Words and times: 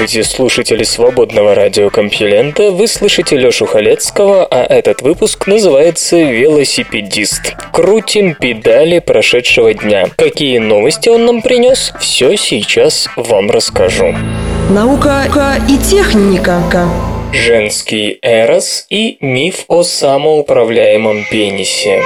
Здравствуйте, 0.00 0.26
слушатели 0.26 0.82
свободного 0.82 1.54
радиокомпьюлента. 1.54 2.70
Вы 2.70 2.88
слышите 2.88 3.36
Лёшу 3.36 3.66
Халецкого, 3.66 4.46
а 4.46 4.64
этот 4.64 5.02
выпуск 5.02 5.46
называется 5.46 6.16
«Велосипедист». 6.16 7.54
Крутим 7.70 8.34
педали 8.34 9.00
прошедшего 9.00 9.74
дня. 9.74 10.06
Какие 10.16 10.56
новости 10.56 11.10
он 11.10 11.26
нам 11.26 11.42
принес? 11.42 11.92
Все 12.00 12.34
сейчас 12.38 13.10
вам 13.14 13.50
расскажу. 13.50 14.14
Наука 14.70 15.24
и 15.68 15.76
техника. 15.76 16.62
Женский 17.34 18.18
эрос 18.22 18.86
и 18.88 19.18
миф 19.20 19.66
о 19.68 19.82
самоуправляемом 19.82 21.26
пенисе. 21.30 22.04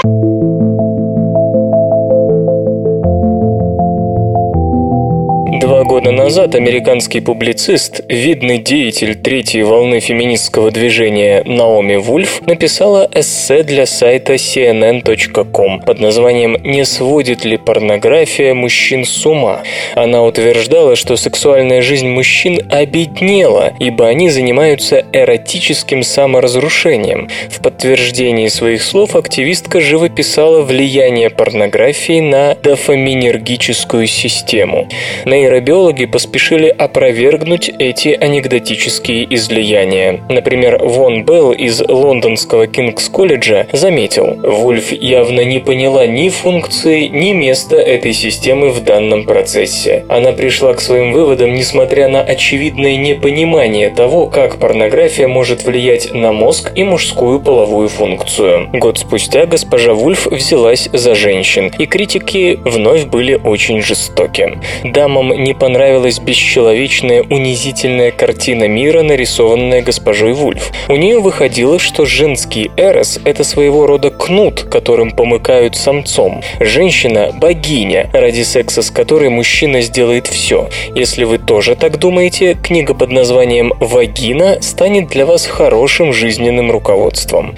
Два 5.64 5.82
года 5.82 6.10
назад 6.10 6.54
американский 6.54 7.20
публицист, 7.20 8.02
видный 8.10 8.58
деятель 8.58 9.14
третьей 9.14 9.62
волны 9.62 9.98
феминистского 9.98 10.70
движения 10.70 11.42
Наоми 11.46 11.96
Вульф 11.96 12.42
написала 12.42 13.08
эссе 13.10 13.62
для 13.62 13.86
сайта 13.86 14.34
cnn.com 14.34 15.80
под 15.80 16.00
названием 16.00 16.58
«Не 16.62 16.84
сводит 16.84 17.46
ли 17.46 17.56
порнография 17.56 18.52
мужчин 18.52 19.06
с 19.06 19.24
ума?». 19.24 19.62
Она 19.94 20.22
утверждала, 20.22 20.96
что 20.96 21.16
сексуальная 21.16 21.80
жизнь 21.80 22.08
мужчин 22.08 22.60
обеднела, 22.70 23.72
ибо 23.80 24.06
они 24.06 24.28
занимаются 24.28 25.02
эротическим 25.14 26.02
саморазрушением. 26.02 27.30
В 27.48 27.62
подтверждении 27.62 28.48
своих 28.48 28.82
слов 28.82 29.16
активистка 29.16 29.80
живописала 29.80 30.60
влияние 30.60 31.30
порнографии 31.30 32.20
на 32.20 32.54
дофаминергическую 32.54 34.06
систему. 34.06 34.88
Нейро 35.24 35.54
нейробиологи 35.64 36.04
поспешили 36.04 36.68
опровергнуть 36.68 37.70
эти 37.78 38.08
анекдотические 38.08 39.34
излияния. 39.34 40.20
Например, 40.28 40.78
Вон 40.82 41.24
Белл 41.24 41.52
из 41.52 41.80
лондонского 41.80 42.66
Кингс-колледжа 42.66 43.66
заметил, 43.72 44.38
Вульф 44.42 44.92
явно 44.92 45.40
не 45.40 45.60
поняла 45.60 46.06
ни 46.06 46.28
функции, 46.28 47.06
ни 47.06 47.32
места 47.32 47.76
этой 47.76 48.12
системы 48.12 48.70
в 48.70 48.84
данном 48.84 49.24
процессе. 49.24 50.04
Она 50.08 50.32
пришла 50.32 50.74
к 50.74 50.80
своим 50.80 51.12
выводам, 51.12 51.54
несмотря 51.54 52.08
на 52.08 52.20
очевидное 52.20 52.96
непонимание 52.96 53.90
того, 53.90 54.26
как 54.26 54.58
порнография 54.58 55.28
может 55.28 55.64
влиять 55.64 56.12
на 56.12 56.32
мозг 56.32 56.72
и 56.74 56.84
мужскую 56.84 57.40
половую 57.40 57.88
функцию. 57.88 58.68
Год 58.72 58.98
спустя 58.98 59.46
госпожа 59.46 59.94
Вульф 59.94 60.26
взялась 60.26 60.88
за 60.92 61.14
женщин, 61.14 61.72
и 61.78 61.86
критики 61.86 62.58
вновь 62.64 63.04
были 63.06 63.34
очень 63.42 63.80
жестоки. 63.80 64.58
Дамам 64.84 65.32
не 65.44 65.54
понравилась 65.54 66.18
бесчеловечная, 66.18 67.22
унизительная 67.22 68.10
картина 68.10 68.66
мира, 68.66 69.02
нарисованная 69.02 69.82
госпожой 69.82 70.32
Вульф. 70.32 70.72
У 70.88 70.96
нее 70.96 71.18
выходило, 71.18 71.78
что 71.78 72.06
женский 72.06 72.70
эрос– 72.76 73.20
это 73.24 73.44
своего 73.44 73.86
рода 73.86 74.10
кнут, 74.10 74.62
которым 74.62 75.10
помыкают 75.10 75.76
самцом. 75.76 76.42
Женщина– 76.60 77.30
богиня, 77.40 78.08
ради 78.12 78.42
секса 78.42 78.80
с 78.80 78.90
которой 78.90 79.28
мужчина 79.28 79.82
сделает 79.82 80.26
все. 80.26 80.70
Если 80.94 81.24
вы 81.24 81.38
тоже 81.38 81.76
так 81.76 81.98
думаете, 81.98 82.54
книга 82.54 82.94
под 82.94 83.10
названием 83.10 83.74
«Вагина» 83.80 84.62
станет 84.62 85.08
для 85.08 85.26
вас 85.26 85.44
хорошим 85.44 86.12
жизненным 86.12 86.70
руководством. 86.70 87.54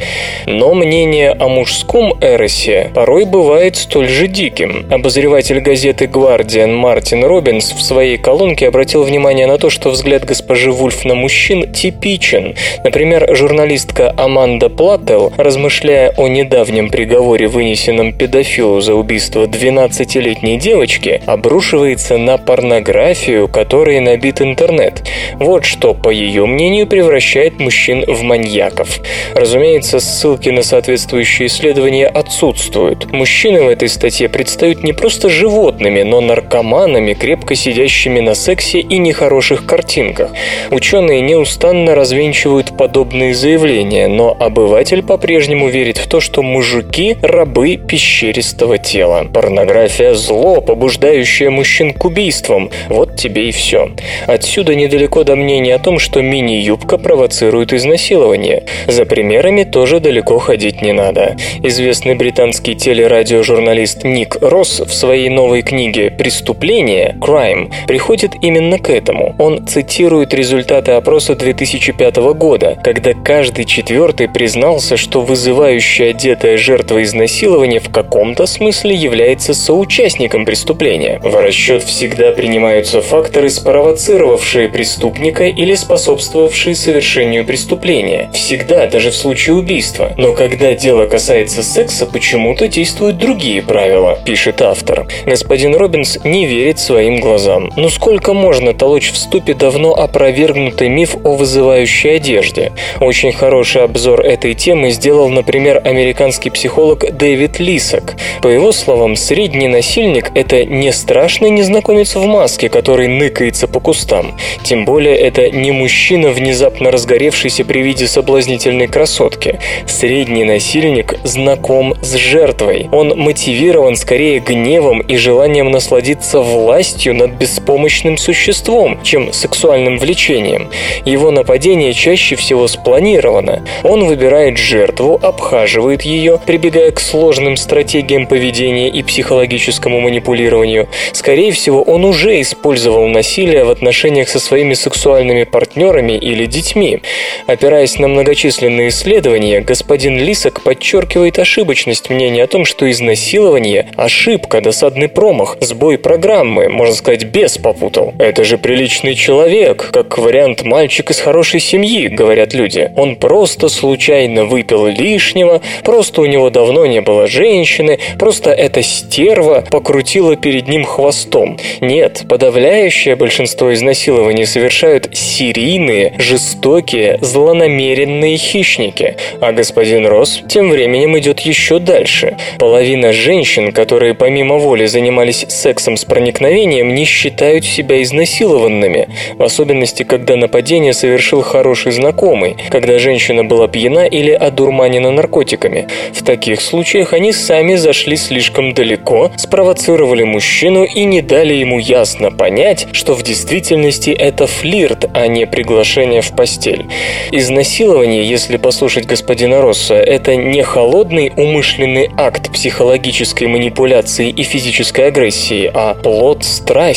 Но 0.46 0.74
мнение 0.74 1.30
о 1.30 1.46
мужском 1.48 2.14
эросе 2.20 2.90
порой 2.94 3.26
бывает 3.26 3.76
столь 3.76 4.08
же 4.08 4.26
диким. 4.26 4.86
Обозреватель 4.90 5.60
газеты 5.60 6.08
«Гвардиан» 6.08 6.74
Мартин 6.74 7.24
Робинс 7.24 7.75
в 7.76 7.82
своей 7.82 8.16
колонке 8.16 8.68
обратил 8.68 9.02
внимание 9.04 9.46
на 9.46 9.58
то, 9.58 9.70
что 9.70 9.90
взгляд 9.90 10.24
госпожи 10.24 10.72
Вульф 10.72 11.04
на 11.04 11.14
мужчин 11.14 11.72
типичен. 11.72 12.56
Например, 12.82 13.34
журналистка 13.36 14.12
Аманда 14.16 14.68
Платтел, 14.68 15.32
размышляя 15.36 16.12
о 16.16 16.26
недавнем 16.28 16.88
приговоре, 16.88 17.46
вынесенном 17.46 18.12
педофилу 18.12 18.80
за 18.80 18.94
убийство 18.94 19.44
12-летней 19.44 20.58
девочки, 20.58 21.20
обрушивается 21.26 22.16
на 22.16 22.38
порнографию, 22.38 23.48
которой 23.48 24.00
набит 24.00 24.40
интернет. 24.40 25.02
Вот 25.34 25.64
что, 25.64 25.94
по 25.94 26.10
ее 26.10 26.46
мнению, 26.46 26.86
превращает 26.86 27.60
мужчин 27.60 28.04
в 28.06 28.22
маньяков. 28.22 29.00
Разумеется, 29.34 30.00
ссылки 30.00 30.48
на 30.48 30.62
соответствующие 30.62 31.48
исследования 31.48 32.06
отсутствуют. 32.06 33.12
Мужчины 33.12 33.62
в 33.62 33.68
этой 33.68 33.88
статье 33.88 34.28
предстают 34.28 34.82
не 34.82 34.92
просто 34.92 35.28
животными, 35.28 36.02
но 36.02 36.20
наркоманами, 36.20 37.12
крепко 37.12 37.54
сидящими 37.66 38.20
на 38.20 38.34
сексе 38.34 38.78
и 38.78 38.98
нехороших 38.98 39.66
картинках. 39.66 40.30
Ученые 40.70 41.20
неустанно 41.20 41.96
развенчивают 41.96 42.76
подобные 42.76 43.34
заявления, 43.34 44.06
но 44.06 44.36
обыватель 44.38 45.02
по-прежнему 45.02 45.66
верит 45.68 45.98
в 45.98 46.06
то, 46.06 46.20
что 46.20 46.42
мужики– 46.42 47.16
рабы 47.22 47.76
пещеристого 47.76 48.78
тела. 48.78 49.26
Порнография– 49.34 50.14
зло, 50.14 50.60
побуждающее 50.60 51.50
мужчин 51.50 51.92
к 51.92 52.04
убийствам. 52.04 52.70
Вот 52.88 53.16
тебе 53.16 53.48
и 53.48 53.50
все. 53.50 53.90
Отсюда 54.28 54.76
недалеко 54.76 55.24
до 55.24 55.34
мнения 55.34 55.74
о 55.74 55.80
том, 55.80 55.98
что 55.98 56.22
мини-юбка 56.22 56.98
провоцирует 56.98 57.72
изнасилование. 57.72 58.62
За 58.86 59.04
примерами 59.06 59.64
тоже 59.64 59.98
далеко 59.98 60.38
ходить 60.38 60.82
не 60.82 60.92
надо. 60.92 61.34
Известный 61.64 62.14
британский 62.14 62.76
телерадиожурналист 62.76 64.04
Ник 64.04 64.36
Росс 64.40 64.78
в 64.78 64.92
своей 64.92 65.30
новой 65.30 65.62
книге 65.62 66.12
«Преступление» 66.12 67.16
Crime 67.20 67.55
Time 67.56 67.86
приходит 67.86 68.36
именно 68.42 68.78
к 68.78 68.90
этому. 68.90 69.34
Он 69.38 69.66
цитирует 69.66 70.34
результаты 70.34 70.92
опроса 70.92 71.34
2005 71.34 72.16
года, 72.34 72.78
когда 72.82 73.12
каждый 73.14 73.64
четвертый 73.64 74.28
признался, 74.28 74.96
что 74.96 75.22
вызывающая 75.22 76.10
одетая 76.10 76.56
жертва 76.56 77.02
изнасилования 77.02 77.80
в 77.80 77.90
каком-то 77.90 78.46
смысле 78.46 78.94
является 78.94 79.54
соучастником 79.54 80.44
преступления. 80.44 81.20
В 81.22 81.34
расчет 81.36 81.82
всегда 81.82 82.32
принимаются 82.32 83.00
факторы, 83.00 83.48
спровоцировавшие 83.48 84.68
преступника 84.68 85.44
или 85.44 85.74
способствовавшие 85.74 86.74
совершению 86.74 87.44
преступления. 87.44 88.30
Всегда, 88.32 88.86
даже 88.86 89.10
в 89.10 89.16
случае 89.16 89.56
убийства. 89.56 90.12
Но 90.16 90.32
когда 90.32 90.74
дело 90.74 91.06
касается 91.06 91.62
секса, 91.62 92.06
почему-то 92.06 92.68
действуют 92.68 93.18
другие 93.18 93.62
правила, 93.62 94.18
пишет 94.24 94.60
автор. 94.62 95.06
Господин 95.24 95.74
Робинс 95.74 96.18
не 96.24 96.46
верит 96.46 96.78
своим 96.78 97.20
глазам 97.20 97.45
глазам. 97.46 97.70
Но 97.76 97.88
сколько 97.88 98.32
можно 98.32 98.74
толочь 98.74 99.12
в 99.12 99.16
ступе 99.16 99.54
давно 99.54 99.94
опровергнутый 99.94 100.88
миф 100.88 101.16
о 101.24 101.34
вызывающей 101.34 102.16
одежде? 102.16 102.72
Очень 103.00 103.32
хороший 103.32 103.82
обзор 103.82 104.20
этой 104.20 104.54
темы 104.54 104.90
сделал, 104.90 105.28
например, 105.28 105.80
американский 105.84 106.50
психолог 106.50 107.16
Дэвид 107.16 107.60
Лисак. 107.60 108.16
По 108.42 108.48
его 108.48 108.72
словам, 108.72 109.16
средний 109.16 109.68
насильник– 109.68 110.30
это 110.34 110.64
не 110.64 110.92
страшный 110.92 111.50
незнакомец 111.50 112.14
в 112.14 112.24
маске, 112.26 112.68
который 112.68 113.08
ныкается 113.08 113.68
по 113.68 113.80
кустам. 113.80 114.36
Тем 114.62 114.84
более, 114.84 115.16
это 115.16 115.50
не 115.50 115.72
мужчина, 115.72 116.30
внезапно 116.30 116.90
разгоревшийся 116.90 117.64
при 117.64 117.80
виде 117.80 118.06
соблазнительной 118.06 118.88
красотки. 118.88 119.58
Средний 119.86 120.44
насильник 120.44 121.18
знаком 121.24 121.94
с 122.02 122.14
жертвой. 122.14 122.88
Он 122.92 123.16
мотивирован 123.16 123.96
скорее 123.96 124.40
гневом 124.40 125.00
и 125.00 125.16
желанием 125.16 125.70
насладиться 125.70 126.40
властью 126.40 127.14
над 127.14 127.35
беспомощным 127.38 128.16
существом, 128.16 129.02
чем 129.02 129.32
сексуальным 129.32 129.98
влечением. 129.98 130.70
Его 131.04 131.30
нападение 131.30 131.92
чаще 131.92 132.36
всего 132.36 132.66
спланировано. 132.68 133.64
Он 133.82 134.04
выбирает 134.06 134.58
жертву, 134.58 135.18
обхаживает 135.22 136.02
ее, 136.02 136.40
прибегая 136.44 136.90
к 136.90 137.00
сложным 137.00 137.56
стратегиям 137.56 138.26
поведения 138.26 138.88
и 138.88 139.02
психологическому 139.02 140.00
манипулированию. 140.00 140.88
Скорее 141.12 141.52
всего, 141.52 141.82
он 141.82 142.04
уже 142.04 142.40
использовал 142.40 143.06
насилие 143.08 143.64
в 143.64 143.70
отношениях 143.70 144.28
со 144.28 144.40
своими 144.40 144.74
сексуальными 144.74 145.44
партнерами 145.44 146.12
или 146.12 146.46
детьми. 146.46 147.02
Опираясь 147.46 147.98
на 147.98 148.08
многочисленные 148.08 148.88
исследования, 148.88 149.60
господин 149.60 150.18
Лисок 150.18 150.62
подчеркивает 150.62 151.38
ошибочность 151.38 152.10
мнения 152.10 152.44
о 152.44 152.46
том, 152.46 152.64
что 152.64 152.90
изнасилование– 152.90 153.90
ошибка, 153.96 154.60
досадный 154.60 155.08
промах, 155.08 155.56
сбой 155.60 155.98
программы, 155.98 156.68
можно 156.68 156.94
сказать, 156.94 157.25
без 157.26 157.58
попутал. 157.58 158.14
Это 158.18 158.44
же 158.44 158.58
приличный 158.58 159.14
человек, 159.14 159.90
как 159.92 160.18
вариант 160.18 160.62
мальчик 160.64 161.10
из 161.10 161.20
хорошей 161.20 161.60
семьи, 161.60 162.08
говорят 162.08 162.54
люди. 162.54 162.90
Он 162.96 163.16
просто 163.16 163.68
случайно 163.68 164.44
выпил 164.44 164.86
лишнего, 164.86 165.60
просто 165.84 166.22
у 166.22 166.26
него 166.26 166.50
давно 166.50 166.86
не 166.86 167.00
было 167.00 167.26
женщины, 167.26 167.98
просто 168.18 168.50
эта 168.50 168.82
стерва 168.82 169.64
покрутила 169.70 170.36
перед 170.36 170.68
ним 170.68 170.84
хвостом. 170.84 171.58
Нет, 171.80 172.24
подавляющее 172.28 173.16
большинство 173.16 173.72
изнасилований 173.74 174.46
совершают 174.46 175.10
серийные, 175.16 176.14
жестокие, 176.18 177.18
злонамеренные 177.20 178.36
хищники. 178.36 179.16
А 179.40 179.52
господин 179.52 180.06
Росс 180.06 180.42
тем 180.48 180.70
временем 180.70 181.18
идет 181.18 181.40
еще 181.40 181.78
дальше. 181.78 182.36
Половина 182.58 183.12
женщин, 183.12 183.72
которые 183.72 184.14
помимо 184.14 184.58
воли 184.58 184.86
занимались 184.86 185.44
сексом 185.48 185.96
с 185.96 186.04
проникновением, 186.04 186.94
не 186.94 187.04
считают 187.16 187.64
себя 187.64 188.02
изнасилованными, 188.02 189.08
в 189.38 189.42
особенности, 189.42 190.02
когда 190.02 190.36
нападение 190.36 190.92
совершил 190.92 191.40
хороший 191.40 191.92
знакомый, 191.92 192.56
когда 192.70 192.98
женщина 192.98 193.42
была 193.42 193.68
пьяна 193.68 194.06
или 194.06 194.30
одурманена 194.30 195.10
наркотиками. 195.10 195.88
В 196.12 196.22
таких 196.22 196.60
случаях 196.60 197.14
они 197.14 197.32
сами 197.32 197.76
зашли 197.76 198.16
слишком 198.16 198.74
далеко, 198.74 199.30
спровоцировали 199.36 200.24
мужчину 200.24 200.84
и 200.84 201.04
не 201.04 201.22
дали 201.22 201.54
ему 201.54 201.78
ясно 201.78 202.30
понять, 202.30 202.86
что 202.92 203.14
в 203.14 203.22
действительности 203.22 204.10
это 204.10 204.46
флирт, 204.46 205.06
а 205.14 205.26
не 205.26 205.46
приглашение 205.46 206.20
в 206.20 206.36
постель. 206.36 206.84
Изнасилование, 207.32 208.28
если 208.28 208.58
послушать 208.58 209.06
господина 209.06 209.62
Росса, 209.62 209.94
это 209.94 210.36
не 210.36 210.62
холодный 210.62 211.32
умышленный 211.36 212.10
акт 212.18 212.52
психологической 212.52 213.46
манипуляции 213.48 214.28
и 214.28 214.42
физической 214.42 215.08
агрессии, 215.08 215.70
а 215.72 215.94
плод 215.94 216.44
страсти. 216.44 216.95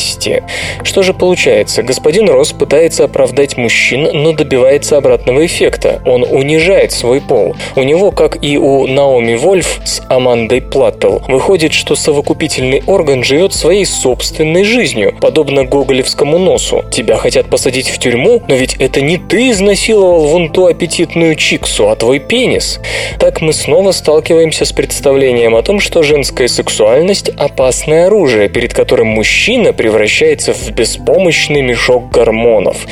Что 0.82 1.02
же 1.02 1.14
получается? 1.14 1.82
Господин 1.82 2.28
Росс 2.28 2.52
пытается 2.52 3.04
оправдать 3.04 3.56
мужчин, 3.56 4.08
но 4.12 4.32
добивается 4.32 4.96
обратного 4.96 5.44
эффекта. 5.46 6.00
Он 6.06 6.22
унижает 6.22 6.92
свой 6.92 7.20
пол. 7.20 7.56
У 7.76 7.82
него, 7.82 8.10
как 8.10 8.42
и 8.42 8.58
у 8.58 8.86
Наоми 8.86 9.34
Вольф 9.34 9.80
с 9.84 10.02
Амандой 10.08 10.60
Платтл, 10.60 11.18
выходит, 11.28 11.72
что 11.72 11.94
совокупительный 11.94 12.82
орган 12.86 13.24
живет 13.24 13.52
своей 13.52 13.84
собственной 13.84 14.64
жизнью, 14.64 15.16
подобно 15.20 15.64
гоголевскому 15.64 16.38
носу. 16.38 16.84
Тебя 16.90 17.16
хотят 17.16 17.46
посадить 17.46 17.88
в 17.88 17.98
тюрьму, 17.98 18.42
но 18.48 18.54
ведь 18.54 18.74
это 18.74 19.00
не 19.00 19.18
ты 19.18 19.50
изнасиловал 19.50 20.26
вон 20.26 20.50
ту 20.50 20.66
аппетитную 20.66 21.34
чиксу, 21.36 21.88
а 21.88 21.96
твой 21.96 22.18
пенис. 22.18 22.80
Так 23.18 23.40
мы 23.40 23.52
снова 23.52 23.92
сталкиваемся 23.92 24.64
с 24.64 24.72
представлением 24.72 25.54
о 25.54 25.62
том, 25.62 25.80
что 25.80 26.02
женская 26.02 26.48
сексуальность– 26.48 27.28
опасное 27.36 28.06
оружие, 28.06 28.48
перед 28.48 28.74
которым 28.74 29.08
мужчина 29.08 29.72
превращается 29.90 30.54
в 30.54 30.70
беспомощный 30.70 31.62
мешок 31.62 32.10
гормонов. 32.12 32.86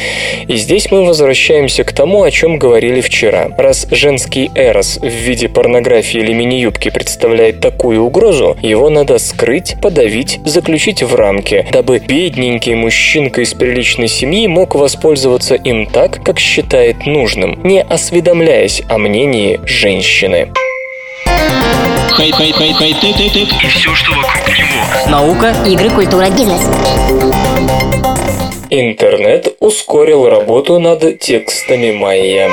И 0.49 0.57
здесь 0.57 0.91
мы 0.91 1.05
возвращаемся 1.05 1.85
к 1.85 1.93
тому, 1.93 2.25
о 2.25 2.31
чем 2.33 2.59
говорили 2.59 3.01
вчера. 3.01 3.51
Раз 3.57 3.87
женский 3.93 4.51
эрос 4.57 4.99
в 5.01 5.07
виде 5.07 5.49
порнографии 5.49 6.19
или 6.19 6.33
мини-юбки 6.33 6.91
представляет 6.91 7.61
такую 7.61 8.03
угрозу, 8.03 8.57
его 8.63 8.91
надо 8.91 9.19
скрыть, 9.19 9.77
подавить, 9.81 10.41
заключить 10.45 11.05
в 11.05 11.15
рамки, 11.15 11.65
дабы 11.71 12.01
бедненький 12.01 12.75
мужчинка 12.75 13.43
из 13.43 13.55
приличной 13.55 14.09
семьи 14.09 14.49
мог 14.49 14.75
воспользоваться 14.75 15.55
им 15.55 15.87
так, 15.87 16.25
как 16.25 16.41
считает 16.41 17.07
нужным, 17.07 17.61
не 17.63 17.81
осведомляясь 17.81 18.83
о 18.89 18.99
мнении 18.99 19.61
женщины. 19.65 20.49
Хай, 22.13 22.33
хай, 22.33 22.53
хай, 22.53 22.73
хай, 22.73 22.95
ты, 22.95 23.13
ты, 23.13 23.31
ты. 23.31 23.41
И 23.43 23.69
все, 23.69 23.95
что 23.95 24.13
вокруг 24.13 24.49
него. 24.49 25.11
Наука, 25.11 25.55
игры, 25.67 25.91
культура, 25.91 26.29
бизнес. 26.31 26.63
Интернет 28.71 29.57
ускорил 29.61 30.29
работу 30.29 30.79
над 30.79 31.21
текстами 31.21 31.93
майя. 31.93 32.53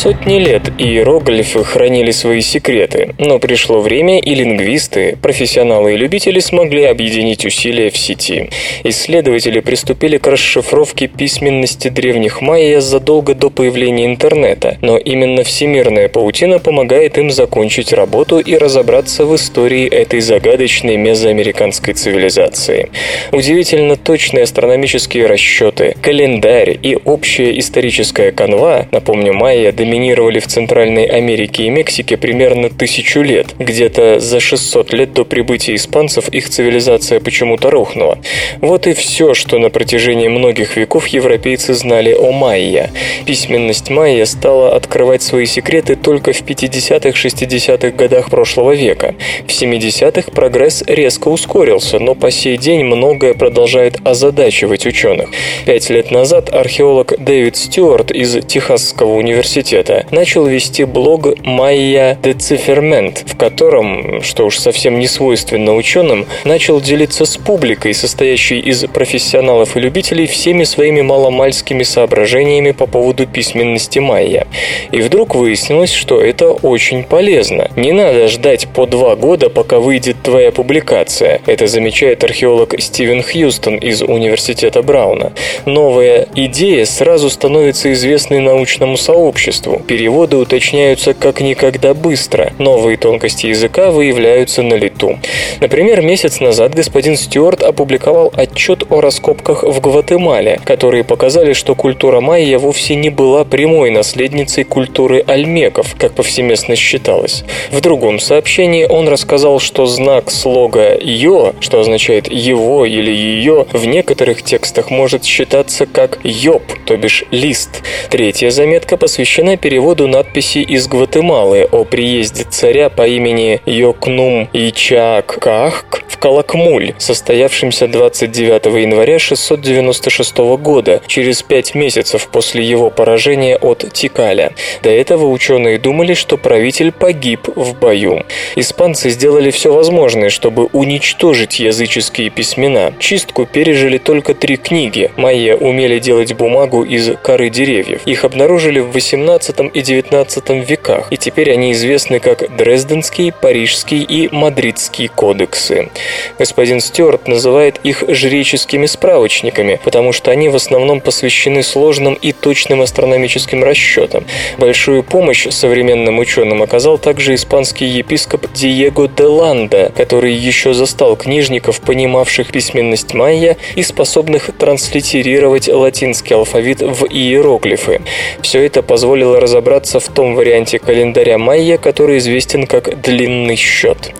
Сотни 0.00 0.38
лет 0.38 0.70
иероглифы 0.78 1.64
хранили 1.64 2.12
свои 2.12 2.40
секреты, 2.40 3.16
но 3.18 3.40
пришло 3.40 3.80
время, 3.80 4.20
и 4.20 4.32
лингвисты, 4.32 5.18
профессионалы 5.20 5.94
и 5.94 5.96
любители 5.96 6.38
смогли 6.38 6.84
объединить 6.84 7.44
усилия 7.44 7.90
в 7.90 7.98
сети. 7.98 8.48
Исследователи 8.84 9.58
приступили 9.58 10.18
к 10.18 10.28
расшифровке 10.28 11.08
письменности 11.08 11.88
древних 11.88 12.40
майя 12.40 12.78
задолго 12.78 13.34
до 13.34 13.50
появления 13.50 14.06
интернета, 14.06 14.78
но 14.82 14.98
именно 14.98 15.42
всемирная 15.42 16.08
паутина 16.08 16.60
помогает 16.60 17.18
им 17.18 17.32
закончить 17.32 17.92
работу 17.92 18.38
и 18.38 18.56
разобраться 18.56 19.26
в 19.26 19.34
истории 19.34 19.88
этой 19.88 20.20
загадочной 20.20 20.96
мезоамериканской 20.96 21.94
цивилизации. 21.94 22.90
Удивительно 23.32 23.96
точные 23.96 24.44
астрономические 24.44 25.26
расчеты, 25.26 25.96
календарь 26.00 26.78
и 26.80 26.96
общая 27.04 27.58
историческая 27.58 28.30
канва, 28.30 28.86
напомню, 28.92 29.32
майя 29.32 29.72
доминировали 29.88 30.38
в 30.38 30.46
Центральной 30.46 31.06
Америке 31.06 31.64
и 31.64 31.70
Мексике 31.70 32.18
примерно 32.18 32.68
тысячу 32.68 33.22
лет. 33.22 33.54
Где-то 33.58 34.20
за 34.20 34.38
600 34.38 34.92
лет 34.92 35.14
до 35.14 35.24
прибытия 35.24 35.74
испанцев 35.74 36.28
их 36.28 36.50
цивилизация 36.50 37.20
почему-то 37.20 37.70
рухнула. 37.70 38.18
Вот 38.60 38.86
и 38.86 38.92
все, 38.92 39.32
что 39.32 39.58
на 39.58 39.70
протяжении 39.70 40.28
многих 40.28 40.76
веков 40.76 41.06
европейцы 41.06 41.72
знали 41.72 42.12
о 42.12 42.32
майя. 42.32 42.90
Письменность 43.24 43.88
майя 43.88 44.26
стала 44.26 44.76
открывать 44.76 45.22
свои 45.22 45.46
секреты 45.46 45.96
только 45.96 46.32
в 46.32 46.42
50-60-х 46.42 47.90
годах 47.92 48.28
прошлого 48.28 48.72
века. 48.72 49.14
В 49.46 49.50
70-х 49.50 50.30
прогресс 50.32 50.84
резко 50.86 51.28
ускорился, 51.28 51.98
но 51.98 52.14
по 52.14 52.30
сей 52.30 52.58
день 52.58 52.84
многое 52.84 53.32
продолжает 53.32 53.96
озадачивать 54.04 54.84
ученых. 54.84 55.30
Пять 55.64 55.88
лет 55.88 56.10
назад 56.10 56.52
археолог 56.52 57.14
Дэвид 57.18 57.56
Стюарт 57.56 58.10
из 58.10 58.44
Техасского 58.46 59.14
университета 59.14 59.77
университета, 59.78 60.06
начал 60.10 60.46
вести 60.46 60.84
блог 60.84 61.26
«Майя 61.44 62.18
Децифермент», 62.22 63.24
в 63.26 63.36
котором, 63.36 64.22
что 64.22 64.46
уж 64.46 64.58
совсем 64.58 64.98
не 64.98 65.06
свойственно 65.06 65.74
ученым, 65.74 66.26
начал 66.44 66.80
делиться 66.80 67.24
с 67.24 67.36
публикой, 67.36 67.94
состоящей 67.94 68.58
из 68.58 68.84
профессионалов 68.86 69.76
и 69.76 69.80
любителей, 69.80 70.26
всеми 70.26 70.64
своими 70.64 71.02
маломальскими 71.02 71.82
соображениями 71.82 72.72
по 72.72 72.86
поводу 72.86 73.26
письменности 73.26 73.98
майя. 73.98 74.46
И 74.92 75.00
вдруг 75.00 75.34
выяснилось, 75.34 75.92
что 75.92 76.20
это 76.20 76.50
очень 76.50 77.04
полезно. 77.04 77.70
Не 77.76 77.92
надо 77.92 78.28
ждать 78.28 78.68
по 78.68 78.86
два 78.86 79.16
года, 79.16 79.48
пока 79.48 79.78
выйдет 79.78 80.16
твоя 80.22 80.50
публикация. 80.50 81.40
Это 81.46 81.66
замечает 81.66 82.24
археолог 82.24 82.74
Стивен 82.80 83.22
Хьюстон 83.22 83.76
из 83.76 84.02
Университета 84.02 84.82
Брауна. 84.82 85.32
Новая 85.66 86.26
идея 86.34 86.84
сразу 86.84 87.30
становится 87.30 87.92
известной 87.92 88.40
научному 88.40 88.96
сообществу, 88.96 89.67
обществу. 89.68 89.86
Переводы 89.86 90.36
уточняются 90.36 91.14
как 91.14 91.40
никогда 91.40 91.94
быстро. 91.94 92.52
Новые 92.58 92.96
тонкости 92.96 93.46
языка 93.46 93.90
выявляются 93.90 94.62
на 94.62 94.74
лету. 94.74 95.18
Например, 95.60 96.00
месяц 96.02 96.40
назад 96.40 96.74
господин 96.74 97.16
Стюарт 97.16 97.62
опубликовал 97.62 98.32
отчет 98.34 98.84
о 98.90 99.00
раскопках 99.00 99.62
в 99.62 99.80
Гватемале, 99.80 100.60
которые 100.64 101.04
показали, 101.04 101.52
что 101.52 101.74
культура 101.74 102.20
майя 102.20 102.58
вовсе 102.58 102.94
не 102.94 103.10
была 103.10 103.44
прямой 103.44 103.90
наследницей 103.90 104.64
культуры 104.64 105.22
альмеков, 105.26 105.94
как 105.98 106.12
повсеместно 106.12 106.76
считалось. 106.76 107.44
В 107.70 107.80
другом 107.80 108.18
сообщении 108.18 108.84
он 108.84 109.08
рассказал, 109.08 109.60
что 109.60 109.86
знак 109.86 110.30
слога 110.30 110.96
«ё», 111.00 111.54
что 111.60 111.80
означает 111.80 112.30
«его» 112.30 112.84
или 112.84 113.10
«ее», 113.10 113.66
в 113.72 113.86
некоторых 113.86 114.42
текстах 114.42 114.90
может 114.90 115.24
считаться 115.24 115.86
как 115.86 116.18
«ёб», 116.22 116.62
то 116.84 116.96
бишь 116.96 117.24
«лист». 117.30 117.82
Третья 118.10 118.50
заметка 118.50 118.96
посвящена 118.96 119.57
переводу 119.58 120.06
надписи 120.08 120.58
из 120.58 120.88
Гватемалы 120.88 121.68
о 121.70 121.84
приезде 121.84 122.44
царя 122.44 122.88
по 122.88 123.06
имени 123.06 123.60
Йокнум 123.66 124.48
Ичаак 124.52 125.38
Кахк 125.40 126.04
в 126.08 126.18
Калакмуль, 126.18 126.94
состоявшемся 126.98 127.86
29 127.86 128.66
января 128.80 129.18
696 129.18 130.38
года, 130.58 131.00
через 131.06 131.42
пять 131.42 131.74
месяцев 131.74 132.28
после 132.28 132.64
его 132.64 132.90
поражения 132.90 133.56
от 133.56 133.84
Тикаля. 133.92 134.52
До 134.82 134.90
этого 134.90 135.26
ученые 135.26 135.78
думали, 135.78 136.14
что 136.14 136.36
правитель 136.36 136.92
погиб 136.92 137.48
в 137.54 137.78
бою. 137.78 138.24
Испанцы 138.56 139.10
сделали 139.10 139.50
все 139.50 139.72
возможное, 139.72 140.30
чтобы 140.30 140.66
уничтожить 140.72 141.60
языческие 141.60 142.30
письмена. 142.30 142.94
Чистку 142.98 143.46
пережили 143.46 143.98
только 143.98 144.34
три 144.34 144.56
книги. 144.56 145.10
Майя 145.16 145.56
умели 145.56 145.98
делать 145.98 146.34
бумагу 146.34 146.84
из 146.84 147.16
коры 147.22 147.50
деревьев. 147.50 148.02
Их 148.06 148.24
обнаружили 148.24 148.80
в 148.80 148.92
18 148.92 149.47
и 149.50 149.82
19 149.82 150.50
веках, 150.68 151.08
и 151.10 151.16
теперь 151.16 151.52
они 151.52 151.72
известны 151.72 152.20
как 152.20 152.56
Дрезденский, 152.56 153.32
Парижский 153.32 154.02
и 154.02 154.28
Мадридский 154.34 155.08
кодексы. 155.08 155.90
Господин 156.38 156.80
Стюарт 156.80 157.28
называет 157.28 157.80
их 157.82 158.04
жреческими 158.06 158.86
справочниками, 158.86 159.80
потому 159.82 160.12
что 160.12 160.30
они 160.30 160.48
в 160.48 160.56
основном 160.56 161.00
посвящены 161.00 161.62
сложным 161.62 162.14
и 162.14 162.32
точным 162.32 162.80
астрономическим 162.80 163.64
расчетам. 163.64 164.24
Большую 164.58 165.02
помощь 165.02 165.48
современным 165.50 166.18
ученым 166.18 166.62
оказал 166.62 166.98
также 166.98 167.34
испанский 167.34 167.86
епископ 167.86 168.52
Диего 168.52 169.08
де 169.08 169.24
Ланда, 169.24 169.92
который 169.96 170.34
еще 170.34 170.74
застал 170.74 171.16
книжников, 171.16 171.80
понимавших 171.80 172.52
письменность 172.52 173.14
майя 173.14 173.56
и 173.74 173.82
способных 173.82 174.50
транслитерировать 174.58 175.68
латинский 175.68 176.36
алфавит 176.36 176.80
в 176.80 177.06
иероглифы. 177.06 178.00
Все 178.42 178.64
это 178.64 178.82
позволило 178.82 179.37
разобраться 179.38 180.00
в 180.00 180.08
том 180.08 180.34
варианте 180.34 180.78
календаря 180.78 181.38
майя, 181.38 181.78
который 181.78 182.18
известен 182.18 182.66
как 182.66 183.00
«длинный 183.00 183.56
счет». 183.56 184.12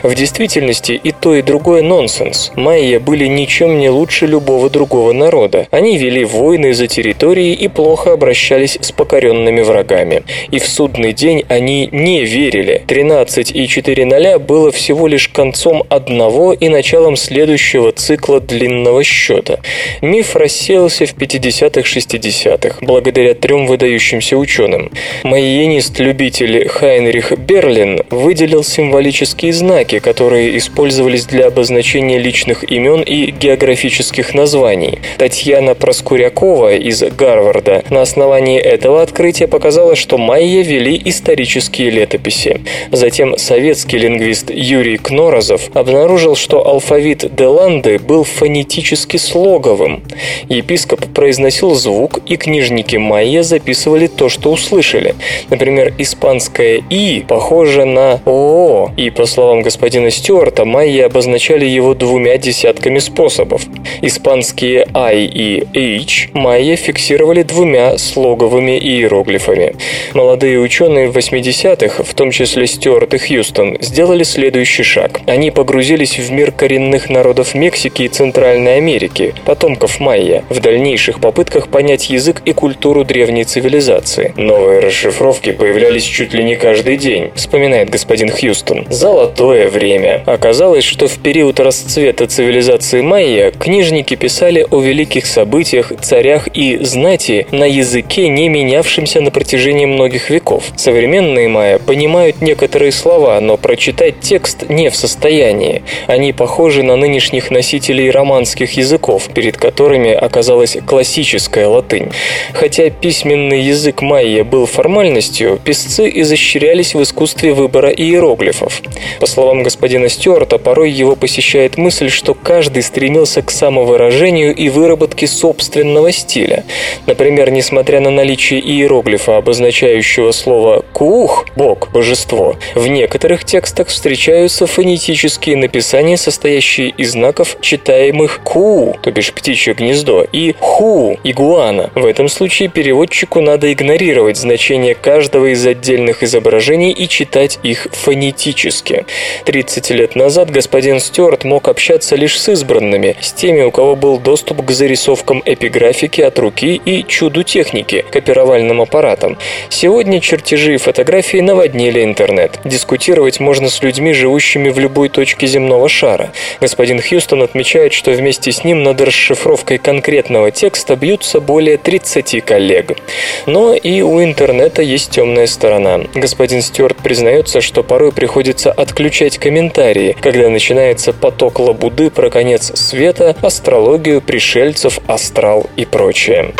В 0.03 0.15
действительности 0.15 0.91
и 0.93 1.11
то, 1.11 1.35
и 1.35 1.41
другое 1.41 1.81
нонсенс. 1.81 2.51
Майя 2.55 2.99
были 3.05 3.27
ничем 3.27 3.77
не 3.77 3.89
лучше 3.89 4.25
любого 4.25 4.69
другого 4.69 5.13
народа. 5.13 5.67
Они 5.71 5.97
вели 5.97 6.25
войны 6.25 6.73
за 6.73 6.87
территории 6.87 7.53
и 7.53 7.67
плохо 7.67 8.13
обращались 8.13 8.77
с 8.81 8.91
покоренными 8.91 9.61
врагами. 9.61 10.23
И 10.51 10.59
в 10.59 10.67
судный 10.67 11.13
день 11.13 11.43
они 11.47 11.87
не 11.91 12.25
верили. 12.25 12.83
13 12.87 13.51
и 13.51 13.67
4 13.67 14.05
ноля 14.05 14.39
было 14.39 14.71
всего 14.71 15.07
лишь 15.07 15.27
концом 15.27 15.83
одного 15.89 16.53
и 16.53 16.67
началом 16.69 17.15
следующего 17.15 17.91
цикла 17.91 18.39
длинного 18.41 19.03
счета. 19.03 19.59
Миф 20.01 20.35
рассеялся 20.35 21.05
в 21.05 21.15
50-х-60-х, 21.15 22.77
благодаря 22.81 23.33
трем 23.33 23.67
выдающимся 23.67 24.37
ученым. 24.37 24.91
Майенист-любитель 25.23 26.67
Хайнрих 26.67 27.33
Берлин 27.37 28.01
выделил 28.09 28.63
символические 28.63 29.53
знаки, 29.53 29.99
которые 29.99 30.57
использовались 30.57 31.25
для 31.25 31.47
обозначения 31.47 32.17
личных 32.17 32.63
имен 32.69 32.94
и 33.01 33.31
географических 33.31 34.33
названий. 34.33 34.99
Татьяна 35.17 35.75
Проскурякова 35.75 36.75
из 36.75 37.03
Гарварда 37.03 37.83
на 37.89 38.01
основании 38.01 38.59
этого 38.59 39.01
открытия 39.01 39.47
показала, 39.47 39.95
что 39.95 40.17
майя 40.17 40.63
вели 40.63 41.01
исторические 41.05 41.89
летописи. 41.89 42.61
Затем 42.91 43.37
советский 43.37 43.97
лингвист 43.97 44.49
Юрий 44.49 44.97
Кнорозов 44.97 45.69
обнаружил, 45.73 46.35
что 46.35 46.65
алфавит 46.65 47.35
Деланды 47.35 47.99
был 47.99 48.23
фонетически 48.23 49.17
слоговым. 49.17 50.03
Епископ 50.49 51.05
произносил 51.13 51.73
звук, 51.75 52.19
и 52.25 52.37
книжники 52.37 52.95
майя 52.95 53.43
записывали 53.43 54.07
то, 54.07 54.29
что 54.29 54.51
услышали. 54.51 55.15
Например, 55.49 55.93
испанское 55.97 56.83
«и» 56.89 57.23
похоже 57.27 57.85
на 57.85 58.21
«о», 58.25 58.89
и, 58.97 59.09
по 59.09 59.25
словам 59.25 59.61
господина 59.61 60.11
Стюарта, 60.11 60.65
майя 60.65 61.05
обозначали 61.05 61.65
его 61.65 61.93
двумя 61.93 62.37
десятками 62.75 62.99
способов. 62.99 63.63
Испанские 64.01 64.87
«I» 64.93 65.25
и 65.25 65.63
«h» 65.73 66.29
майя 66.33 66.75
фиксировали 66.75 67.43
двумя 67.43 67.97
слоговыми 67.97 68.77
иероглифами. 68.77 69.75
Молодые 70.13 70.59
ученые 70.59 71.07
в 71.09 71.17
80-х, 71.17 72.03
в 72.03 72.13
том 72.13 72.31
числе 72.31 72.67
Стюарт 72.67 73.13
и 73.13 73.17
Хьюстон, 73.17 73.77
сделали 73.79 74.23
следующий 74.23 74.83
шаг. 74.83 75.21
Они 75.25 75.51
погрузились 75.51 76.17
в 76.17 76.31
мир 76.31 76.51
коренных 76.51 77.09
народов 77.09 77.55
Мексики 77.55 78.03
и 78.03 78.07
Центральной 78.07 78.77
Америки, 78.77 79.33
потомков 79.45 79.99
майя, 79.99 80.43
в 80.49 80.59
дальнейших 80.59 81.19
попытках 81.19 81.69
понять 81.69 82.09
язык 82.09 82.41
и 82.45 82.53
культуру 82.53 83.03
древней 83.03 83.45
цивилизации. 83.45 84.33
Новые 84.35 84.79
расшифровки 84.79 85.51
появлялись 85.51 86.03
чуть 86.03 86.33
ли 86.33 86.43
не 86.43 86.55
каждый 86.55 86.97
день, 86.97 87.31
вспоминает 87.35 87.89
господин 87.89 88.29
Хьюстон. 88.29 88.85
Золотое 88.89 89.69
время. 89.69 90.23
Оказалось, 90.25 90.83
что 90.83 91.07
в 91.07 91.17
период 91.19 91.59
расцвета 91.59 92.27
цивилизации 92.27 92.64
майя 93.01 93.51
книжники 93.51 94.15
писали 94.15 94.65
о 94.69 94.81
великих 94.81 95.25
событиях, 95.25 95.91
царях 96.01 96.47
и 96.47 96.77
знати 96.83 97.47
на 97.51 97.65
языке, 97.65 98.27
не 98.27 98.49
менявшемся 98.49 99.21
на 99.21 99.31
протяжении 99.31 99.85
многих 99.85 100.29
веков. 100.29 100.63
Современные 100.75 101.47
майя 101.47 101.79
понимают 101.79 102.41
некоторые 102.41 102.91
слова, 102.91 103.39
но 103.39 103.57
прочитать 103.57 104.19
текст 104.19 104.69
не 104.69 104.89
в 104.89 104.95
состоянии. 104.95 105.83
Они 106.07 106.33
похожи 106.33 106.83
на 106.83 106.95
нынешних 106.95 107.51
носителей 107.51 108.09
романских 108.09 108.71
языков, 108.73 109.29
перед 109.33 109.57
которыми 109.57 110.11
оказалась 110.11 110.77
классическая 110.85 111.67
латынь. 111.67 112.11
Хотя 112.53 112.89
письменный 112.89 113.61
язык 113.61 114.01
майя 114.01 114.43
был 114.43 114.65
формальностью, 114.65 115.59
писцы 115.63 116.11
изощрялись 116.13 116.95
в 116.95 117.01
искусстве 117.01 117.53
выбора 117.53 117.89
иероглифов. 117.89 118.81
По 119.19 119.27
словам 119.27 119.63
господина 119.63 120.09
Стюарта, 120.09 120.57
порой 120.57 120.91
его 120.91 121.15
посещает 121.15 121.77
мысль, 121.77 122.09
что 122.09 122.33
каждый 122.33 122.54
стремился 122.81 123.41
к 123.41 123.51
самовыражению 123.51 124.55
и 124.55 124.69
выработке 124.69 125.27
собственного 125.27 126.11
стиля. 126.11 126.63
Например, 127.05 127.51
несмотря 127.51 127.99
на 127.99 128.09
наличие 128.09 128.59
иероглифа, 128.59 129.37
обозначающего 129.37 130.31
слово 130.31 130.83
«кух»– 130.93 131.45
«бог», 131.55 131.91
«божество», 131.91 132.55
в 132.75 132.87
некоторых 132.87 133.43
текстах 133.43 133.87
встречаются 133.87 134.67
фонетические 134.67 135.57
написания, 135.57 136.17
состоящие 136.17 136.89
из 136.89 137.11
знаков, 137.11 137.57
читаемых 137.61 138.41
«ку», 138.43 138.95
то 139.01 139.11
бишь 139.11 139.33
птичье 139.33 139.73
гнездо, 139.73 140.25
и 140.31 140.55
«ху», 140.59 141.17
игуана. 141.23 141.89
В 141.95 142.05
этом 142.05 142.29
случае 142.29 142.69
переводчику 142.69 143.41
надо 143.41 143.71
игнорировать 143.71 144.37
значение 144.37 144.95
каждого 144.95 145.51
из 145.53 145.65
отдельных 145.65 146.23
изображений 146.23 146.91
и 146.91 147.07
читать 147.07 147.59
их 147.63 147.87
фонетически. 147.91 149.05
30 149.45 149.89
лет 149.91 150.15
назад 150.15 150.51
господин 150.51 150.99
Стюарт 150.99 151.43
мог 151.43 151.67
общаться 151.67 152.15
лишь 152.15 152.39
с 152.39 152.44
избранными, 152.47 153.15
с 153.21 153.33
теми, 153.33 153.61
у 153.61 153.71
кого 153.71 153.95
был 153.95 154.19
доступ 154.19 154.65
к 154.65 154.71
зарисовкам 154.71 155.41
эпиграфики 155.45 156.21
от 156.21 156.37
руки 156.39 156.81
и 156.83 157.03
чуду 157.03 157.43
техники, 157.43 158.05
копировальным 158.11 158.81
аппаратам. 158.81 159.37
Сегодня 159.69 160.19
чертежи 160.21 160.75
и 160.75 160.77
фотографии 160.77 161.37
наводнили 161.37 162.03
интернет. 162.03 162.59
Дискутировать 162.63 163.39
можно 163.39 163.69
с 163.69 163.81
людьми, 163.81 164.13
живущими 164.13 164.69
в 164.69 164.79
любой 164.79 165.09
точке 165.09 165.47
земного 165.47 165.89
шара. 165.89 166.31
Господин 166.61 167.01
Хьюстон 167.01 167.41
отмечает, 167.43 167.93
что 167.93 168.11
вместе 168.11 168.51
с 168.51 168.63
ним 168.63 168.83
над 168.83 169.01
расшифровкой 169.01 169.77
конкретного 169.77 170.51
текста 170.51 170.95
бьются 170.95 171.39
более 171.39 171.77
30 171.77 172.43
коллег. 172.43 172.97
Но 173.45 173.73
и 173.73 174.01
у 174.01 174.23
интернета 174.23 174.81
есть 174.81 175.11
темная 175.11 175.47
сторона. 175.47 176.01
Господин 176.13 176.61
Стюарт 176.61 176.97
признается, 176.97 177.61
что 177.61 177.83
порой 177.83 178.11
приходится 178.11 178.71
отключать 178.71 179.37
комментарии, 179.37 180.15
когда 180.21 180.49
начинается 180.49 181.13
поток 181.13 181.59
лабуды 181.59 182.09
про 182.09 182.29
конец 182.35 182.77
света, 182.77 183.33
астрологию, 183.41 184.19
пришельцев, 184.19 184.99
астрал 185.07 185.69
и 185.77 185.85
прочее. 185.85 186.53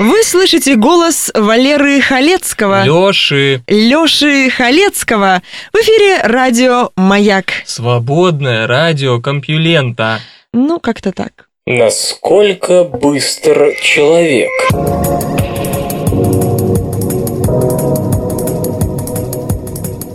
Вы 0.00 0.24
слышите 0.24 0.74
голос 0.74 1.30
Валеры 1.36 2.00
Халецкого. 2.00 2.82
Лёши. 2.82 3.62
Лёши 3.68 4.50
Халецкого. 4.50 5.40
В 5.72 5.76
эфире 5.76 6.20
радио 6.24 6.90
«Маяк». 6.96 7.44
Свободное 7.64 8.66
радио 8.66 9.20
Компьюлента. 9.20 10.18
Ну, 10.52 10.80
как-то 10.80 11.12
так. 11.12 11.48
Насколько 11.64 12.82
быстр 12.82 13.74
человек? 13.80 14.50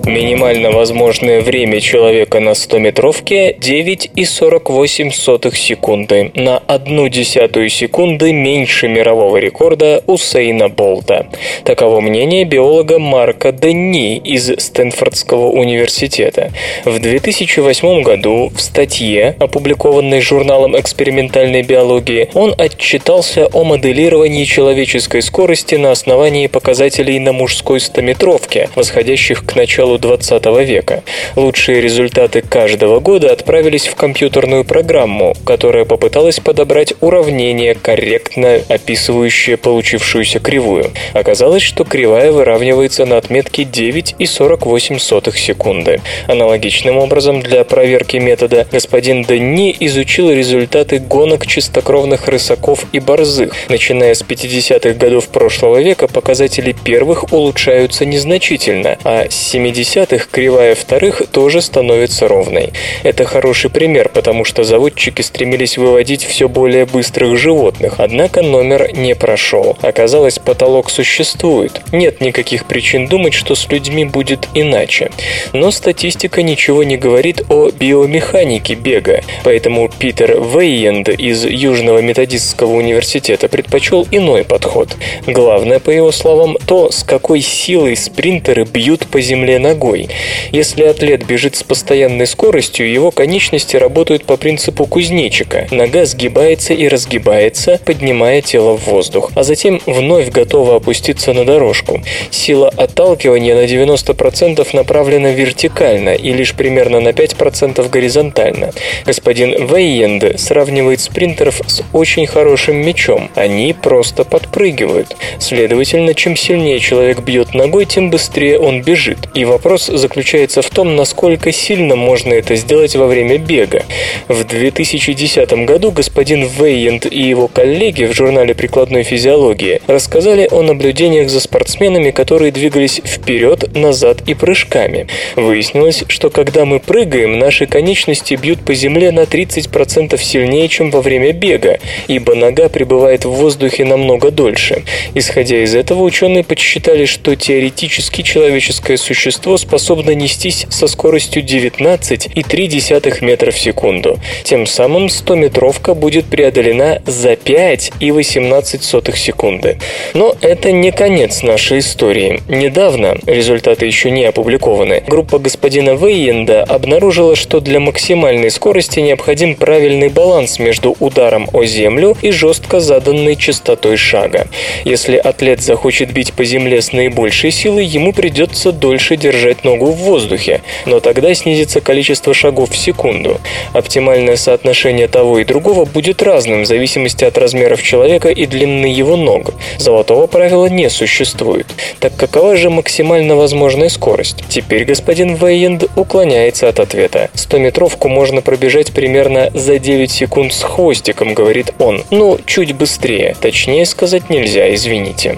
Минимально 0.06 0.70
возможное 0.70 1.40
время 1.40 1.80
человека 1.80 2.42
на 2.42 2.50
100-метровке 2.50 3.58
9,48 3.58 5.56
секунды, 5.56 6.32
на 6.36 6.58
одну 6.58 7.08
десятую 7.08 7.70
секунды 7.70 8.34
меньше 8.34 8.90
мирового 8.90 9.38
рекорда 9.38 10.04
Усейна 10.06 10.68
Болта. 10.68 11.28
Таково 11.64 12.02
мнение 12.02 12.44
биолога 12.44 13.00
Марка 13.00 13.54
Денни 13.54 14.18
из 14.18 14.52
Стэнфордского 14.58 15.48
университета. 15.48 16.52
В 16.84 17.00
2008 17.00 18.04
году 18.04 18.52
в 18.54 18.60
статье, 18.60 19.38
опубликованной 19.40 20.20
журналом 20.20 20.78
экспериментальной 20.78 21.62
биологии, 21.62 22.28
он 22.34 22.54
отчитался 22.58 23.48
о 23.54 23.64
моделировании 23.64 24.44
человеческой 24.44 25.22
скорости 25.22 25.76
на 25.76 25.92
основании 25.92 26.48
показателей 26.48 27.20
на 27.20 27.32
мужской 27.32 27.80
стометровке, 27.80 28.70
восходящих 28.76 29.46
к 29.46 29.56
началу 29.56 29.93
20 29.98 30.46
века. 30.66 31.04
Лучшие 31.36 31.82
результаты 31.82 32.42
каждого 32.42 33.00
года 33.00 33.32
отправились 33.32 33.88
в 33.88 33.96
компьютерную 33.96 34.64
программу, 34.66 35.36
которая 35.46 35.86
попыталась 35.86 36.40
подобрать 36.40 36.94
уравнение, 37.02 37.76
корректно 37.76 38.60
описывающее 38.70 39.58
получившуюся 39.58 40.40
кривую. 40.40 40.92
Оказалось, 41.14 41.64
что 41.64 41.84
кривая 41.84 42.32
выравнивается 42.32 43.06
на 43.06 43.18
отметке 43.18 43.64
9,48 43.64 45.38
секунды. 45.38 46.02
Аналогичным 46.28 46.98
образом 46.98 47.42
для 47.42 47.64
проверки 47.64 48.18
метода 48.18 48.68
господин 48.72 49.24
Денни 49.24 49.76
изучил 49.80 50.32
результаты 50.32 51.00
гонок 51.00 51.48
чистокровных 51.48 52.28
рысаков 52.28 52.86
и 52.92 53.00
борзых. 53.00 53.54
Начиная 53.70 54.14
с 54.14 54.22
50-х 54.22 54.94
годов 54.94 55.28
прошлого 55.30 55.82
века 55.82 56.08
показатели 56.08 56.76
первых 56.84 57.32
улучшаются 57.32 58.06
незначительно, 58.06 58.98
а 59.04 59.28
с 59.30 59.36
70-х 59.84 60.28
кривая 60.32 60.76
вторых 60.76 61.24
тоже 61.32 61.62
становится 61.62 62.28
ровной. 62.28 62.72
Это 63.04 63.26
хороший 63.26 63.70
пример, 63.70 64.10
потому 64.10 64.46
что 64.46 64.64
заводчики 64.64 65.22
стремились 65.22 65.78
выводить 65.78 66.24
все 66.24 66.48
более 66.48 66.86
быстрых 66.86 67.38
животных, 67.38 67.96
однако 67.98 68.42
номер 68.42 68.92
не 68.94 69.16
прошел. 69.16 69.78
Оказалось, 69.82 70.40
потолок 70.40 70.90
существует. 70.90 71.82
Нет 71.92 72.22
никаких 72.22 72.66
причин 72.66 73.08
думать, 73.08 73.34
что 73.34 73.56
с 73.56 73.70
людьми 73.70 74.06
будет 74.06 74.48
иначе. 74.54 75.12
Но 75.52 75.72
статистика 75.72 76.42
ничего 76.42 76.84
не 76.84 76.98
говорит 76.98 77.44
о 77.50 77.70
биомеханике 77.70 78.76
бега, 78.76 79.22
поэтому 79.44 79.90
Питер 79.90 80.40
Вейенд 80.40 81.10
из 81.10 81.46
Южного 81.46 82.00
методистского 82.00 82.74
университета 82.74 83.48
предпочел 83.48 84.08
иной 84.12 84.44
подход. 84.44 84.96
Главное, 85.28 85.80
по 85.80 85.90
его 85.90 86.12
словам, 86.12 86.58
то, 86.66 86.90
с 86.92 87.04
какой 87.04 87.42
силой 87.42 87.96
спринтеры 87.96 88.64
бьют 88.64 89.08
по 89.08 89.20
земле 89.22 89.60
ногой. 89.74 90.10
Если 90.52 90.84
атлет 90.84 91.26
бежит 91.26 91.56
с 91.56 91.64
постоянной 91.64 92.28
скоростью, 92.28 92.92
его 92.92 93.10
конечности 93.10 93.76
работают 93.76 94.24
по 94.26 94.38
принципу 94.38 94.86
кузнечика. 94.86 95.68
Нога 95.72 96.06
сгибается 96.06 96.74
и 96.74 96.88
разгибается, 96.88 97.80
поднимая 97.84 98.42
тело 98.42 98.78
в 98.78 98.86
воздух, 98.86 99.32
а 99.36 99.44
затем 99.44 99.82
вновь 99.88 100.30
готова 100.30 100.76
опуститься 100.76 101.34
на 101.34 101.44
дорожку. 101.44 102.02
Сила 102.30 102.70
отталкивания 102.70 103.56
на 103.56 103.66
90% 103.66 104.68
направлена 104.74 105.32
вертикально 105.32 106.12
и 106.12 106.32
лишь 106.34 106.54
примерно 106.54 107.00
на 107.00 107.10
5% 107.10 107.90
горизонтально. 107.90 108.72
Господин 109.06 109.68
Вейенде 109.68 110.38
сравнивает 110.38 111.02
спринтеров 111.02 111.62
с 111.66 111.82
очень 111.94 112.28
хорошим 112.28 112.78
мячом. 112.78 113.32
Они 113.36 113.74
просто 113.74 114.24
подпрыгивают. 114.24 115.16
Следовательно, 115.40 116.14
чем 116.14 116.36
сильнее 116.36 116.80
человек 116.80 117.22
бьет 117.22 117.56
ногой, 117.56 117.86
тем 117.86 118.12
быстрее 118.12 118.60
он 118.60 118.84
бежит. 118.84 119.30
И 119.34 119.46
вопрос 119.46 119.63
заключается 119.64 120.62
в 120.62 120.70
том, 120.70 120.96
насколько 120.96 121.52
сильно 121.52 121.96
можно 121.96 122.34
это 122.34 122.56
сделать 122.56 122.96
во 122.96 123.08
время 123.08 123.38
бега. 123.38 123.86
В 124.28 124.44
2010 124.44 125.66
году 125.66 125.92
господин 125.92 126.46
Вейенд 126.46 127.06
и 127.06 127.22
его 127.22 127.48
коллеги 127.48 128.06
в 128.06 128.14
журнале 128.14 128.54
прикладной 128.54 129.04
физиологии 129.04 129.82
рассказали 129.88 130.48
о 130.52 130.62
наблюдениях 130.62 131.30
за 131.30 131.40
спортсменами, 131.40 132.12
которые 132.12 132.52
двигались 132.52 133.02
вперед, 133.04 133.76
назад 133.76 134.22
и 134.28 134.34
прыжками. 134.34 135.08
Выяснилось, 135.36 136.04
что 136.08 136.30
когда 136.30 136.66
мы 136.66 136.80
прыгаем, 136.80 137.40
наши 137.40 137.66
конечности 137.66 138.36
бьют 138.36 138.62
по 138.62 138.74
земле 138.74 139.12
на 139.12 139.22
30% 139.22 140.22
сильнее, 140.22 140.68
чем 140.68 140.92
во 140.92 141.02
время 141.02 141.32
бега, 141.34 141.80
ибо 142.08 142.36
нога 142.36 142.70
пребывает 142.70 143.26
в 143.26 143.32
воздухе 143.32 143.86
намного 143.86 144.32
дольше. 144.32 144.84
Исходя 145.14 145.64
из 145.64 145.76
этого, 145.76 146.04
ученые 146.04 146.44
подсчитали, 146.44 147.06
что 147.06 147.36
теоретически 147.36 148.22
человеческое 148.22 148.98
существо 148.98 149.53
способно 149.58 150.12
нестись 150.16 150.66
со 150.70 150.88
скоростью 150.88 151.44
19,3 151.44 153.26
метра 153.26 153.52
в 153.52 153.58
секунду. 153.60 154.20
Тем 154.44 154.66
самым 154.66 155.06
100-метровка 155.06 155.94
будет 155.94 156.26
преодолена 156.26 157.02
за 157.06 157.34
5,18 157.34 159.16
секунды. 159.16 159.78
Но 160.14 160.36
это 160.42 160.72
не 160.72 160.92
конец 160.92 161.44
нашей 161.44 161.80
истории. 161.80 162.42
Недавно, 162.48 163.18
результаты 163.26 163.86
еще 163.86 164.12
не 164.12 164.26
опубликованы, 164.26 165.04
группа 165.08 165.40
господина 165.40 165.92
Вейенда 165.92 166.64
обнаружила, 166.64 167.36
что 167.36 167.60
для 167.60 167.80
максимальной 167.80 168.52
скорости 168.52 169.00
необходим 169.00 169.56
правильный 169.56 170.10
баланс 170.10 170.60
между 170.60 170.96
ударом 171.00 171.50
о 171.54 171.64
землю 171.66 172.18
и 172.22 172.32
жестко 172.32 172.80
заданной 172.80 173.36
частотой 173.36 173.98
шага. 173.98 174.48
Если 174.84 175.18
атлет 175.18 175.62
захочет 175.62 176.12
бить 176.12 176.34
по 176.34 176.44
земле 176.44 176.82
с 176.82 176.92
наибольшей 176.92 177.52
силой, 177.52 177.86
ему 177.86 178.14
придется 178.14 178.72
дольше 178.72 179.16
держать 179.18 179.43
ногу 179.64 179.88
в 179.88 179.96
воздухе, 179.96 180.62
но 180.86 181.00
тогда 181.00 181.34
снизится 181.34 181.82
количество 181.82 182.34
шагов 182.34 182.72
в 182.72 182.78
секунду. 182.78 183.40
Оптимальное 183.74 184.36
соотношение 184.36 185.08
того 185.08 185.40
и 185.40 185.44
другого 185.44 185.86
будет 185.86 186.22
разным 186.22 186.64
в 186.64 186.66
зависимости 186.66 187.24
от 187.24 187.38
размеров 187.38 187.82
человека 187.82 188.30
и 188.30 188.46
длины 188.46 188.86
его 188.86 189.16
ног. 189.16 189.54
Золотого 189.78 190.28
правила 190.28 190.68
не 190.68 190.90
существует. 190.90 191.68
Так 192.00 192.16
какова 192.16 192.56
же 192.56 192.70
максимально 192.70 193.36
возможная 193.36 193.90
скорость? 193.90 194.44
Теперь 194.50 194.86
господин 194.86 195.36
Вейенд 195.36 195.86
уклоняется 195.96 196.70
от 196.70 196.80
ответа. 196.80 197.30
100-метровку 197.34 198.08
можно 198.08 198.42
пробежать 198.42 198.92
примерно 198.94 199.52
за 199.54 199.80
9 199.80 200.12
секунд 200.12 200.54
с 200.54 200.64
хвостиком, 200.64 201.34
говорит 201.34 201.74
он. 201.80 202.04
Ну, 202.12 202.40
чуть 202.46 202.74
быстрее. 202.74 203.36
Точнее 203.42 203.86
сказать 203.86 204.30
нельзя, 204.30 204.74
извините. 204.74 205.38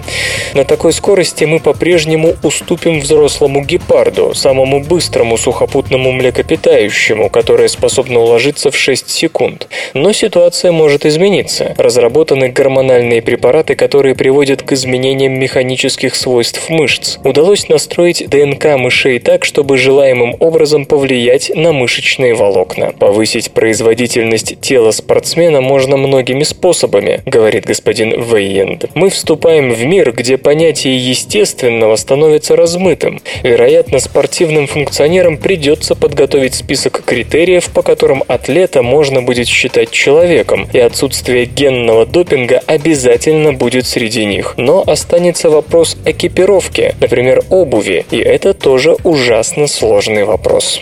На 0.54 0.64
такой 0.64 0.92
скорости 0.92 1.44
мы 1.44 1.60
по-прежнему 1.60 2.34
уступим 2.42 3.00
взрослому 3.00 3.62
гепарду, 3.62 3.95
самому 4.34 4.80
быстрому 4.80 5.36
сухопутному 5.38 6.12
млекопитающему, 6.12 7.30
которое 7.30 7.68
способно 7.68 8.20
уложиться 8.20 8.70
в 8.70 8.76
6 8.76 9.08
секунд. 9.08 9.68
Но 9.94 10.12
ситуация 10.12 10.72
может 10.72 11.06
измениться. 11.06 11.74
Разработаны 11.78 12.48
гормональные 12.48 13.22
препараты, 13.22 13.74
которые 13.74 14.14
приводят 14.14 14.62
к 14.62 14.72
изменениям 14.72 15.38
механических 15.38 16.14
свойств 16.14 16.68
мышц. 16.68 17.18
Удалось 17.24 17.68
настроить 17.68 18.28
ДНК 18.28 18.76
мышей 18.76 19.18
так, 19.18 19.44
чтобы 19.44 19.78
желаемым 19.78 20.36
образом 20.40 20.84
повлиять 20.84 21.50
на 21.54 21.72
мышечные 21.72 22.34
волокна. 22.34 22.92
Повысить 22.98 23.52
производительность 23.52 24.60
тела 24.60 24.90
спортсмена 24.90 25.60
можно 25.60 25.96
многими 25.96 26.42
способами, 26.42 27.22
говорит 27.24 27.64
господин 27.64 28.20
Вейенд. 28.20 28.86
Мы 28.94 29.10
вступаем 29.10 29.72
в 29.72 29.84
мир, 29.84 30.12
где 30.12 30.36
понятие 30.36 30.96
естественного 30.98 31.96
становится 31.96 32.56
размытым. 32.56 33.20
Вероятно, 33.42 33.75
спортивным 33.98 34.66
функционерам 34.66 35.38
придется 35.38 35.94
подготовить 35.94 36.54
список 36.54 37.02
критериев, 37.04 37.70
по 37.70 37.82
которым 37.82 38.22
атлета 38.28 38.82
можно 38.82 39.22
будет 39.22 39.48
считать 39.48 39.90
человеком, 39.90 40.68
и 40.72 40.78
отсутствие 40.78 41.46
генного 41.46 42.06
допинга 42.06 42.62
обязательно 42.66 43.52
будет 43.52 43.86
среди 43.86 44.24
них. 44.24 44.54
Но 44.56 44.82
останется 44.86 45.50
вопрос 45.50 45.96
экипировки, 46.04 46.94
например, 47.00 47.42
обуви, 47.50 48.04
и 48.10 48.18
это 48.18 48.54
тоже 48.54 48.96
ужасно 49.04 49.66
сложный 49.66 50.24
вопрос. 50.24 50.80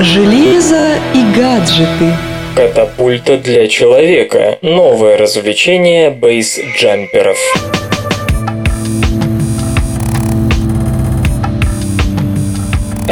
Железо 0.00 0.94
и 1.14 1.38
гаджеты. 1.38 2.16
Катапульта 2.56 3.38
для 3.38 3.66
человека. 3.68 4.58
Новое 4.62 5.16
развлечение 5.16 6.10
бейс-джамперов. 6.10 7.38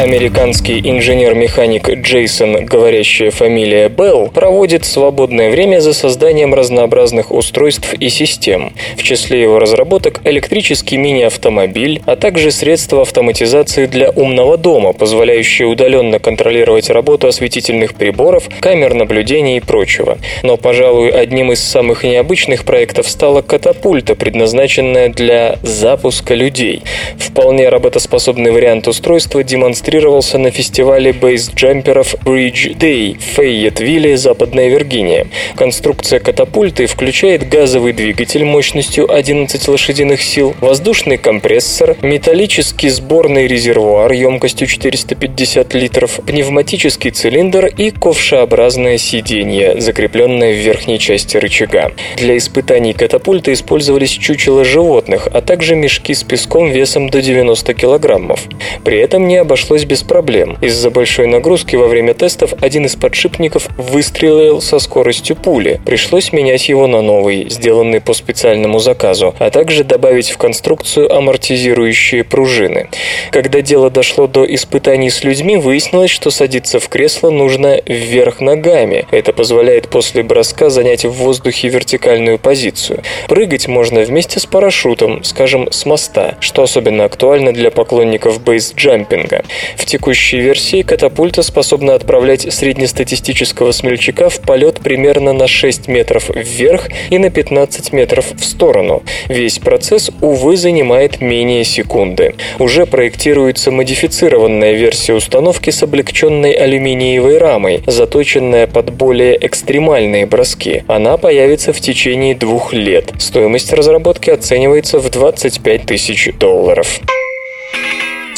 Американский 0.01 0.79
инженер-механик 0.83 1.87
Джейсон, 1.87 2.65
говорящая 2.65 3.29
фамилия 3.29 3.87
Белл, 3.87 4.29
проводит 4.33 4.83
свободное 4.83 5.51
время 5.51 5.79
за 5.79 5.93
созданием 5.93 6.55
разнообразных 6.55 7.31
устройств 7.31 7.93
и 7.93 8.09
систем. 8.09 8.73
В 8.97 9.03
числе 9.03 9.43
его 9.43 9.59
разработок 9.59 10.21
электрический 10.23 10.97
мини-автомобиль, 10.97 12.01
а 12.07 12.15
также 12.15 12.49
средства 12.49 13.03
автоматизации 13.03 13.85
для 13.85 14.09
умного 14.09 14.57
дома, 14.57 14.93
позволяющие 14.93 15.67
удаленно 15.67 16.17
контролировать 16.17 16.89
работу 16.89 17.27
осветительных 17.27 17.93
приборов, 17.93 18.49
камер 18.59 18.95
наблюдения 18.95 19.57
и 19.57 19.59
прочего. 19.59 20.17
Но, 20.41 20.57
пожалуй, 20.57 21.11
одним 21.11 21.51
из 21.51 21.63
самых 21.63 22.03
необычных 22.03 22.65
проектов 22.65 23.07
стала 23.07 23.43
катапульта, 23.43 24.15
предназначенная 24.15 25.09
для 25.09 25.59
запуска 25.61 26.33
людей. 26.33 26.81
Вполне 27.19 27.69
работоспособный 27.69 28.49
вариант 28.51 28.87
устройства 28.87 29.43
демонстрировался 29.91 30.37
на 30.37 30.51
фестивале 30.51 31.11
бейсджамперов 31.11 32.15
Bridge 32.23 32.77
Day 32.77 33.17
в 33.17 33.35
Фейетвилле, 33.35 34.15
Западная 34.15 34.69
Виргиния. 34.69 35.27
Конструкция 35.55 36.19
катапульты 36.19 36.85
включает 36.85 37.49
газовый 37.49 37.91
двигатель 37.91 38.45
мощностью 38.45 39.13
11 39.13 39.67
лошадиных 39.67 40.21
сил, 40.21 40.55
воздушный 40.61 41.17
компрессор, 41.17 41.97
металлический 42.01 42.87
сборный 42.87 43.47
резервуар 43.47 44.13
емкостью 44.13 44.67
450 44.67 45.73
литров, 45.73 46.21
пневматический 46.25 47.11
цилиндр 47.11 47.65
и 47.65 47.91
ковшеобразное 47.91 48.97
сиденье, 48.97 49.81
закрепленное 49.81 50.53
в 50.53 50.57
верхней 50.57 50.99
части 50.99 51.35
рычага. 51.35 51.91
Для 52.15 52.37
испытаний 52.37 52.93
катапульты 52.93 53.51
использовались 53.51 54.11
чучела 54.11 54.63
животных, 54.63 55.27
а 55.33 55.41
также 55.41 55.75
мешки 55.75 56.13
с 56.13 56.23
песком 56.23 56.69
весом 56.71 57.09
до 57.09 57.21
90 57.21 57.73
килограммов. 57.73 58.39
При 58.85 58.97
этом 58.97 59.27
не 59.27 59.35
обошлось 59.35 59.70
без 59.71 60.03
проблем. 60.03 60.57
Из-за 60.61 60.89
большой 60.89 61.27
нагрузки 61.27 61.77
во 61.77 61.87
время 61.87 62.13
тестов 62.13 62.53
один 62.61 62.85
из 62.85 62.95
подшипников 62.95 63.67
выстрелил 63.77 64.61
со 64.61 64.79
скоростью 64.79 65.35
пули. 65.35 65.79
Пришлось 65.85 66.33
менять 66.33 66.67
его 66.67 66.87
на 66.87 67.01
новый, 67.01 67.49
сделанный 67.49 68.01
по 68.01 68.13
специальному 68.13 68.79
заказу, 68.79 69.33
а 69.39 69.49
также 69.49 69.83
добавить 69.83 70.29
в 70.29 70.37
конструкцию 70.37 71.13
амортизирующие 71.15 72.23
пружины. 72.25 72.89
Когда 73.31 73.61
дело 73.61 73.89
дошло 73.89 74.27
до 74.27 74.43
испытаний 74.43 75.09
с 75.09 75.23
людьми, 75.23 75.55
выяснилось, 75.55 76.11
что 76.11 76.31
садиться 76.31 76.79
в 76.79 76.89
кресло 76.89 77.29
нужно 77.29 77.79
вверх 77.85 78.41
ногами. 78.41 79.05
Это 79.11 79.31
позволяет 79.31 79.87
после 79.87 80.23
броска 80.23 80.69
занять 80.69 81.05
в 81.05 81.11
воздухе 81.11 81.69
вертикальную 81.69 82.39
позицию. 82.39 83.03
Прыгать 83.29 83.67
можно 83.69 84.01
вместе 84.01 84.39
с 84.39 84.45
парашютом, 84.45 85.23
скажем, 85.23 85.71
с 85.71 85.85
моста, 85.85 86.35
что 86.41 86.63
особенно 86.63 87.05
актуально 87.05 87.53
для 87.53 87.71
поклонников 87.71 88.43
бейсджампинга. 88.43 89.43
В 89.77 89.85
текущей 89.85 90.39
версии 90.39 90.81
катапульта 90.81 91.41
способна 91.41 91.95
отправлять 91.95 92.51
среднестатистического 92.53 93.71
смельчака 93.71 94.29
в 94.29 94.39
полет 94.39 94.79
примерно 94.79 95.33
на 95.33 95.47
6 95.47 95.87
метров 95.87 96.29
вверх 96.29 96.89
и 97.09 97.17
на 97.17 97.29
15 97.29 97.93
метров 97.93 98.25
в 98.33 98.43
сторону. 98.43 99.03
Весь 99.27 99.59
процесс, 99.59 100.11
увы, 100.21 100.57
занимает 100.57 101.21
менее 101.21 101.63
секунды. 101.63 102.35
Уже 102.59 102.85
проектируется 102.85 103.71
модифицированная 103.71 104.73
версия 104.73 105.13
установки 105.13 105.69
с 105.69 105.83
облегченной 105.83 106.51
алюминиевой 106.51 107.37
рамой, 107.37 107.83
заточенная 107.87 108.67
под 108.67 108.91
более 108.91 109.37
экстремальные 109.45 110.25
броски. 110.25 110.83
Она 110.87 111.17
появится 111.17 111.73
в 111.73 111.79
течение 111.79 112.35
двух 112.35 112.73
лет. 112.73 113.11
Стоимость 113.19 113.73
разработки 113.73 114.29
оценивается 114.29 114.99
в 114.99 115.09
25 115.09 115.85
тысяч 115.85 116.29
долларов. 116.37 116.99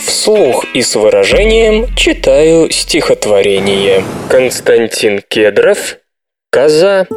Вслух 0.05 0.65
и 0.73 0.81
с 0.81 0.95
выражением 0.95 1.87
читаю 1.95 2.69
стихотворение. 2.69 4.03
Константин 4.29 5.21
Кедров 5.25 5.97
«Коза». 6.51 7.07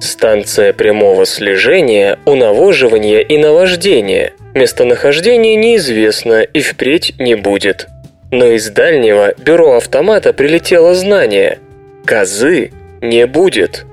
Станция 0.00 0.72
прямого 0.72 1.24
слежения, 1.24 2.18
унавоживания 2.24 3.20
и 3.20 3.38
наваждения. 3.38 4.32
Местонахождение 4.54 5.54
неизвестно 5.54 6.42
и 6.42 6.60
впредь 6.60 7.14
не 7.18 7.36
будет. 7.36 7.86
Но 8.32 8.46
из 8.46 8.70
дальнего 8.70 9.34
бюро 9.38 9.76
автомата 9.76 10.32
прилетело 10.32 10.94
знание. 10.94 11.58
Козы 12.04 12.72
не 13.00 13.26
будет. 13.26 13.86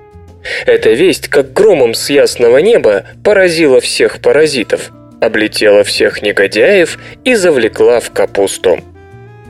Эта 0.66 0.92
весть, 0.92 1.28
как 1.28 1.54
громом 1.54 1.94
с 1.94 2.10
ясного 2.10 2.58
неба, 2.60 3.06
поразила 3.24 3.82
всех 3.82 4.22
паразитов, 4.22 4.92
облетела 5.22 5.84
всех 5.84 6.22
негодяев 6.22 6.98
и 7.24 7.36
завлекла 7.36 8.00
в 8.00 8.12
капусту. 8.12 8.80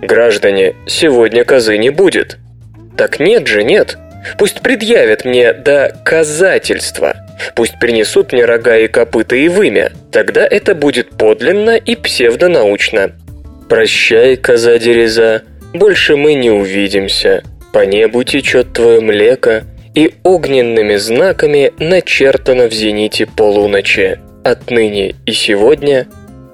Граждане, 0.01 0.75
сегодня 0.87 1.43
козы 1.43 1.77
не 1.77 1.89
будет. 1.89 2.37
Так 2.97 3.19
нет 3.19 3.47
же, 3.47 3.63
нет. 3.63 3.97
Пусть 4.37 4.61
предъявят 4.61 5.25
мне 5.25 5.53
доказательства. 5.53 7.15
Пусть 7.55 7.79
принесут 7.79 8.33
мне 8.33 8.45
рога 8.45 8.77
и 8.77 8.87
копыта 8.87 9.35
и 9.35 9.47
вымя. 9.47 9.91
Тогда 10.11 10.45
это 10.45 10.75
будет 10.75 11.09
подлинно 11.11 11.77
и 11.77 11.95
псевдонаучно. 11.95 13.13
Прощай, 13.69 14.35
коза 14.35 14.77
дереза, 14.79 15.43
больше 15.73 16.15
мы 16.15 16.33
не 16.33 16.49
увидимся. 16.49 17.43
По 17.71 17.85
небу 17.85 18.23
течет 18.23 18.73
твое 18.73 18.99
млеко, 18.99 19.61
и 19.99 20.13
огненными 20.23 20.95
знаками 20.95 21.73
начертано 21.77 22.69
в 22.69 22.73
зените 22.73 23.25
полуночи. 23.25 24.17
Отныне 24.45 25.15
и 25.25 25.33
сегодня 25.33 26.07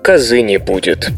козы 0.04 0.42
не 0.42 0.58
будет. 0.58 1.10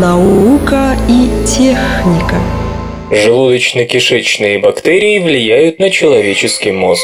Наука 0.00 0.96
и 1.08 1.28
техника. 1.44 2.36
Желудочно-кишечные 3.10 4.60
бактерии 4.60 5.18
влияют 5.18 5.80
на 5.80 5.90
человеческий 5.90 6.70
мозг. 6.70 7.02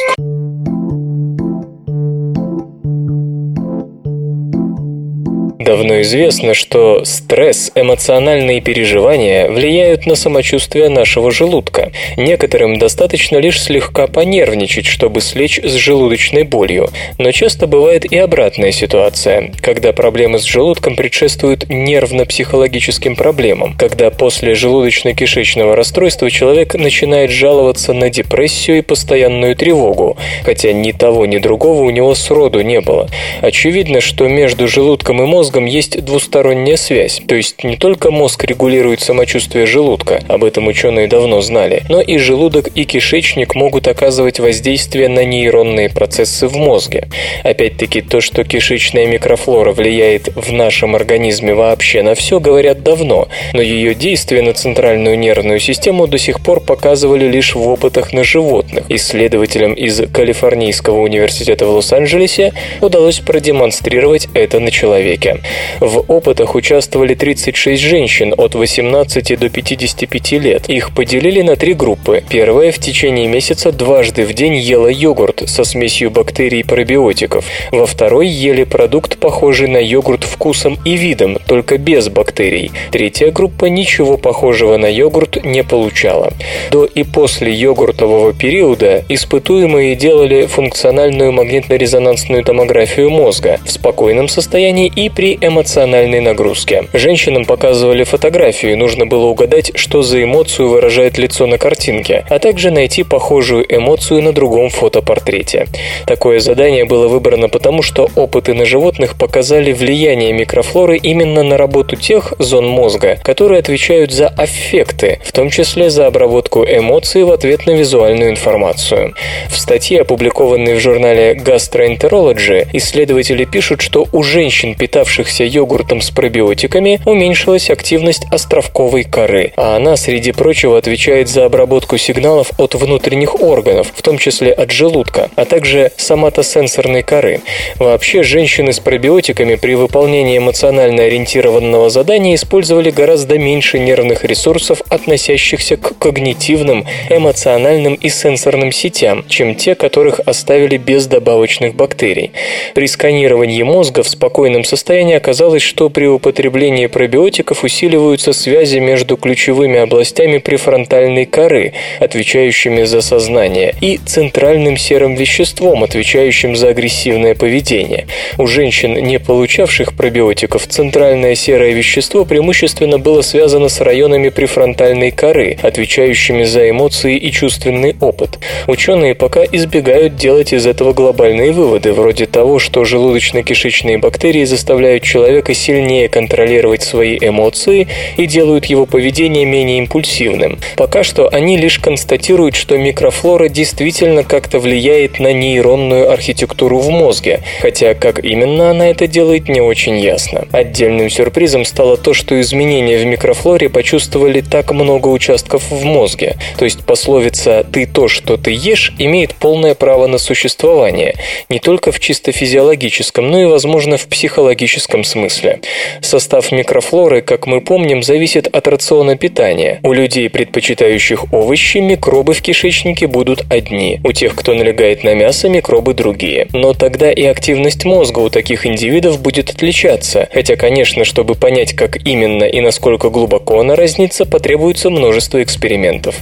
Давно 5.68 6.00
известно, 6.00 6.54
что 6.54 7.04
стресс, 7.04 7.70
эмоциональные 7.74 8.62
переживания 8.62 9.50
влияют 9.50 10.06
на 10.06 10.14
самочувствие 10.14 10.88
нашего 10.88 11.30
желудка. 11.30 11.92
Некоторым 12.16 12.78
достаточно 12.78 13.36
лишь 13.36 13.60
слегка 13.60 14.06
понервничать, 14.06 14.86
чтобы 14.86 15.20
слечь 15.20 15.60
с 15.62 15.74
желудочной 15.74 16.44
болью. 16.44 16.88
Но 17.18 17.32
часто 17.32 17.66
бывает 17.66 18.10
и 18.10 18.16
обратная 18.16 18.72
ситуация, 18.72 19.52
когда 19.60 19.92
проблемы 19.92 20.38
с 20.38 20.44
желудком 20.44 20.96
предшествуют 20.96 21.68
нервно-психологическим 21.68 23.14
проблемам, 23.14 23.74
когда 23.74 24.08
после 24.08 24.54
желудочно-кишечного 24.54 25.74
расстройства 25.74 26.30
человек 26.30 26.76
начинает 26.76 27.30
жаловаться 27.30 27.92
на 27.92 28.08
депрессию 28.08 28.78
и 28.78 28.80
постоянную 28.80 29.54
тревогу, 29.54 30.16
хотя 30.44 30.72
ни 30.72 30.92
того, 30.92 31.26
ни 31.26 31.36
другого 31.36 31.82
у 31.82 31.90
него 31.90 32.14
сроду 32.14 32.62
не 32.62 32.80
было. 32.80 33.10
Очевидно, 33.42 34.00
что 34.00 34.28
между 34.28 34.66
желудком 34.66 35.22
и 35.22 35.26
мозгом 35.26 35.57
есть 35.66 36.04
двусторонняя 36.04 36.76
связь, 36.76 37.20
то 37.26 37.34
есть 37.34 37.64
не 37.64 37.76
только 37.76 38.10
мозг 38.10 38.44
регулирует 38.44 39.00
самочувствие 39.00 39.66
желудка, 39.66 40.20
об 40.28 40.44
этом 40.44 40.66
ученые 40.66 41.08
давно 41.08 41.40
знали, 41.40 41.82
но 41.88 42.00
и 42.00 42.18
желудок 42.18 42.68
и 42.74 42.84
кишечник 42.84 43.54
могут 43.54 43.88
оказывать 43.88 44.40
воздействие 44.40 45.08
на 45.08 45.24
нейронные 45.24 45.88
процессы 45.88 46.48
в 46.48 46.56
мозге. 46.56 47.08
Опять-таки, 47.44 48.00
то, 48.00 48.20
что 48.20 48.44
кишечная 48.44 49.06
микрофлора 49.06 49.72
влияет 49.72 50.28
в 50.34 50.52
нашем 50.52 50.96
организме 50.96 51.54
вообще 51.54 52.02
на 52.02 52.14
все, 52.14 52.40
говорят 52.40 52.82
давно, 52.82 53.28
но 53.52 53.62
ее 53.62 53.94
действие 53.94 54.42
на 54.42 54.52
центральную 54.52 55.18
нервную 55.18 55.60
систему 55.60 56.06
до 56.06 56.18
сих 56.18 56.40
пор 56.40 56.60
показывали 56.60 57.26
лишь 57.26 57.54
в 57.54 57.68
опытах 57.68 58.12
на 58.12 58.24
животных. 58.24 58.84
Исследователям 58.88 59.72
из 59.74 60.00
Калифорнийского 60.12 61.00
университета 61.00 61.66
в 61.66 61.70
Лос-Анджелесе 61.70 62.52
удалось 62.80 63.20
продемонстрировать 63.20 64.28
это 64.34 64.60
на 64.60 64.70
человеке. 64.70 65.37
В 65.80 66.04
опытах 66.08 66.54
участвовали 66.54 67.14
36 67.14 67.82
женщин 67.82 68.34
от 68.36 68.54
18 68.54 69.38
до 69.38 69.48
55 69.48 70.32
лет. 70.32 70.68
Их 70.68 70.94
поделили 70.94 71.42
на 71.42 71.56
три 71.56 71.74
группы. 71.74 72.22
Первая 72.28 72.72
в 72.72 72.78
течение 72.78 73.28
месяца 73.28 73.72
дважды 73.72 74.24
в 74.24 74.32
день 74.32 74.56
ела 74.56 74.88
йогурт 74.88 75.48
со 75.48 75.64
смесью 75.64 76.10
бактерий 76.10 76.60
и 76.60 76.62
пробиотиков. 76.62 77.44
Во 77.70 77.86
второй 77.86 78.28
ели 78.28 78.64
продукт, 78.64 79.18
похожий 79.18 79.68
на 79.68 79.78
йогурт 79.78 80.24
вкусом 80.24 80.78
и 80.84 80.96
видом, 80.96 81.38
только 81.46 81.78
без 81.78 82.08
бактерий. 82.08 82.70
Третья 82.90 83.30
группа 83.30 83.66
ничего 83.66 84.16
похожего 84.16 84.76
на 84.76 84.86
йогурт 84.86 85.44
не 85.44 85.62
получала. 85.62 86.32
До 86.70 86.84
и 86.84 87.02
после 87.02 87.52
йогуртового 87.52 88.32
периода 88.32 89.04
испытуемые 89.08 89.94
делали 89.94 90.46
функциональную 90.46 91.32
магнитно-резонансную 91.32 92.44
томографию 92.44 93.10
мозга 93.10 93.60
в 93.64 93.70
спокойном 93.70 94.28
состоянии 94.28 94.90
и 94.94 95.08
при 95.08 95.27
эмоциональной 95.40 96.20
нагрузке. 96.20 96.84
Женщинам 96.92 97.44
показывали 97.44 98.04
фотографию, 98.04 98.78
нужно 98.78 99.06
было 99.06 99.26
угадать, 99.26 99.72
что 99.74 100.02
за 100.02 100.22
эмоцию 100.22 100.68
выражает 100.68 101.18
лицо 101.18 101.46
на 101.46 101.58
картинке, 101.58 102.24
а 102.28 102.38
также 102.38 102.70
найти 102.70 103.02
похожую 103.02 103.66
эмоцию 103.68 104.22
на 104.22 104.32
другом 104.32 104.70
фотопортрете. 104.70 105.66
Такое 106.06 106.40
задание 106.40 106.84
было 106.84 107.08
выбрано 107.08 107.48
потому, 107.48 107.82
что 107.82 108.08
опыты 108.14 108.54
на 108.54 108.64
животных 108.64 109.16
показали 109.16 109.72
влияние 109.72 110.32
микрофлоры 110.32 110.96
именно 110.96 111.42
на 111.42 111.56
работу 111.56 111.96
тех 111.96 112.34
зон 112.38 112.66
мозга, 112.66 113.18
которые 113.22 113.58
отвечают 113.58 114.12
за 114.12 114.28
аффекты, 114.28 115.20
в 115.24 115.32
том 115.32 115.50
числе 115.50 115.90
за 115.90 116.06
обработку 116.06 116.64
эмоций 116.64 117.24
в 117.24 117.32
ответ 117.32 117.66
на 117.66 117.72
визуальную 117.72 118.30
информацию. 118.30 119.14
В 119.48 119.58
статье, 119.58 120.02
опубликованной 120.02 120.74
в 120.74 120.80
журнале 120.80 121.34
Gastroenterology, 121.34 122.68
исследователи 122.72 123.44
пишут, 123.44 123.80
что 123.80 124.06
у 124.12 124.22
женщин, 124.22 124.74
питавшихся 125.18 125.44
йогуртом 125.44 126.00
с 126.00 126.10
пробиотиками, 126.10 127.00
уменьшилась 127.04 127.70
активность 127.70 128.24
островковой 128.30 129.02
коры, 129.02 129.52
а 129.56 129.76
она, 129.76 129.96
среди 129.96 130.32
прочего, 130.32 130.78
отвечает 130.78 131.28
за 131.28 131.44
обработку 131.44 131.98
сигналов 131.98 132.52
от 132.56 132.74
внутренних 132.74 133.42
органов, 133.42 133.88
в 133.94 134.02
том 134.02 134.18
числе 134.18 134.52
от 134.52 134.70
желудка, 134.70 135.30
а 135.34 135.44
также 135.44 135.90
соматосенсорной 135.96 137.02
коры. 137.02 137.40
Вообще, 137.78 138.22
женщины 138.22 138.72
с 138.72 138.78
пробиотиками 138.78 139.56
при 139.56 139.74
выполнении 139.74 140.38
эмоционально 140.38 141.02
ориентированного 141.02 141.90
задания 141.90 142.36
использовали 142.36 142.90
гораздо 142.90 143.38
меньше 143.38 143.80
нервных 143.80 144.24
ресурсов, 144.24 144.82
относящихся 144.88 145.76
к 145.76 145.98
когнитивным, 145.98 146.86
эмоциональным 147.10 147.94
и 147.94 148.08
сенсорным 148.08 148.70
сетям, 148.70 149.24
чем 149.28 149.56
те, 149.56 149.74
которых 149.74 150.20
оставили 150.26 150.76
без 150.76 151.06
добавочных 151.06 151.74
бактерий. 151.74 152.30
При 152.74 152.86
сканировании 152.86 153.64
мозга 153.64 154.02
в 154.02 154.08
спокойном 154.08 154.64
состоянии 154.68 155.07
оказалось, 155.14 155.62
что 155.62 155.90
при 155.90 156.06
употреблении 156.06 156.86
пробиотиков 156.86 157.64
усиливаются 157.64 158.32
связи 158.32 158.78
между 158.78 159.16
ключевыми 159.16 159.78
областями 159.78 160.38
префронтальной 160.38 161.26
коры, 161.26 161.72
отвечающими 162.00 162.84
за 162.84 163.00
сознание, 163.00 163.74
и 163.80 163.98
центральным 163.98 164.76
серым 164.76 165.14
веществом, 165.14 165.84
отвечающим 165.84 166.56
за 166.56 166.68
агрессивное 166.68 167.34
поведение. 167.34 168.06
У 168.36 168.46
женщин, 168.46 168.94
не 168.94 169.18
получавших 169.18 169.94
пробиотиков, 169.96 170.66
центральное 170.66 171.34
серое 171.34 171.72
вещество 171.72 172.24
преимущественно 172.24 172.98
было 172.98 173.22
связано 173.22 173.68
с 173.68 173.80
районами 173.80 174.28
префронтальной 174.28 175.10
коры, 175.10 175.58
отвечающими 175.62 176.44
за 176.44 176.70
эмоции 176.70 177.16
и 177.16 177.30
чувственный 177.30 177.96
опыт. 178.00 178.38
Ученые 178.66 179.14
пока 179.14 179.44
избегают 179.44 180.16
делать 180.16 180.52
из 180.52 180.66
этого 180.66 180.92
глобальные 180.92 181.52
выводы, 181.52 181.92
вроде 181.92 182.26
того, 182.26 182.58
что 182.58 182.84
желудочно-кишечные 182.84 183.98
бактерии 183.98 184.44
заставляют 184.44 184.97
человека 185.04 185.54
сильнее 185.54 186.08
контролировать 186.08 186.82
свои 186.82 187.18
эмоции 187.20 187.88
и 188.16 188.26
делают 188.26 188.66
его 188.66 188.86
поведение 188.86 189.44
менее 189.44 189.78
импульсивным. 189.78 190.58
Пока 190.76 191.02
что 191.02 191.28
они 191.28 191.56
лишь 191.56 191.78
констатируют, 191.78 192.54
что 192.54 192.76
микрофлора 192.76 193.48
действительно 193.48 194.24
как-то 194.24 194.58
влияет 194.58 195.20
на 195.20 195.32
нейронную 195.32 196.10
архитектуру 196.10 196.78
в 196.78 196.90
мозге, 196.90 197.40
хотя 197.60 197.94
как 197.94 198.24
именно 198.24 198.70
она 198.70 198.88
это 198.88 199.06
делает, 199.06 199.48
не 199.48 199.60
очень 199.60 199.98
ясно. 199.98 200.46
Отдельным 200.52 201.10
сюрпризом 201.10 201.64
стало 201.64 201.96
то, 201.96 202.14
что 202.14 202.40
изменения 202.40 202.98
в 202.98 203.06
микрофлоре 203.06 203.68
почувствовали 203.68 204.40
так 204.40 204.72
много 204.72 205.08
участков 205.08 205.70
в 205.70 205.84
мозге. 205.84 206.36
То 206.58 206.64
есть 206.64 206.84
пословица 206.84 207.64
«ты 207.70 207.86
то, 207.86 208.08
что 208.08 208.36
ты 208.36 208.50
ешь» 208.50 208.94
имеет 208.98 209.34
полное 209.34 209.74
право 209.74 210.06
на 210.06 210.18
существование, 210.18 211.14
не 211.48 211.58
только 211.58 211.92
в 211.92 212.00
чисто 212.00 212.32
физиологическом, 212.32 213.30
но 213.30 213.40
и, 213.40 213.44
возможно, 213.44 213.96
в 213.96 214.06
психологическом 214.06 214.87
смысле. 215.04 215.60
Состав 216.00 216.52
микрофлоры, 216.52 217.20
как 217.20 217.46
мы 217.46 217.60
помним, 217.60 218.02
зависит 218.02 218.46
от 218.46 218.68
рациона 218.68 219.16
питания. 219.16 219.80
У 219.82 219.92
людей, 219.92 220.28
предпочитающих 220.30 221.32
овощи, 221.32 221.78
микробы 221.78 222.34
в 222.34 222.42
кишечнике 222.42 223.06
будут 223.06 223.44
одни. 223.50 224.00
У 224.04 224.12
тех, 224.12 224.34
кто 224.34 224.54
налегает 224.54 225.04
на 225.04 225.14
мясо, 225.14 225.48
микробы 225.48 225.94
другие. 225.94 226.46
Но 226.52 226.72
тогда 226.74 227.10
и 227.10 227.24
активность 227.24 227.84
мозга 227.84 228.20
у 228.20 228.30
таких 228.30 228.66
индивидов 228.66 229.20
будет 229.20 229.50
отличаться. 229.50 230.28
Хотя, 230.32 230.56
конечно, 230.56 231.04
чтобы 231.04 231.34
понять, 231.34 231.74
как 231.74 231.96
именно 232.06 232.44
и 232.44 232.60
насколько 232.60 233.10
глубоко 233.10 233.60
она 233.60 233.76
разнится, 233.76 234.24
потребуется 234.24 234.90
множество 234.90 235.42
экспериментов. 235.42 236.16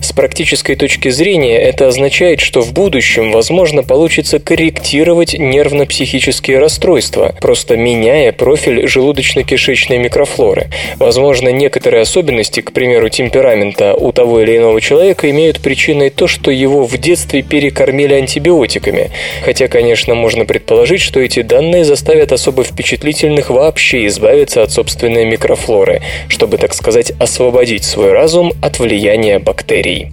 С 0.00 0.12
практической 0.12 0.74
точки 0.74 1.08
зрения 1.08 1.58
это 1.58 1.88
означает, 1.88 2.40
что 2.40 2.62
в 2.62 2.72
будущем, 2.72 3.32
возможно, 3.32 3.82
получится 3.82 4.38
корректировать 4.38 5.34
нервно-психические 5.34 6.58
расстройства, 6.58 7.34
просто 7.40 7.76
меняя 8.08 8.32
профиль 8.32 8.86
желудочно-кишечной 8.86 9.98
микрофлоры. 9.98 10.68
Возможно, 10.96 11.50
некоторые 11.50 12.02
особенности, 12.02 12.60
к 12.60 12.72
примеру, 12.72 13.10
темперамента 13.10 13.94
у 13.94 14.12
того 14.12 14.40
или 14.40 14.56
иного 14.56 14.80
человека 14.80 15.28
имеют 15.30 15.60
причиной 15.60 16.08
то, 16.08 16.26
что 16.26 16.50
его 16.50 16.86
в 16.86 16.96
детстве 16.96 17.42
перекормили 17.42 18.14
антибиотиками. 18.14 19.10
Хотя, 19.44 19.68
конечно, 19.68 20.14
можно 20.14 20.46
предположить, 20.46 21.02
что 21.02 21.20
эти 21.20 21.42
данные 21.42 21.84
заставят 21.84 22.32
особо 22.32 22.64
впечатлительных 22.64 23.50
вообще 23.50 24.06
избавиться 24.06 24.62
от 24.62 24.72
собственной 24.72 25.26
микрофлоры, 25.26 26.00
чтобы, 26.28 26.56
так 26.56 26.74
сказать, 26.74 27.12
освободить 27.18 27.84
свой 27.84 28.12
разум 28.12 28.54
от 28.62 28.78
влияния 28.78 29.38
бактерий. 29.38 30.08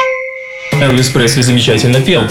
Элвис 0.82 1.08
Пресли 1.08 1.42
замечательно 1.42 2.02
пел. 2.02 2.24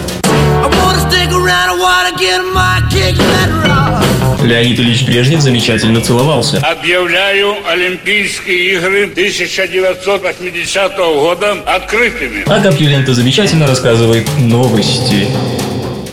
Леонид 4.44 4.78
Ильич 4.78 5.02
Брежнев 5.04 5.40
замечательно 5.40 6.00
целовался. 6.00 6.58
Объявляю 6.58 7.56
Олимпийские 7.68 8.74
игры 8.74 9.04
1980 9.04 10.96
года 10.96 11.56
открытыми. 11.66 12.44
А 12.46 12.60
Компьюлента 12.62 13.14
замечательно 13.14 13.66
рассказывает 13.66 14.26
новости. 14.38 15.26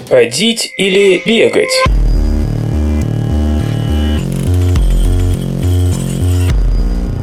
Ходить 0.10 0.74
или 0.78 1.22
бегать? 1.26 1.72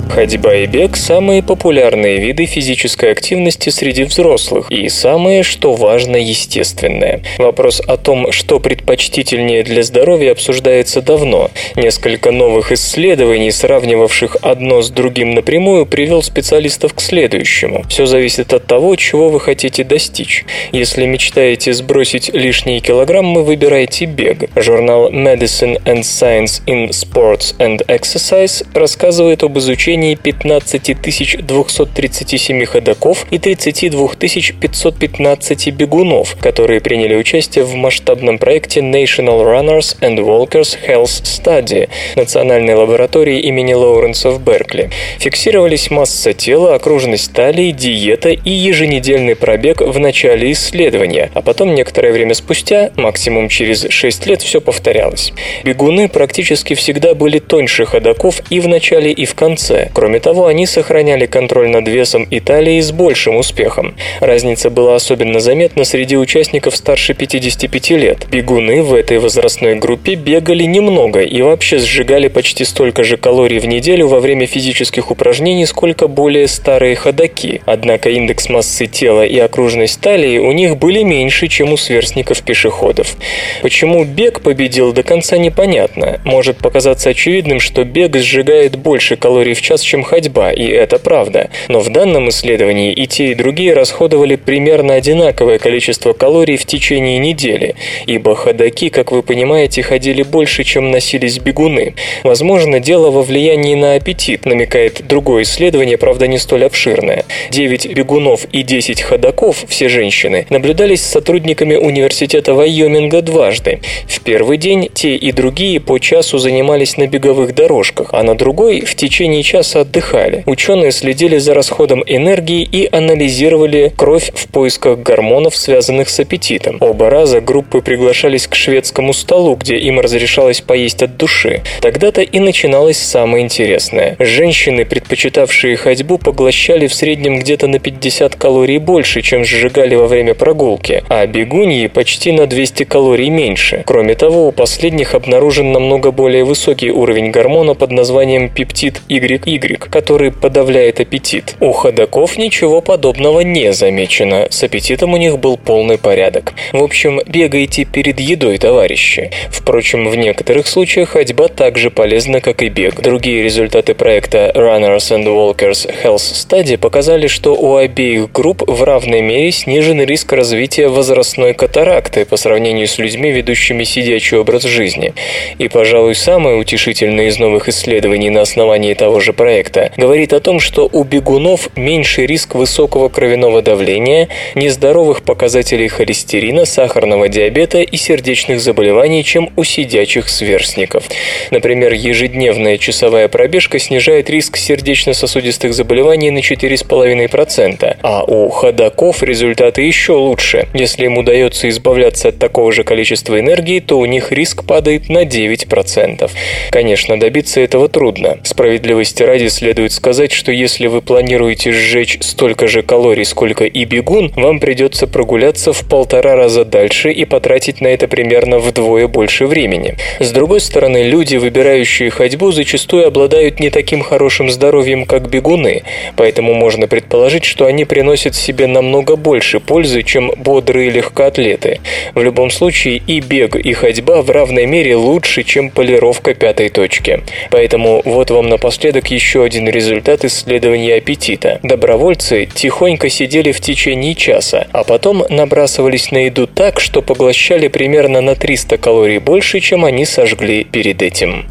Ходьба 0.09 0.55
и 0.55 0.67
бег– 0.67 0.97
самые 0.97 1.43
популярные 1.43 2.19
виды 2.19 2.47
физической 2.47 3.13
активности 3.13 3.69
среди 3.69 4.05
взрослых 4.05 4.71
и 4.71 4.89
самые, 4.89 5.43
что 5.43 5.75
важно, 5.75 6.17
естественное. 6.17 7.23
Вопрос 7.37 7.81
о 7.87 7.97
том, 7.97 8.33
что 8.33 8.59
предпочтительнее 8.59 9.63
для 9.63 9.83
здоровья, 9.83 10.33
обсуждается 10.33 11.03
давно. 11.03 11.51
Несколько 11.77 12.33
новых 12.33 12.73
исследований, 12.73 13.51
сравнивавших 13.51 14.39
одно 14.43 14.83
с 14.83 14.91
другим 14.91 15.35
напрямую, 15.35 15.87
привел 15.87 16.23
специалистов 16.23 16.95
к 16.95 17.01
следующему. 17.01 17.85
Все 17.89 18.07
зависит 18.07 18.53
от 18.53 18.67
того, 18.67 18.97
чего 18.97 19.29
вы 19.29 19.41
хотите 19.41 19.85
достичь. 19.85 20.45
Если 20.73 21.07
мечтаете 21.07 21.73
сбросить 21.73 22.33
лишние 22.33 22.81
килограммы, 22.81 23.43
выбирайте 23.45 24.07
бег. 24.07 24.51
Журнал 24.57 25.11
Medicine 25.11 25.81
and 25.85 26.01
Science 26.01 26.63
in 26.67 26.89
Sports 26.89 27.55
and 27.59 27.87
Exercise 27.87 28.67
рассказывает 28.75 29.43
об 29.43 29.59
изучении 29.59 29.98
15 30.17 31.47
237 31.47 32.65
ходаков 32.65 33.27
и 33.31 33.39
32 33.39 34.09
515 34.19 35.69
бегунов, 35.73 36.37
которые 36.41 36.81
приняли 36.81 37.15
участие 37.15 37.65
в 37.65 37.75
масштабном 37.75 38.39
проекте 38.39 38.81
National 38.81 39.45
Runners 39.45 39.99
and 40.01 40.19
Walkers 40.19 40.77
Health 40.87 41.23
Study 41.23 41.89
Национальной 42.17 42.75
лаборатории 42.75 43.41
имени 43.41 43.75
Лоуренса 43.75 44.31
в 44.31 44.43
Беркли. 44.43 44.91
Фиксировались 45.19 45.91
масса 45.91 46.33
тела, 46.33 46.75
окружность 46.75 47.33
талии, 47.33 47.71
диета 47.71 48.31
и 48.31 48.51
еженедельный 48.51 49.37
пробег 49.37 49.81
в 49.81 49.99
начале 49.99 50.53
исследования, 50.53 51.31
а 51.35 51.43
потом 51.43 51.75
некоторое 51.75 52.13
время 52.13 52.35
спустя, 52.35 52.91
максимум 52.97 53.49
через 53.49 53.87
6 53.89 54.27
лет, 54.27 54.43
все 54.43 54.61
повторялось. 54.61 55.33
Бегуны 55.65 56.09
практически 56.09 56.75
всегда 56.75 57.15
были 57.15 57.39
тоньше 57.39 57.85
ходаков 57.87 58.41
и 58.51 58.61
в 58.61 58.69
начале, 58.69 59.13
и 59.13 59.25
в 59.25 59.35
конце. 59.35 59.88
Кроме 59.93 60.21
того, 60.21 60.47
они 60.47 60.67
сохраняли 60.67 61.27
контроль 61.27 61.69
над 61.69 61.89
весом 61.89 62.25
и 62.25 62.41
талией 62.41 62.81
с 62.81 62.93
большим 62.93 63.37
успехом. 63.37 63.95
Разница 64.21 64.71
была 64.71 64.95
особенно 64.95 65.41
заметна 65.41 65.85
среди 65.85 66.17
участников 66.17 66.77
старше 66.77 67.15
55 67.15 67.91
лет. 67.91 68.27
Бегуны 68.31 68.83
в 68.83 68.95
этой 68.95 69.19
возрастной 69.19 69.77
группе 69.77 70.15
бегали 70.15 70.65
немного 70.65 71.21
и 71.21 71.43
вообще 71.43 71.79
сжигали 71.79 72.29
почти 72.29 72.65
столько 72.65 73.05
же 73.05 73.17
калорий 73.17 73.59
в 73.59 73.67
неделю 73.67 74.09
во 74.09 74.21
время 74.21 74.47
физических 74.47 75.11
упражнений, 75.11 75.67
сколько 75.67 76.09
более 76.09 76.49
старые 76.49 76.97
ходаки. 76.97 77.63
Однако 77.67 78.11
индекс 78.11 78.49
массы 78.49 78.87
тела 78.87 79.25
и 79.25 79.39
окружность 79.39 80.01
талии 80.01 80.39
у 80.39 80.53
них 80.53 80.77
были 80.77 81.03
меньше, 81.03 81.49
чем 81.49 81.73
у 81.73 81.77
сверстников-пешеходов. 81.77 83.17
Почему 83.63 84.05
бег 84.05 84.41
победил 84.41 84.93
до 84.93 85.03
конца 85.03 85.39
непонятно. 85.39 86.21
Может 86.25 86.59
показаться 86.59 87.11
очевидным, 87.11 87.61
что 87.61 87.85
бег 87.85 88.17
сжигает 88.17 88.77
больше 88.77 89.17
калорий 89.17 89.55
в 89.55 89.63
час, 89.63 89.78
чем 89.83 90.03
ходьба, 90.03 90.53
и 90.53 90.67
это 90.67 90.99
правда. 90.99 91.51
Но 91.69 91.81
в 91.81 91.91
данном 91.91 92.29
исследовании 92.29 92.93
и 92.93 93.07
те, 93.07 93.33
и 93.33 93.35
другие 93.35 93.75
расходовали 93.75 94.37
примерно 94.37 94.95
одинаковое 94.95 95.59
количество 95.59 96.13
калорий 96.13 96.57
в 96.57 96.67
течение 96.67 97.19
недели, 97.19 97.75
ибо 98.07 98.35
ходаки, 98.35 98.89
как 98.89 99.13
вы 99.13 99.23
понимаете, 99.23 99.83
ходили 99.83 100.23
больше, 100.23 100.65
чем 100.65 100.91
носились 100.91 101.39
бегуны. 101.39 101.95
Возможно, 102.25 102.81
дело 102.81 103.11
во 103.11 103.23
влиянии 103.23 103.75
на 103.75 103.95
аппетит, 103.95 104.47
намекает 104.47 105.07
другое 105.07 105.43
исследование, 105.43 105.99
правда 105.99 106.27
не 106.27 106.39
столь 106.39 106.65
обширное. 106.65 107.25
9 107.51 107.95
бегунов 107.95 108.47
и 108.53 108.63
10 108.63 109.03
ходаков, 109.03 109.65
все 109.69 109.89
женщины, 109.89 110.47
наблюдались 110.51 111.03
с 111.03 111.11
сотрудниками 111.11 111.77
университета 111.77 112.55
Вайоминга 112.55 113.23
дважды. 113.23 113.81
В 114.07 114.21
первый 114.21 114.57
день 114.57 114.89
те 114.93 115.17
и 115.17 115.33
другие 115.33 115.81
по 115.81 115.99
часу 115.99 116.39
занимались 116.39 116.97
на 116.97 117.07
беговых 117.07 117.55
дорожках, 117.55 118.09
а 118.13 118.23
на 118.23 118.35
другой 118.35 118.81
в 118.81 118.95
течение 118.95 119.43
часа 119.43 119.68
отдыхали. 119.77 120.43
Ученые 120.47 120.93
следили 120.93 121.39
за 121.39 121.55
расходом 121.55 122.03
энергии 122.07 122.63
и 122.63 122.89
анализировали 122.91 123.93
кровь 123.97 124.31
в 124.35 124.49
поисках 124.49 124.99
гормонов, 125.01 125.57
связанных 125.57 126.09
с 126.09 126.21
аппетитом. 126.21 126.79
Оба 126.81 127.11
раза 127.11 127.41
группы 127.41 127.81
приглашались 127.81 128.47
к 128.47 128.55
шведскому 128.55 129.13
столу, 129.13 129.57
где 129.57 129.77
им 129.77 130.01
разрешалось 130.01 130.61
поесть 130.61 131.03
от 131.03 131.17
души. 131.17 131.63
Тогда-то 131.81 132.23
и 132.23 132.39
начиналось 132.39 132.99
самое 132.99 133.45
интересное. 133.45 134.17
Женщины, 134.19 134.85
предпочитавшие 134.85 135.77
ходьбу, 135.77 136.19
поглощали 136.19 136.87
в 136.87 136.95
среднем 136.95 137.39
где-то 137.39 137.67
на 137.67 137.79
50 137.79 138.35
калорий 138.37 138.79
больше, 138.79 139.23
чем 139.23 139.45
сжигали 139.45 139.95
во 139.95 140.07
время 140.07 140.35
прогулки, 140.35 141.05
а 141.09 141.27
бегуньи 141.27 141.87
почти 141.89 142.33
на 142.33 142.47
200 142.47 142.85
калорий 142.85 143.29
меньше. 143.29 143.83
Кроме 143.87 144.15
того, 144.15 144.49
у 144.49 144.53
последних 144.53 145.15
обнаружен 145.15 145.73
намного 145.73 146.11
более 146.11 146.45
высокий 146.45 146.91
уровень 146.91 147.31
гормона 147.31 147.75
под 147.75 147.91
названием 147.91 148.49
пептид 148.49 149.03
YY, 149.09 149.58
который 149.67 150.31
подавляет 150.31 151.01
аппетит. 151.01 151.57
У 151.61 151.73
ходаков 151.73 152.39
ничего 152.39 152.81
подобного 152.81 153.41
не 153.41 153.73
замечено, 153.73 154.47
с 154.51 154.63
аппетитом 154.63 155.15
у 155.15 155.17
них 155.17 155.39
был 155.39 155.57
полный 155.57 155.99
порядок. 155.99 156.55
В 156.73 156.83
общем, 156.83 157.21
бегайте 157.27 157.85
перед 157.85 158.21
едой, 158.21 158.59
товарищи. 158.59 159.31
Впрочем, 159.51 160.09
в 160.09 160.17
некоторых 160.17 160.67
случаях 160.67 161.11
ходьба 161.11 161.49
также 161.49 161.91
полезна, 161.91 162.41
как 162.41 162.63
и 162.63 162.69
бег. 162.69 163.01
Другие 163.01 163.43
результаты 163.43 163.95
проекта 163.95 164.53
Runners 164.55 165.11
and 165.11 165.25
Walkers 165.25 165.91
Health 166.03 166.17
Study 166.17 166.79
показали, 166.79 167.27
что 167.27 167.55
у 167.55 167.77
обеих 167.77 168.31
групп 168.33 168.63
в 168.67 168.83
равной 168.83 169.21
мере 169.21 169.51
снижен 169.51 170.01
риск 170.03 170.33
развития 170.33 170.89
возрастной 170.89 171.55
катаракты 171.55 172.25
по 172.25 172.37
сравнению 172.37 172.87
с 172.87 172.99
людьми, 172.99 173.31
ведущими 173.31 173.85
сидячий 173.85 174.39
образ 174.39 174.65
жизни. 174.65 175.15
И, 175.59 175.69
пожалуй, 175.69 176.15
самое 176.15 176.57
утешительное 176.57 177.27
из 177.27 177.39
новых 177.39 177.69
исследований 177.69 178.31
на 178.31 178.43
основании 178.43 178.95
того 178.95 179.21
же 179.21 179.33
проекта 179.39 179.93
говорит 179.97 180.35
о 180.35 180.41
том, 180.41 180.61
что 180.61 180.91
у 180.93 181.05
бегунов 181.05 181.71
меньший 181.77 182.27
риск 182.27 182.57
высокого 182.57 183.09
кровяного 183.09 183.63
давления, 183.63 184.29
нездоровых 184.55 185.23
показателей 185.23 185.89
холестерина, 185.89 186.67
сахарного 186.67 187.29
диабета 187.29 187.79
и 187.79 187.97
сердечных 187.97 188.61
заболеваний, 188.61 189.25
чем 189.25 189.51
у 189.57 189.65
сидячих 189.65 190.29
сверстников. 190.29 191.05
Например, 191.51 191.93
ежедневная 191.93 192.79
часовая 192.79 193.29
пробежка 193.29 193.79
снижает 193.79 194.29
риск 194.29 194.57
сердечно-сосудистых 194.57 195.73
заболеваний 195.73 196.33
на 196.33 196.41
4,5%, 196.41 197.97
а 198.03 198.25
у 198.25 198.49
ходаков 198.49 199.23
результаты 199.23 199.83
еще 199.83 200.15
лучше. 200.15 200.67
Если 200.75 201.05
им 201.05 201.17
удается 201.17 201.69
избавляться 201.69 202.29
от 202.31 202.39
такого 202.41 202.73
же 202.73 202.83
количества 202.83 203.39
энергии, 203.39 203.79
то 203.79 203.99
у 204.01 204.05
них 204.05 204.33
риск 204.33 204.67
падает 204.67 205.09
на 205.09 205.25
9%. 205.25 206.29
Конечно, 206.71 207.21
добиться 207.21 207.61
этого 207.61 207.89
трудно. 207.89 208.39
Справедливости 208.43 209.28
ради 209.29 209.49
следует 209.49 209.93
сказать, 209.93 210.33
что 210.33 210.53
если 210.53 210.87
вы 210.87 211.03
планируете 211.03 211.71
сжечь 211.71 212.17
столько 212.23 212.67
же 212.67 212.83
калорий, 212.83 213.27
сколько 213.27 213.65
и 213.65 213.85
бегун, 213.85 214.33
вам 214.37 214.59
придется 214.59 215.07
прогуляться 215.07 215.75
в 215.75 215.87
полтора 215.87 216.35
раза 216.35 216.65
дальше 216.65 217.13
и 217.13 217.27
потратить 217.27 217.83
на 217.83 217.89
это 217.89 218.09
примерно 218.09 218.59
вдвое 218.59 219.07
больше 219.07 219.47
времени. 219.47 219.97
С 220.19 220.33
другой 220.33 220.61
стороны, 220.61 221.03
люди, 221.03 221.37
выбирающие 221.37 222.09
ходьбу, 222.09 222.53
зачастую 222.53 223.07
обладают 223.07 223.61
не 223.61 223.69
таким 223.69 224.01
хорошим 224.01 224.49
здоровьем, 224.49 225.05
как 225.05 225.29
бегуны, 225.29 225.83
поэтому 226.17 226.55
можно 226.55 226.89
предположить, 226.89 227.45
что 227.45 227.67
они 227.67 227.85
приносят 227.85 228.35
себе 228.35 228.67
намного 228.67 229.17
больше 229.17 229.61
пользы, 229.61 230.05
чем 230.05 230.33
бодрые 230.39 230.89
легкоатлеты. 230.89 231.81
В 232.15 232.23
любом 232.23 232.51
случае, 232.51 233.03
и 233.07 233.21
бег, 233.21 233.57
и 233.57 233.75
ходьба 233.75 234.23
в 234.23 234.31
равной 234.31 234.65
мере 234.65 234.97
лучше, 234.97 235.43
чем 235.43 235.69
полировка 235.69 236.33
пятой 236.33 236.71
точки. 236.71 237.21
Поэтому 237.51 238.01
вот 238.07 238.31
вам 238.31 238.49
напоследок 238.49 239.11
еще 239.19 239.43
один 239.43 239.69
результат 239.69 240.25
исследования 240.25 240.95
аппетита. 240.95 241.59
Добровольцы 241.65 242.47
тихонько 242.47 243.09
сидели 243.09 243.51
в 243.51 243.61
течение 243.61 244.15
часа, 244.15 244.69
а 244.73 244.85
потом 244.85 245.25
набрасывались 245.29 246.13
на 246.13 246.27
еду 246.27 246.47
так, 246.47 246.79
что 246.79 247.03
поглощали 247.03 247.67
примерно 247.67 248.21
на 248.21 248.37
300 248.37 248.79
калорий 248.79 249.19
больше, 249.19 249.59
чем 249.59 249.85
они 249.85 250.05
сожгли 250.05 250.63
перед 250.63 251.03
этим. 251.03 251.49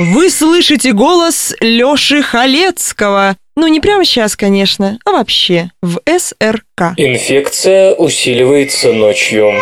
Вы 0.00 0.28
слышите 0.28 0.92
голос 0.92 1.54
Лёши 1.60 2.20
Халецкого. 2.20 3.36
Ну, 3.54 3.68
не 3.68 3.78
прямо 3.78 4.04
сейчас, 4.04 4.34
конечно, 4.34 4.98
а 5.04 5.12
вообще 5.12 5.70
в 5.82 6.00
СРК. 6.04 6.94
Инфекция 6.96 7.94
усиливается 7.94 8.92
ночью. 8.92 9.52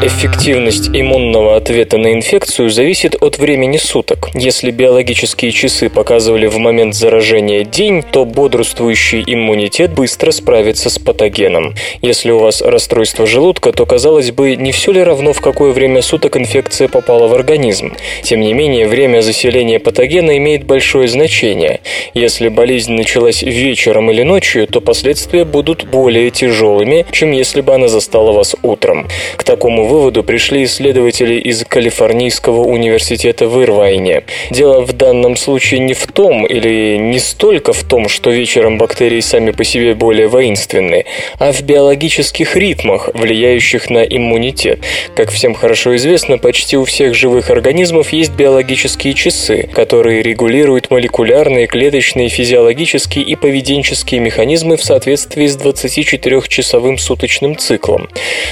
Эффективность 0.00 0.90
иммунного 0.92 1.56
ответа 1.56 1.98
на 1.98 2.12
инфекцию 2.12 2.70
зависит 2.70 3.20
от 3.20 3.38
времени 3.38 3.78
суток. 3.78 4.30
Если 4.32 4.70
биологические 4.70 5.50
часы 5.50 5.88
показывали 5.90 6.46
в 6.46 6.56
момент 6.58 6.94
заражения 6.94 7.64
день, 7.64 8.04
то 8.04 8.24
бодрствующий 8.24 9.24
иммунитет 9.26 9.92
быстро 9.92 10.30
справится 10.30 10.88
с 10.88 11.00
патогеном. 11.00 11.74
Если 12.00 12.30
у 12.30 12.38
вас 12.38 12.62
расстройство 12.62 13.26
желудка, 13.26 13.72
то, 13.72 13.86
казалось 13.86 14.30
бы, 14.30 14.54
не 14.54 14.70
все 14.70 14.92
ли 14.92 15.02
равно, 15.02 15.32
в 15.32 15.40
какое 15.40 15.72
время 15.72 16.00
суток 16.00 16.36
инфекция 16.36 16.86
попала 16.86 17.26
в 17.26 17.34
организм. 17.34 17.92
Тем 18.22 18.40
не 18.40 18.52
менее, 18.52 18.86
время 18.86 19.20
заселения 19.20 19.80
патогена 19.80 20.36
имеет 20.36 20.64
большое 20.64 21.08
значение. 21.08 21.80
Если 22.14 22.46
болезнь 22.46 22.92
началась 22.92 23.42
вечером 23.42 24.12
или 24.12 24.22
ночью, 24.22 24.68
то 24.68 24.80
последствия 24.80 25.44
будут 25.44 25.86
более 25.86 26.30
тяжелыми, 26.30 27.04
чем 27.10 27.32
если 27.32 27.62
бы 27.62 27.74
она 27.74 27.88
застала 27.88 28.30
вас 28.30 28.54
утром. 28.62 29.08
К 29.36 29.42
такому 29.42 29.87
выводу 29.88 30.22
пришли 30.22 30.64
исследователи 30.64 31.34
из 31.34 31.64
Калифорнийского 31.64 32.60
университета 32.60 33.48
в 33.48 33.60
Ирвайне. 33.60 34.22
Дело 34.50 34.82
в 34.82 34.92
данном 34.92 35.34
случае 35.36 35.80
не 35.80 35.94
в 35.94 36.06
том 36.06 36.46
или 36.46 36.96
не 36.98 37.18
столько 37.18 37.72
в 37.72 37.82
том, 37.82 38.08
что 38.08 38.30
вечером 38.30 38.78
бактерии 38.78 39.20
сами 39.20 39.50
по 39.50 39.64
себе 39.64 39.94
более 39.94 40.28
воинственны, 40.28 41.06
а 41.38 41.52
в 41.52 41.62
биологических 41.62 42.54
ритмах, 42.56 43.10
влияющих 43.14 43.90
на 43.90 44.04
иммунитет. 44.04 44.80
Как 45.16 45.30
всем 45.30 45.54
хорошо 45.54 45.96
известно, 45.96 46.38
почти 46.38 46.76
у 46.76 46.84
всех 46.84 47.14
живых 47.14 47.50
организмов 47.50 48.12
есть 48.12 48.32
биологические 48.32 49.14
часы, 49.14 49.68
которые 49.72 50.22
регулируют 50.22 50.90
молекулярные, 50.90 51.66
клеточные, 51.66 52.28
физиологические 52.28 53.24
и 53.24 53.34
поведенческие 53.34 54.20
механизмы 54.20 54.76
в 54.76 54.84
соответствии 54.84 55.46
с 55.46 55.56
24-часовым 55.56 56.98
суточным 56.98 57.56
циклом. 57.56 58.08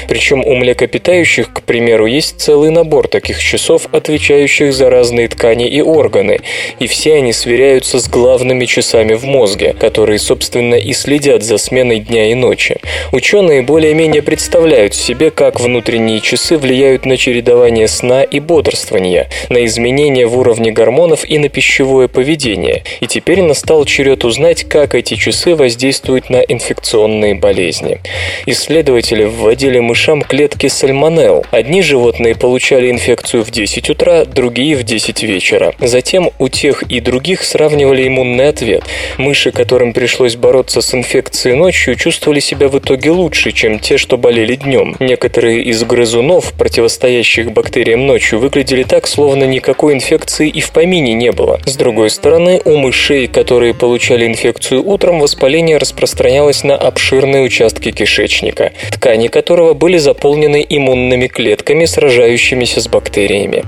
Причем 0.09 0.43
у 0.45 0.55
млекопитающих 0.55 1.26
млекопитающих, 1.27 1.53
к 1.53 1.63
примеру, 1.63 2.07
есть 2.07 2.41
целый 2.41 2.71
набор 2.71 3.09
таких 3.09 3.41
часов, 3.41 3.89
отвечающих 3.93 4.73
за 4.73 4.91
разные 4.91 5.29
ткани 5.29 5.69
и 5.69 5.81
органы, 5.81 6.41
и 6.79 6.87
все 6.87 7.15
они 7.15 7.33
сверяются 7.33 7.99
с 7.99 8.09
главными 8.09 8.65
часами 8.67 9.15
в 9.15 9.25
мозге, 9.25 9.75
которые, 9.79 10.19
собственно, 10.19 10.77
и 10.77 10.93
следят 10.93 11.43
за 11.43 11.59
сменой 11.59 12.01
дня 12.01 12.31
и 12.31 12.35
ночи. 12.35 12.77
Ученые 13.13 13.63
более-менее 13.63 14.23
представляют 14.23 14.95
себе, 14.95 15.31
как 15.31 15.61
внутренние 15.61 16.21
часы 16.21 16.57
влияют 16.57 17.07
на 17.07 17.17
чередование 17.17 17.89
сна 17.89 18.23
и 18.23 18.41
бодрствования, 18.41 19.29
на 19.51 19.65
изменения 19.67 20.27
в 20.27 20.39
уровне 20.39 20.71
гормонов 20.71 21.29
и 21.29 21.39
на 21.39 21.49
пищевое 21.49 22.09
поведение. 22.09 22.83
И 23.01 23.07
теперь 23.07 23.43
настал 23.43 23.85
черед 23.85 24.25
узнать, 24.25 24.65
как 24.65 24.95
эти 24.95 25.15
часы 25.15 25.55
воздействуют 25.55 26.31
на 26.31 26.41
инфекционные 26.41 27.35
болезни. 27.35 27.99
Исследователи 28.47 29.25
вводили 29.25 29.81
мышам 29.81 30.23
клетки 30.23 30.69
сальмонеллы, 30.69 31.16
Salmonella. 31.17 31.45
Одни 31.51 31.83
животные 31.83 32.35
получали 32.35 32.91
инфекцию 32.91 33.45
в 33.45 33.51
10 33.51 33.91
утра, 33.91 34.25
другие 34.25 34.77
в 34.77 34.83
10 34.83 35.23
вечера. 35.23 35.75
Затем 35.81 36.31
у 36.39 36.49
тех 36.49 36.83
и 36.85 37.01
других 37.01 37.43
сравнивали 37.43 38.07
иммунный 38.07 38.49
ответ. 38.49 38.85
Мыши, 39.17 39.51
которым 39.51 39.93
пришлось 39.93 40.37
бороться 40.37 40.81
с 40.81 40.95
инфекцией 40.95 41.57
ночью, 41.57 41.97
чувствовали 41.97 42.41
себя 42.41 42.69
в 42.69 42.79
итоге 42.79 43.11
лучше, 43.11 43.53
чем 43.53 43.79
те, 43.79 43.97
что 43.97 44.19
болели 44.19 44.57
днем. 44.57 44.97
Некоторые 45.01 45.63
из 45.63 45.83
грызунов, 45.85 46.53
противостоящих 46.53 47.53
бактериям 47.53 48.07
ночью, 48.07 48.39
выглядели 48.39 48.83
так, 48.83 49.07
словно 49.07 49.45
никакой 49.45 49.95
инфекции 49.95 50.49
и 50.49 50.61
в 50.61 50.71
помине 50.71 51.15
не 51.15 51.33
было. 51.33 51.61
С 51.65 51.77
другой 51.77 52.11
стороны, 52.11 52.61
у 52.65 52.77
мышей, 52.77 53.27
которые 53.27 53.75
получали 53.75 54.27
инфекцию 54.27 54.87
утром, 54.87 55.21
воспаление 55.21 55.79
распространялось 55.79 56.65
на 56.65 56.77
обширные 56.77 57.43
участки 57.43 57.91
кишечника, 57.91 58.73
ткани 58.91 59.29
которого 59.29 59.75
были 59.75 59.99
заполнены 59.99 60.65
иммунными 61.07 61.29
клетками, 61.29 61.85
сражающимися 61.85 62.81
с 62.81 62.89
бактериями. 62.89 63.65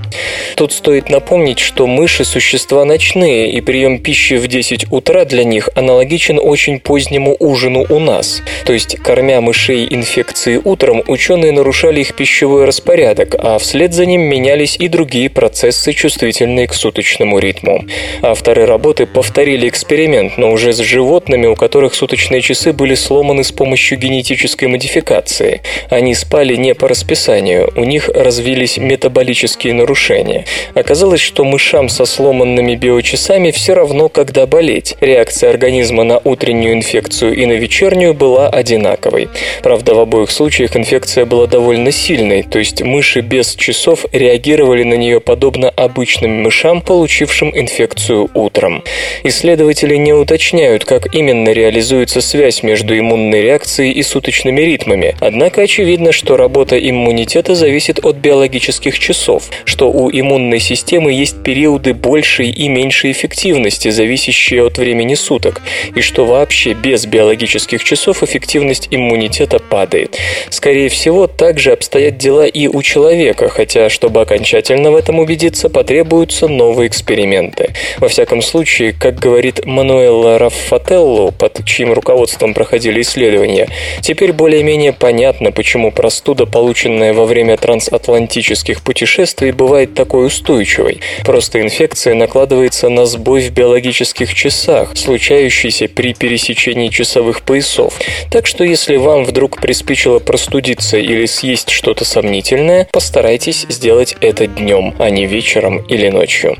Тут 0.55 0.73
стоит 0.73 1.09
напомнить, 1.09 1.59
что 1.59 1.87
мыши– 1.87 2.23
существа 2.25 2.85
ночные, 2.85 3.51
и 3.51 3.61
прием 3.61 3.99
пищи 3.99 4.35
в 4.37 4.47
10 4.47 4.91
утра 4.91 5.25
для 5.25 5.43
них 5.43 5.69
аналогичен 5.75 6.39
очень 6.41 6.79
позднему 6.79 7.35
ужину 7.39 7.85
у 7.89 7.99
нас. 7.99 8.41
То 8.65 8.73
есть, 8.73 8.97
кормя 8.97 9.41
мышей 9.41 9.87
инфекции 9.89 10.59
утром, 10.63 11.03
ученые 11.07 11.51
нарушали 11.51 12.01
их 12.01 12.13
пищевой 12.13 12.65
распорядок, 12.65 13.35
а 13.37 13.57
вслед 13.57 13.93
за 13.93 14.05
ним 14.05 14.21
менялись 14.21 14.75
и 14.77 14.87
другие 14.87 15.29
процессы, 15.29 15.93
чувствительные 15.93 16.67
к 16.67 16.73
суточному 16.73 17.39
ритму. 17.39 17.85
Авторы 18.21 18.65
работы 18.65 19.05
повторили 19.05 19.67
эксперимент, 19.67 20.37
но 20.37 20.51
уже 20.51 20.73
с 20.73 20.79
животными, 20.79 21.47
у 21.47 21.55
которых 21.55 21.93
суточные 21.93 22.41
часы 22.41 22.73
были 22.73 22.95
сломаны 22.95 23.43
с 23.43 23.51
помощью 23.51 23.97
генетической 23.97 24.65
модификации. 24.65 25.61
Они 25.89 26.13
спали 26.15 26.55
не 26.55 26.75
по 26.75 26.87
расписанию, 26.87 27.28
у 27.75 27.83
них 27.83 28.09
развились 28.09 28.77
метаболические 28.77 29.73
нарушения. 29.75 30.45
Оказалось, 30.73 31.21
что 31.21 31.43
мышам 31.43 31.87
со 31.87 32.05
сломанными 32.05 32.73
биочасами 32.73 33.51
все 33.51 33.75
равно, 33.75 34.09
когда 34.09 34.47
болеть. 34.47 34.95
Реакция 34.99 35.51
организма 35.51 36.03
на 36.03 36.17
утреннюю 36.17 36.73
инфекцию 36.73 37.35
и 37.35 37.45
на 37.45 37.51
вечернюю 37.53 38.15
была 38.15 38.49
одинаковой. 38.49 39.29
Правда, 39.61 39.93
в 39.93 39.99
обоих 39.99 40.31
случаях 40.31 40.75
инфекция 40.75 41.25
была 41.25 41.45
довольно 41.45 41.91
сильной, 41.91 42.41
то 42.41 42.57
есть 42.57 42.81
мыши 42.81 43.21
без 43.21 43.53
часов 43.53 44.05
реагировали 44.11 44.83
на 44.83 44.95
нее 44.95 45.19
подобно 45.19 45.69
обычным 45.69 46.41
мышам, 46.41 46.81
получившим 46.81 47.51
инфекцию 47.55 48.31
утром. 48.33 48.83
Исследователи 49.23 49.95
не 49.97 50.13
уточняют, 50.13 50.83
как 50.83 51.13
именно 51.13 51.49
реализуется 51.49 52.21
связь 52.21 52.63
между 52.63 52.97
иммунной 52.97 53.43
реакцией 53.43 53.91
и 53.91 54.01
суточными 54.01 54.61
ритмами, 54.61 55.15
однако 55.19 55.61
очевидно, 55.61 56.11
что 56.11 56.37
работа 56.37 56.79
иммунитета 56.79 57.18
зависит 57.55 58.05
от 58.05 58.17
биологических 58.17 58.97
часов, 58.97 59.49
что 59.65 59.91
у 59.91 60.09
иммунной 60.11 60.59
системы 60.59 61.11
есть 61.11 61.43
периоды 61.43 61.93
большей 61.93 62.49
и 62.49 62.67
меньшей 62.67 63.11
эффективности, 63.11 63.89
зависящие 63.89 64.65
от 64.65 64.77
времени 64.77 65.15
суток, 65.15 65.61
и 65.95 66.01
что 66.01 66.25
вообще 66.25 66.73
без 66.73 67.05
биологических 67.05 67.83
часов 67.83 68.23
эффективность 68.23 68.87
иммунитета 68.91 69.59
падает. 69.59 70.17
Скорее 70.49 70.89
всего, 70.89 71.27
также 71.27 71.71
обстоят 71.71 72.17
дела 72.17 72.45
и 72.45 72.67
у 72.67 72.81
человека, 72.81 73.49
хотя, 73.49 73.89
чтобы 73.89 74.21
окончательно 74.21 74.91
в 74.91 74.95
этом 74.95 75.19
убедиться, 75.19 75.69
потребуются 75.69 76.47
новые 76.47 76.87
эксперименты. 76.87 77.73
Во 77.97 78.07
всяком 78.07 78.41
случае, 78.41 78.93
как 78.93 79.19
говорит 79.19 79.65
Мануэлла 79.65 80.37
Раффателло, 80.39 81.31
под 81.31 81.65
чьим 81.65 81.93
руководством 81.93 82.53
проходили 82.53 83.01
исследования, 83.01 83.67
теперь 84.01 84.33
более-менее 84.33 84.93
понятно, 84.93 85.51
почему 85.51 85.91
простуда, 85.91 86.45
полученная 86.45 87.08
во 87.13 87.25
время 87.25 87.57
трансатлантических 87.57 88.81
путешествий, 88.81 89.51
бывает 89.51 89.93
такой 89.93 90.27
устойчивой. 90.27 91.01
Просто 91.25 91.61
инфекция 91.61 92.15
накладывается 92.15 92.89
на 92.89 93.05
сбой 93.05 93.41
в 93.41 93.51
биологических 93.51 94.33
часах, 94.33 94.95
случающийся 94.95 95.87
при 95.87 96.13
пересечении 96.13 96.89
часовых 96.89 97.41
поясов. 97.41 97.99
Так 98.31 98.47
что 98.47 98.63
если 98.63 98.95
вам 98.97 99.25
вдруг 99.25 99.61
приспичило 99.61 100.19
простудиться 100.19 100.97
или 100.97 101.25
съесть 101.25 101.69
что-то 101.69 102.05
сомнительное, 102.05 102.87
постарайтесь 102.91 103.65
сделать 103.69 104.15
это 104.21 104.47
днем, 104.47 104.95
а 104.99 105.09
не 105.09 105.25
вечером 105.25 105.77
или 105.87 106.09
ночью. 106.09 106.57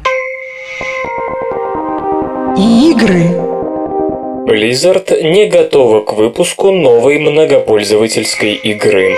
Игры. 2.57 3.49
Blizzard 4.49 5.21
не 5.21 5.45
готова 5.45 6.01
к 6.01 6.13
выпуску 6.13 6.71
новой 6.71 7.19
многопользовательской 7.19 8.53
игры. 8.55 9.15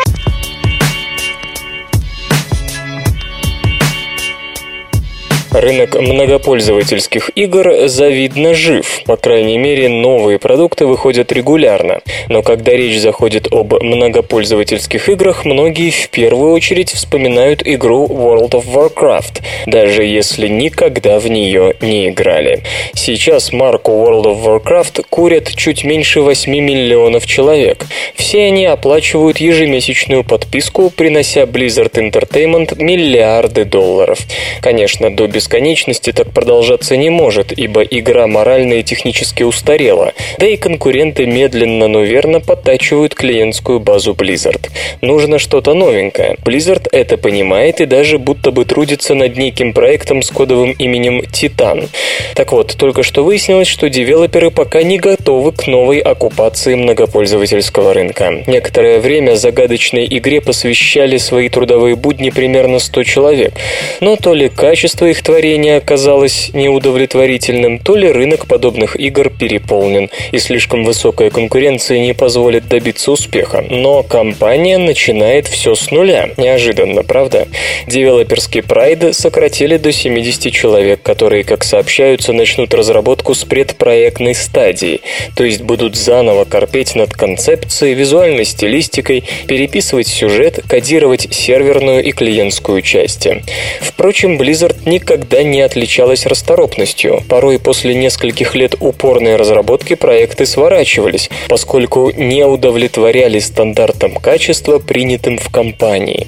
Рынок 5.52 6.00
многопользовательских 6.00 7.30
игр 7.36 7.88
завидно 7.88 8.54
жив. 8.54 9.02
По 9.06 9.18
крайней 9.18 9.58
мере, 9.58 9.90
новые 9.90 10.40
продукты 10.40 10.86
выходят 10.86 11.34
регулярно. 11.34 12.00
Но 12.30 12.42
когда 12.42 12.72
речь 12.72 13.02
заходит 13.02 13.52
об 13.52 13.74
многопользовательских 13.84 15.10
играх, 15.10 15.44
многие 15.44 15.90
в 15.90 16.10
первую 16.10 16.54
очередь 16.54 16.92
вспоминают 16.92 17.64
игру 17.66 18.08
World 18.08 18.52
of 18.52 18.66
Warcraft, 18.66 19.42
даже 19.66 20.06
если 20.06 20.48
никогда 20.48 21.20
в 21.20 21.28
нее 21.28 21.76
не 21.82 22.08
играли. 22.08 22.64
Сейчас 22.94 23.52
марку 23.52 23.92
World 23.92 24.24
of 24.24 24.46
Warcraft 24.46 25.06
курят 25.10 25.54
чуть 25.54 25.84
меньше 25.84 26.22
8 26.22 26.50
миллионов 26.50 27.26
человек. 27.26 27.86
Все 28.16 28.46
они 28.46 28.66
оплачивают 28.66 29.40
ежемесячную 29.40 30.24
подписку, 30.24 30.90
принося 30.90 31.42
Blizzard 31.42 31.92
Entertainment 31.92 32.82
миллиарды 32.82 33.66
долларов. 33.66 34.20
Конечно, 34.62 35.14
до 35.14 35.28
бесконечности 35.42 36.12
так 36.12 36.30
продолжаться 36.32 36.96
не 36.96 37.10
может, 37.10 37.52
ибо 37.52 37.82
игра 37.82 38.28
морально 38.28 38.76
и 38.76 38.84
технически 38.84 39.42
устарела, 39.42 40.14
да 40.38 40.46
и 40.46 40.56
конкуренты 40.56 41.26
медленно, 41.26 41.88
но 41.88 42.02
верно 42.02 42.40
подтачивают 42.40 43.16
клиентскую 43.16 43.80
базу 43.80 44.14
Blizzard. 44.14 44.70
Нужно 45.02 45.40
что-то 45.40 45.74
новенькое. 45.74 46.36
Blizzard 46.46 46.88
это 46.92 47.18
понимает 47.18 47.82
и 47.82 47.86
даже 47.88 48.20
будто 48.20 48.52
бы 48.52 48.66
трудится 48.66 49.16
над 49.16 49.36
неким 49.36 49.74
проектом 49.74 50.22
с 50.22 50.30
кодовым 50.30 50.74
именем 50.74 51.22
Titan. 51.22 51.90
Так 52.36 52.52
вот, 52.52 52.76
только 52.78 53.02
что 53.02 53.24
выяснилось, 53.24 53.68
что 53.68 53.90
девелоперы 53.90 54.52
пока 54.52 54.84
не 54.84 55.00
готовы 55.00 55.54
к 55.54 55.66
новой 55.66 56.00
оккупации 56.00 56.76
многопользовательского 56.76 57.96
рынка. 57.96 58.44
Некоторое 58.46 59.00
время 59.00 59.36
загадочной 59.36 60.06
игре 60.06 60.40
посвящали 60.40 61.18
свои 61.18 61.50
трудовые 61.50 61.96
будни 61.96 62.30
примерно 62.30 62.78
100 62.78 63.04
человек, 63.04 63.54
но 64.02 64.18
то 64.18 64.36
ли 64.36 64.48
качество 64.50 65.08
их 65.08 65.24
творение 65.32 65.78
оказалось 65.78 66.52
неудовлетворительным, 66.54 67.80
то 67.80 67.96
ли 67.96 68.12
рынок 68.12 68.48
подобных 68.48 69.00
игр 69.00 69.30
переполнен, 69.30 70.10
и 70.34 70.40
слишком 70.40 70.84
высокая 70.84 71.30
конкуренция 71.30 72.00
не 72.00 72.14
позволит 72.14 72.68
добиться 72.68 73.14
успеха. 73.14 73.64
Но 73.70 74.04
компания 74.04 74.78
начинает 74.78 75.48
все 75.48 75.74
с 75.74 75.90
нуля. 75.90 76.32
Неожиданно, 76.36 77.04
правда? 77.04 77.48
Девелоперский 77.88 78.62
прайд 78.62 79.16
сократили 79.16 79.78
до 79.78 79.94
70 79.94 80.52
человек, 80.52 81.02
которые, 81.02 81.46
как 81.46 81.64
сообщаются, 81.64 82.34
начнут 82.34 82.74
разработку 82.74 83.34
с 83.34 83.46
предпроектной 83.46 84.36
стадии, 84.36 85.00
то 85.38 85.46
есть 85.46 85.62
будут 85.62 85.96
заново 85.96 86.44
корпеть 86.44 86.94
над 86.96 87.14
концепцией, 87.14 87.94
визуальной 87.94 88.44
стилистикой, 88.44 89.24
переписывать 89.48 90.08
сюжет, 90.08 90.60
кодировать 90.68 91.30
серверную 91.32 92.04
и 92.04 92.12
клиентскую 92.12 92.82
части. 92.82 93.44
Впрочем, 93.80 94.38
Blizzard 94.38 94.76
никогда 94.86 95.21
никогда 95.22 95.44
не 95.44 95.62
отличалась 95.62 96.26
расторопностью. 96.26 97.24
Порой 97.30 97.60
после 97.60 97.94
нескольких 97.94 98.56
лет 98.56 98.76
упорной 98.80 99.36
разработки 99.36 99.94
проекты 99.94 100.46
сворачивались, 100.46 101.30
поскольку 101.48 102.12
не 102.12 102.44
удовлетворяли 102.44 103.40
стандартам 103.40 104.16
качества, 104.16 104.80
принятым 104.80 105.38
в 105.38 105.50
компании. 105.50 106.28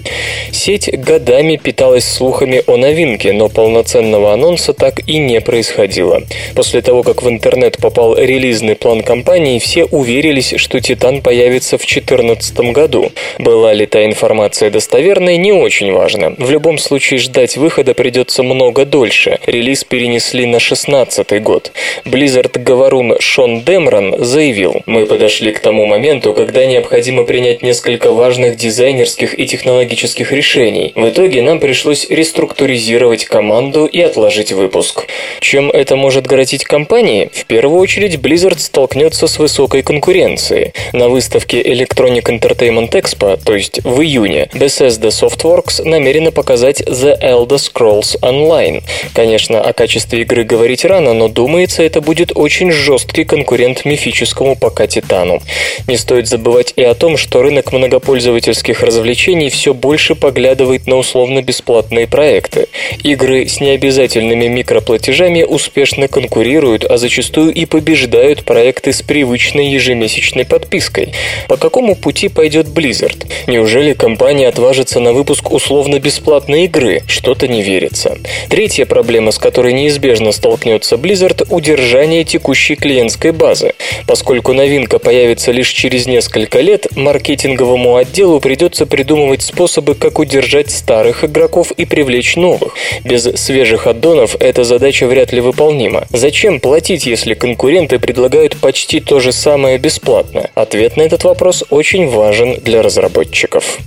Сеть 0.52 0.90
годами 0.92 1.58
питалась 1.58 2.06
слухами 2.06 2.62
о 2.68 2.78
новинке, 2.78 3.34
но 3.34 3.50
полноценного 3.50 4.34
анонса 4.34 4.74
так 4.74 5.08
и 5.08 5.18
не 5.18 5.42
происходило. 5.42 6.22
После 6.56 6.82
того, 6.82 7.04
как 7.04 7.24
в 7.24 7.30
интернет 7.30 7.78
попал 7.78 8.16
релизный 8.16 8.76
план 8.76 9.02
компании, 9.02 9.60
все 9.60 9.86
уверились, 9.86 10.54
что 10.58 10.80
Титан 10.80 11.22
появится 11.22 11.78
в 11.78 11.86
2014 11.86 12.60
году. 12.72 13.12
Была 13.40 13.74
ли 13.74 13.86
та 13.86 14.06
информация 14.06 14.70
достоверной, 14.70 15.38
не 15.38 15.52
очень 15.52 15.92
важно. 15.92 16.36
В 16.38 16.52
любом 16.52 16.78
случае 16.78 17.20
ждать 17.20 17.58
выхода 17.58 17.94
придется 17.94 18.44
много 18.44 18.83
намного 18.84 18.86
дольше. 18.86 19.40
Релиз 19.46 19.84
перенесли 19.84 20.46
на 20.46 20.60
16 20.60 21.42
год. 21.42 21.72
Blizzard-говорун 22.06 23.20
Шон 23.20 23.62
Демрон 23.62 24.24
заявил, 24.24 24.82
«Мы 24.86 25.06
подошли 25.06 25.52
к 25.52 25.60
тому 25.60 25.86
моменту, 25.86 26.34
когда 26.34 26.66
необходимо 26.66 27.24
принять 27.24 27.64
несколько 27.64 28.12
важных 28.12 28.56
дизайнерских 28.56 29.40
и 29.40 29.46
технологических 29.46 30.32
решений. 30.32 30.92
В 30.96 31.10
итоге 31.10 31.42
нам 31.42 31.60
пришлось 31.60 32.10
реструктуризировать 32.10 33.26
команду 33.26 33.86
и 33.86 34.02
отложить 34.02 34.52
выпуск. 34.52 35.08
Чем 35.40 35.70
это 35.70 35.96
может 35.96 36.28
грозить 36.28 36.64
компании? 36.64 37.30
В 37.34 37.46
первую 37.46 37.80
очередь 37.80 38.16
Blizzard 38.16 38.60
столкнется 38.60 39.28
с 39.28 39.40
высокой 39.40 39.84
конкуренцией. 39.84 40.74
На 40.94 41.10
выставке 41.10 41.62
Electronic 41.62 42.24
Entertainment 42.24 42.92
Expo, 42.92 43.40
то 43.44 43.56
есть 43.56 43.84
в 43.84 44.02
июне, 44.02 44.50
Bethesda 44.54 45.10
Softworks 45.10 45.84
намерена 45.84 46.32
показать 46.32 46.82
The 46.82 47.20
Elder 47.22 47.58
Scrolls 47.58 48.18
Online. 48.22 48.73
Конечно, 49.14 49.62
о 49.62 49.74
качестве 49.74 50.22
игры 50.22 50.44
говорить 50.44 50.86
рано, 50.86 51.14
но 51.14 51.28
думается, 51.28 51.84
это 51.84 52.02
будет 52.02 52.32
очень 52.36 52.72
жесткий 52.72 53.24
конкурент 53.24 53.86
мифическому 53.86 54.56
пока 54.56 54.88
Титану. 54.88 55.42
Не 55.88 55.98
стоит 55.98 56.28
забывать 56.28 56.74
и 56.76 56.84
о 56.84 56.94
том, 56.96 57.18
что 57.18 57.42
рынок 57.42 57.72
многопользовательских 57.72 58.82
развлечений 58.82 59.50
все 59.50 59.74
больше 59.74 60.16
поглядывает 60.16 60.88
на 60.88 60.98
условно-бесплатные 60.98 62.08
проекты. 62.08 62.68
Игры 63.04 63.48
с 63.48 63.60
необязательными 63.60 64.48
микроплатежами 64.48 65.44
успешно 65.44 66.08
конкурируют, 66.08 66.86
а 66.86 66.98
зачастую 66.98 67.54
и 67.54 67.66
побеждают 67.66 68.44
проекты 68.44 68.94
с 68.94 69.02
привычной 69.02 69.68
ежемесячной 69.68 70.46
подпиской. 70.46 71.14
По 71.48 71.58
какому 71.58 71.96
пути 71.96 72.30
пойдет 72.30 72.68
Blizzard? 72.68 73.28
Неужели 73.48 73.94
компания 73.94 74.48
отважится 74.48 75.00
на 75.00 75.14
выпуск 75.14 75.52
условно-бесплатной 75.52 76.66
игры? 76.66 77.02
Что-то 77.08 77.48
не 77.48 77.62
верится. 77.62 78.18
Третья 78.64 78.86
проблема, 78.86 79.32
с 79.32 79.40
которой 79.40 79.74
неизбежно 79.74 80.32
столкнется 80.32 80.96
Blizzard– 80.96 81.46
удержание 81.50 82.24
текущей 82.24 82.76
клиентской 82.78 83.34
базы. 83.34 83.74
Поскольку 84.08 84.54
новинка 84.54 85.00
появится 85.00 85.52
лишь 85.52 85.68
через 85.68 86.08
несколько 86.08 86.62
лет, 86.62 86.88
маркетинговому 86.96 87.98
отделу 87.98 88.40
придется 88.40 88.86
придумывать 88.86 89.42
способы, 89.42 89.96
как 89.96 90.18
удержать 90.18 90.72
старых 90.72 91.26
игроков 91.26 91.72
и 91.72 91.84
привлечь 91.84 92.38
новых. 92.38 92.76
Без 93.04 93.24
свежих 93.36 93.86
аддонов 93.86 94.38
эта 94.40 94.64
задача 94.64 95.08
вряд 95.08 95.34
ли 95.34 95.42
выполнима. 95.42 96.08
Зачем 96.12 96.62
платить, 96.62 97.06
если 97.06 97.34
конкуренты 97.34 98.00
предлагают 98.00 98.56
почти 98.56 99.02
то 99.02 99.20
же 99.20 99.34
самое 99.34 99.78
бесплатно? 99.78 100.50
Ответ 100.56 100.96
на 100.96 101.02
этот 101.02 101.26
вопрос 101.26 101.66
очень 101.70 102.08
важен 102.08 102.62
для 102.62 102.82
разработчиков. 102.82 103.80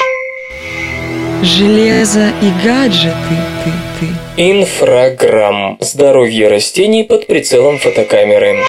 Железо 1.42 2.28
и 2.40 2.66
гаджеты, 2.66 3.14
ты, 3.62 3.70
ты. 4.00 4.06
Инфраграмм. 4.42 5.76
Здоровье 5.80 6.48
растений 6.48 7.04
под 7.04 7.26
прицелом 7.26 7.78
фотокамеры. 7.78 8.64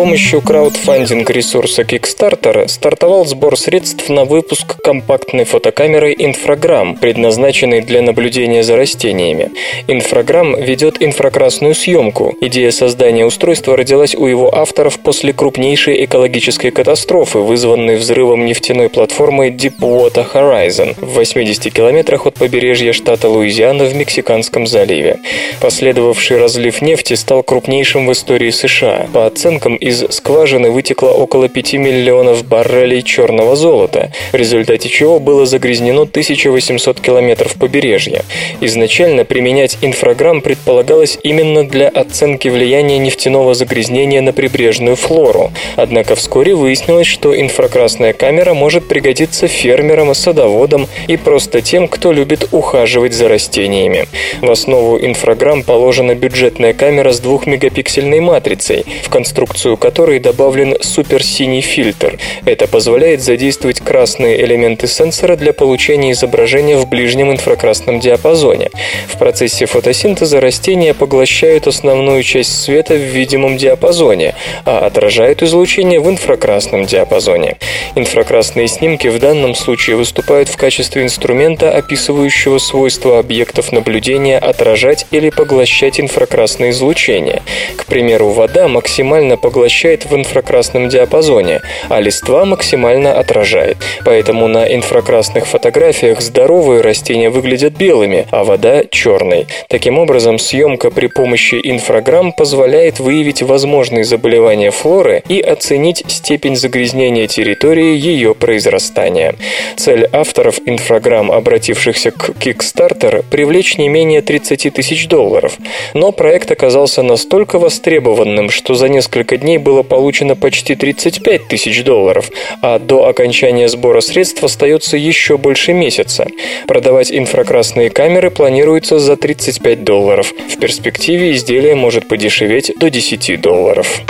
Помощью 0.00 0.40
краудфандинг-ресурса 0.40 1.82
Kickstarter 1.82 2.68
стартовал 2.68 3.26
сбор 3.26 3.58
средств 3.58 4.08
на 4.08 4.24
выпуск 4.24 4.80
компактной 4.80 5.44
фотокамеры 5.44 6.14
«Инфраграмм», 6.16 6.96
предназначенной 6.96 7.82
для 7.82 8.00
наблюдения 8.00 8.62
за 8.62 8.78
растениями. 8.78 9.50
«Инфраграмм» 9.88 10.58
ведет 10.58 11.02
инфракрасную 11.02 11.74
съемку. 11.74 12.34
Идея 12.40 12.70
создания 12.70 13.26
устройства 13.26 13.76
родилась 13.76 14.14
у 14.14 14.26
его 14.26 14.48
авторов 14.56 14.98
после 15.00 15.34
крупнейшей 15.34 16.02
экологической 16.06 16.70
катастрофы, 16.70 17.40
вызванной 17.40 17.96
взрывом 17.96 18.46
нефтяной 18.46 18.88
платформы 18.88 19.48
Deepwater 19.48 20.26
Horizon 20.32 20.94
в 20.98 21.12
80 21.16 21.70
километрах 21.74 22.26
от 22.26 22.36
побережья 22.36 22.94
штата 22.94 23.28
Луизиана 23.28 23.84
в 23.84 23.94
Мексиканском 23.94 24.66
заливе. 24.66 25.18
Последовавший 25.60 26.38
разлив 26.38 26.80
нефти 26.80 27.12
стал 27.12 27.42
крупнейшим 27.42 28.06
в 28.06 28.12
истории 28.12 28.48
США. 28.48 29.06
По 29.12 29.26
оценкам, 29.26 29.76
из 29.90 30.04
скважины 30.10 30.70
вытекло 30.70 31.10
около 31.10 31.48
5 31.48 31.74
миллионов 31.74 32.44
баррелей 32.44 33.02
черного 33.02 33.56
золота, 33.56 34.12
в 34.32 34.36
результате 34.36 34.88
чего 34.88 35.18
было 35.18 35.46
загрязнено 35.46 36.02
1800 36.02 37.00
километров 37.00 37.54
побережья. 37.54 38.24
Изначально 38.60 39.24
применять 39.24 39.78
инфраграмм 39.82 40.42
предполагалось 40.42 41.18
именно 41.24 41.68
для 41.68 41.88
оценки 41.88 42.46
влияния 42.48 42.98
нефтяного 42.98 43.54
загрязнения 43.54 44.22
на 44.22 44.32
прибрежную 44.32 44.94
флору. 44.94 45.50
Однако 45.76 46.14
вскоре 46.14 46.54
выяснилось, 46.54 47.08
что 47.08 47.38
инфракрасная 47.38 48.12
камера 48.12 48.54
может 48.54 48.86
пригодиться 48.86 49.48
фермерам, 49.48 50.14
садоводам 50.14 50.86
и 51.08 51.16
просто 51.16 51.62
тем, 51.62 51.88
кто 51.88 52.12
любит 52.12 52.48
ухаживать 52.52 53.12
за 53.12 53.28
растениями. 53.28 54.06
В 54.40 54.50
основу 54.50 54.98
инфраграмм 54.98 55.64
положена 55.64 56.14
бюджетная 56.14 56.74
камера 56.74 57.10
с 57.12 57.18
двухмегапиксельной 57.18 58.20
матрицей, 58.20 58.84
в 59.02 59.08
конструкцию 59.08 59.69
которой 59.76 60.18
добавлен 60.18 60.76
суперсиний 60.80 61.60
фильтр. 61.60 62.18
Это 62.44 62.66
позволяет 62.66 63.22
задействовать 63.22 63.80
красные 63.80 64.42
элементы 64.44 64.86
сенсора 64.86 65.36
для 65.36 65.52
получения 65.52 66.12
изображения 66.12 66.76
в 66.76 66.88
ближнем 66.88 67.30
инфракрасном 67.32 68.00
диапазоне. 68.00 68.70
В 69.08 69.18
процессе 69.18 69.66
фотосинтеза 69.66 70.40
растения 70.40 70.94
поглощают 70.94 71.66
основную 71.66 72.22
часть 72.22 72.62
света 72.62 72.94
в 72.94 73.02
видимом 73.02 73.56
диапазоне, 73.56 74.34
а 74.64 74.86
отражают 74.86 75.42
излучение 75.42 76.00
в 76.00 76.08
инфракрасном 76.08 76.86
диапазоне. 76.86 77.56
Инфракрасные 77.94 78.68
снимки 78.68 79.08
в 79.08 79.18
данном 79.18 79.54
случае 79.54 79.96
выступают 79.96 80.48
в 80.48 80.56
качестве 80.56 81.02
инструмента, 81.02 81.70
описывающего 81.70 82.58
свойства 82.58 83.18
объектов 83.18 83.72
наблюдения 83.72 84.38
отражать 84.38 85.06
или 85.10 85.30
поглощать 85.30 86.00
инфракрасное 86.00 86.70
излучение. 86.70 87.42
К 87.76 87.86
примеру, 87.86 88.30
вода 88.30 88.68
максимально 88.68 89.36
поглощает 89.36 89.59
в 90.04 90.14
инфракрасном 90.14 90.88
диапазоне, 90.88 91.60
а 91.88 92.00
листва 92.00 92.44
максимально 92.44 93.12
отражает. 93.12 93.76
Поэтому 94.04 94.48
на 94.48 94.64
инфракрасных 94.74 95.46
фотографиях 95.46 96.20
здоровые 96.20 96.80
растения 96.80 97.30
выглядят 97.30 97.74
белыми, 97.74 98.26
а 98.30 98.44
вода– 98.44 98.84
черной. 98.90 99.46
Таким 99.68 99.98
образом, 99.98 100.38
съемка 100.38 100.90
при 100.90 101.06
помощи 101.06 101.60
инфраграмм 101.62 102.32
позволяет 102.32 103.00
выявить 103.00 103.42
возможные 103.42 104.04
заболевания 104.04 104.70
флоры 104.70 105.22
и 105.28 105.40
оценить 105.40 106.04
степень 106.08 106.56
загрязнения 106.56 107.26
территории 107.26 107.96
ее 107.96 108.34
произрастания. 108.34 109.34
Цель 109.76 110.08
авторов 110.12 110.58
инфраграмм, 110.66 111.30
обратившихся 111.30 112.10
к 112.10 112.30
Kickstarter, 112.30 113.24
привлечь 113.30 113.78
не 113.78 113.88
менее 113.88 114.22
30 114.22 114.72
тысяч 114.74 115.08
долларов. 115.08 115.58
Но 115.94 116.12
проект 116.12 116.50
оказался 116.50 117.02
настолько 117.02 117.58
востребованным, 117.58 118.50
что 118.50 118.74
за 118.74 118.88
несколько 118.88 119.36
дней 119.36 119.49
было 119.58 119.82
получено 119.82 120.36
почти 120.36 120.74
35 120.74 121.48
тысяч 121.48 121.82
долларов, 121.84 122.30
а 122.62 122.78
до 122.78 123.06
окончания 123.06 123.68
сбора 123.68 124.00
средств 124.00 124.42
остается 124.42 124.96
еще 124.96 125.38
больше 125.38 125.72
месяца. 125.72 126.26
Продавать 126.66 127.12
инфракрасные 127.12 127.90
камеры 127.90 128.30
планируется 128.30 128.98
за 128.98 129.16
35 129.16 129.84
долларов. 129.84 130.32
В 130.48 130.58
перспективе 130.58 131.32
изделие 131.32 131.74
может 131.74 132.08
подешеветь 132.08 132.72
до 132.78 132.90
10 132.90 133.40
долларов. 133.40 134.02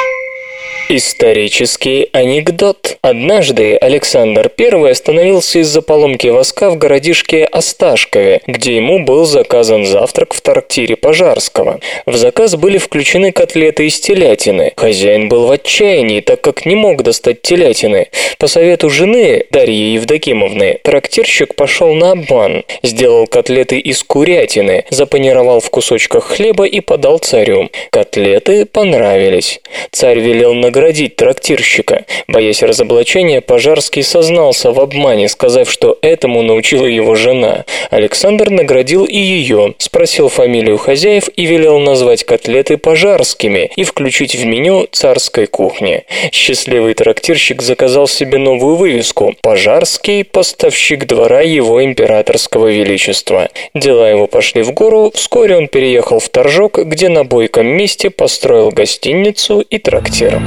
Исторический 0.93 2.09
анекдот. 2.12 2.99
Однажды 3.01 3.76
Александр 3.76 4.51
I 4.59 4.91
остановился 4.91 5.61
из-за 5.61 5.82
поломки 5.82 6.26
воска 6.26 6.68
в 6.68 6.78
городишке 6.78 7.45
Осташкове, 7.45 8.41
где 8.49 8.74
ему 8.74 9.05
был 9.05 9.24
заказан 9.24 9.86
завтрак 9.86 10.34
в 10.34 10.41
трактире 10.41 10.97
Пожарского. 10.97 11.78
В 12.07 12.16
заказ 12.16 12.57
были 12.57 12.78
включены 12.78 13.30
котлеты 13.30 13.86
из 13.86 14.01
телятины. 14.01 14.72
Хозяин 14.76 15.28
был 15.28 15.47
в 15.47 15.53
отчаянии, 15.53 16.22
так 16.22 16.41
как 16.41 16.66
не 16.66 16.74
мог 16.74 17.05
достать 17.05 17.43
телятины. 17.43 18.09
По 18.38 18.49
совету 18.49 18.91
жены, 18.91 19.45
Дарьи 19.53 19.93
Евдокимовны, 19.93 20.80
трактирщик 20.82 21.55
пошел 21.55 21.95
на 21.95 22.12
обман. 22.12 22.64
Сделал 22.82 23.28
котлеты 23.28 23.78
из 23.78 24.03
курятины, 24.03 24.84
запанировал 24.91 25.61
в 25.61 25.70
кусочках 25.70 26.24
хлеба 26.24 26.64
и 26.64 26.80
подал 26.80 27.18
царю. 27.18 27.70
Котлеты 27.91 28.66
понравились. 28.66 29.61
Царь 29.93 30.18
велел 30.18 30.53
наградить 30.55 30.80
наградить 30.81 31.16
трактирщика. 31.16 32.07
Боясь 32.26 32.62
разоблачения, 32.62 33.43
Пожарский 33.43 34.03
сознался 34.03 34.72
в 34.72 34.81
обмане, 34.81 35.28
сказав, 35.28 35.70
что 35.70 35.99
этому 36.01 36.41
научила 36.43 36.87
его 36.87 37.14
жена. 37.14 37.66
Александр 37.91 38.49
наградил 38.49 39.05
и 39.05 39.18
ее, 39.18 39.74
спросил 39.76 40.31
фамилию 40.31 40.78
хозяев 40.78 41.28
и 41.37 41.45
велел 41.45 41.78
назвать 41.81 42.24
котлеты 42.24 42.78
пожарскими 42.78 43.70
и 43.76 43.85
включить 43.85 44.35
в 44.35 44.47
меню 44.47 44.89
царской 44.91 45.47
кухни. 45.47 46.05
Счастливый 46.33 46.95
трактирщик 46.95 47.61
заказал 47.61 48.09
себе 48.09 48.39
новую 48.39 48.76
вывеску 48.76 49.35
«Пожарский, 49.43 50.24
поставщик 50.24 51.07
двора 51.07 51.43
его 51.43 51.85
императорского 51.85 52.68
величества». 52.68 53.51
Дела 53.74 54.09
его 54.09 54.26
пошли 54.26 54.62
в 54.62 54.72
гору, 54.72 55.12
вскоре 55.14 55.59
он 55.59 55.68
переехал 55.68 56.20
в 56.20 56.28
Торжок, 56.31 56.78
где 56.78 57.11
на 57.11 57.24
бойком 57.24 57.66
месте 57.66 58.09
построил 58.09 58.70
гостиницу 58.70 59.61
и 59.61 59.78
трактир. 59.78 60.41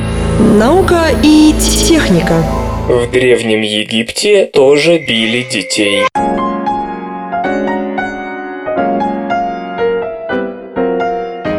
Наука 0.43 1.05
и 1.23 1.53
техника. 1.57 2.43
В 2.89 3.09
Древнем 3.11 3.61
Египте 3.61 4.45
тоже 4.45 4.97
били 4.99 5.43
детей. 5.49 6.03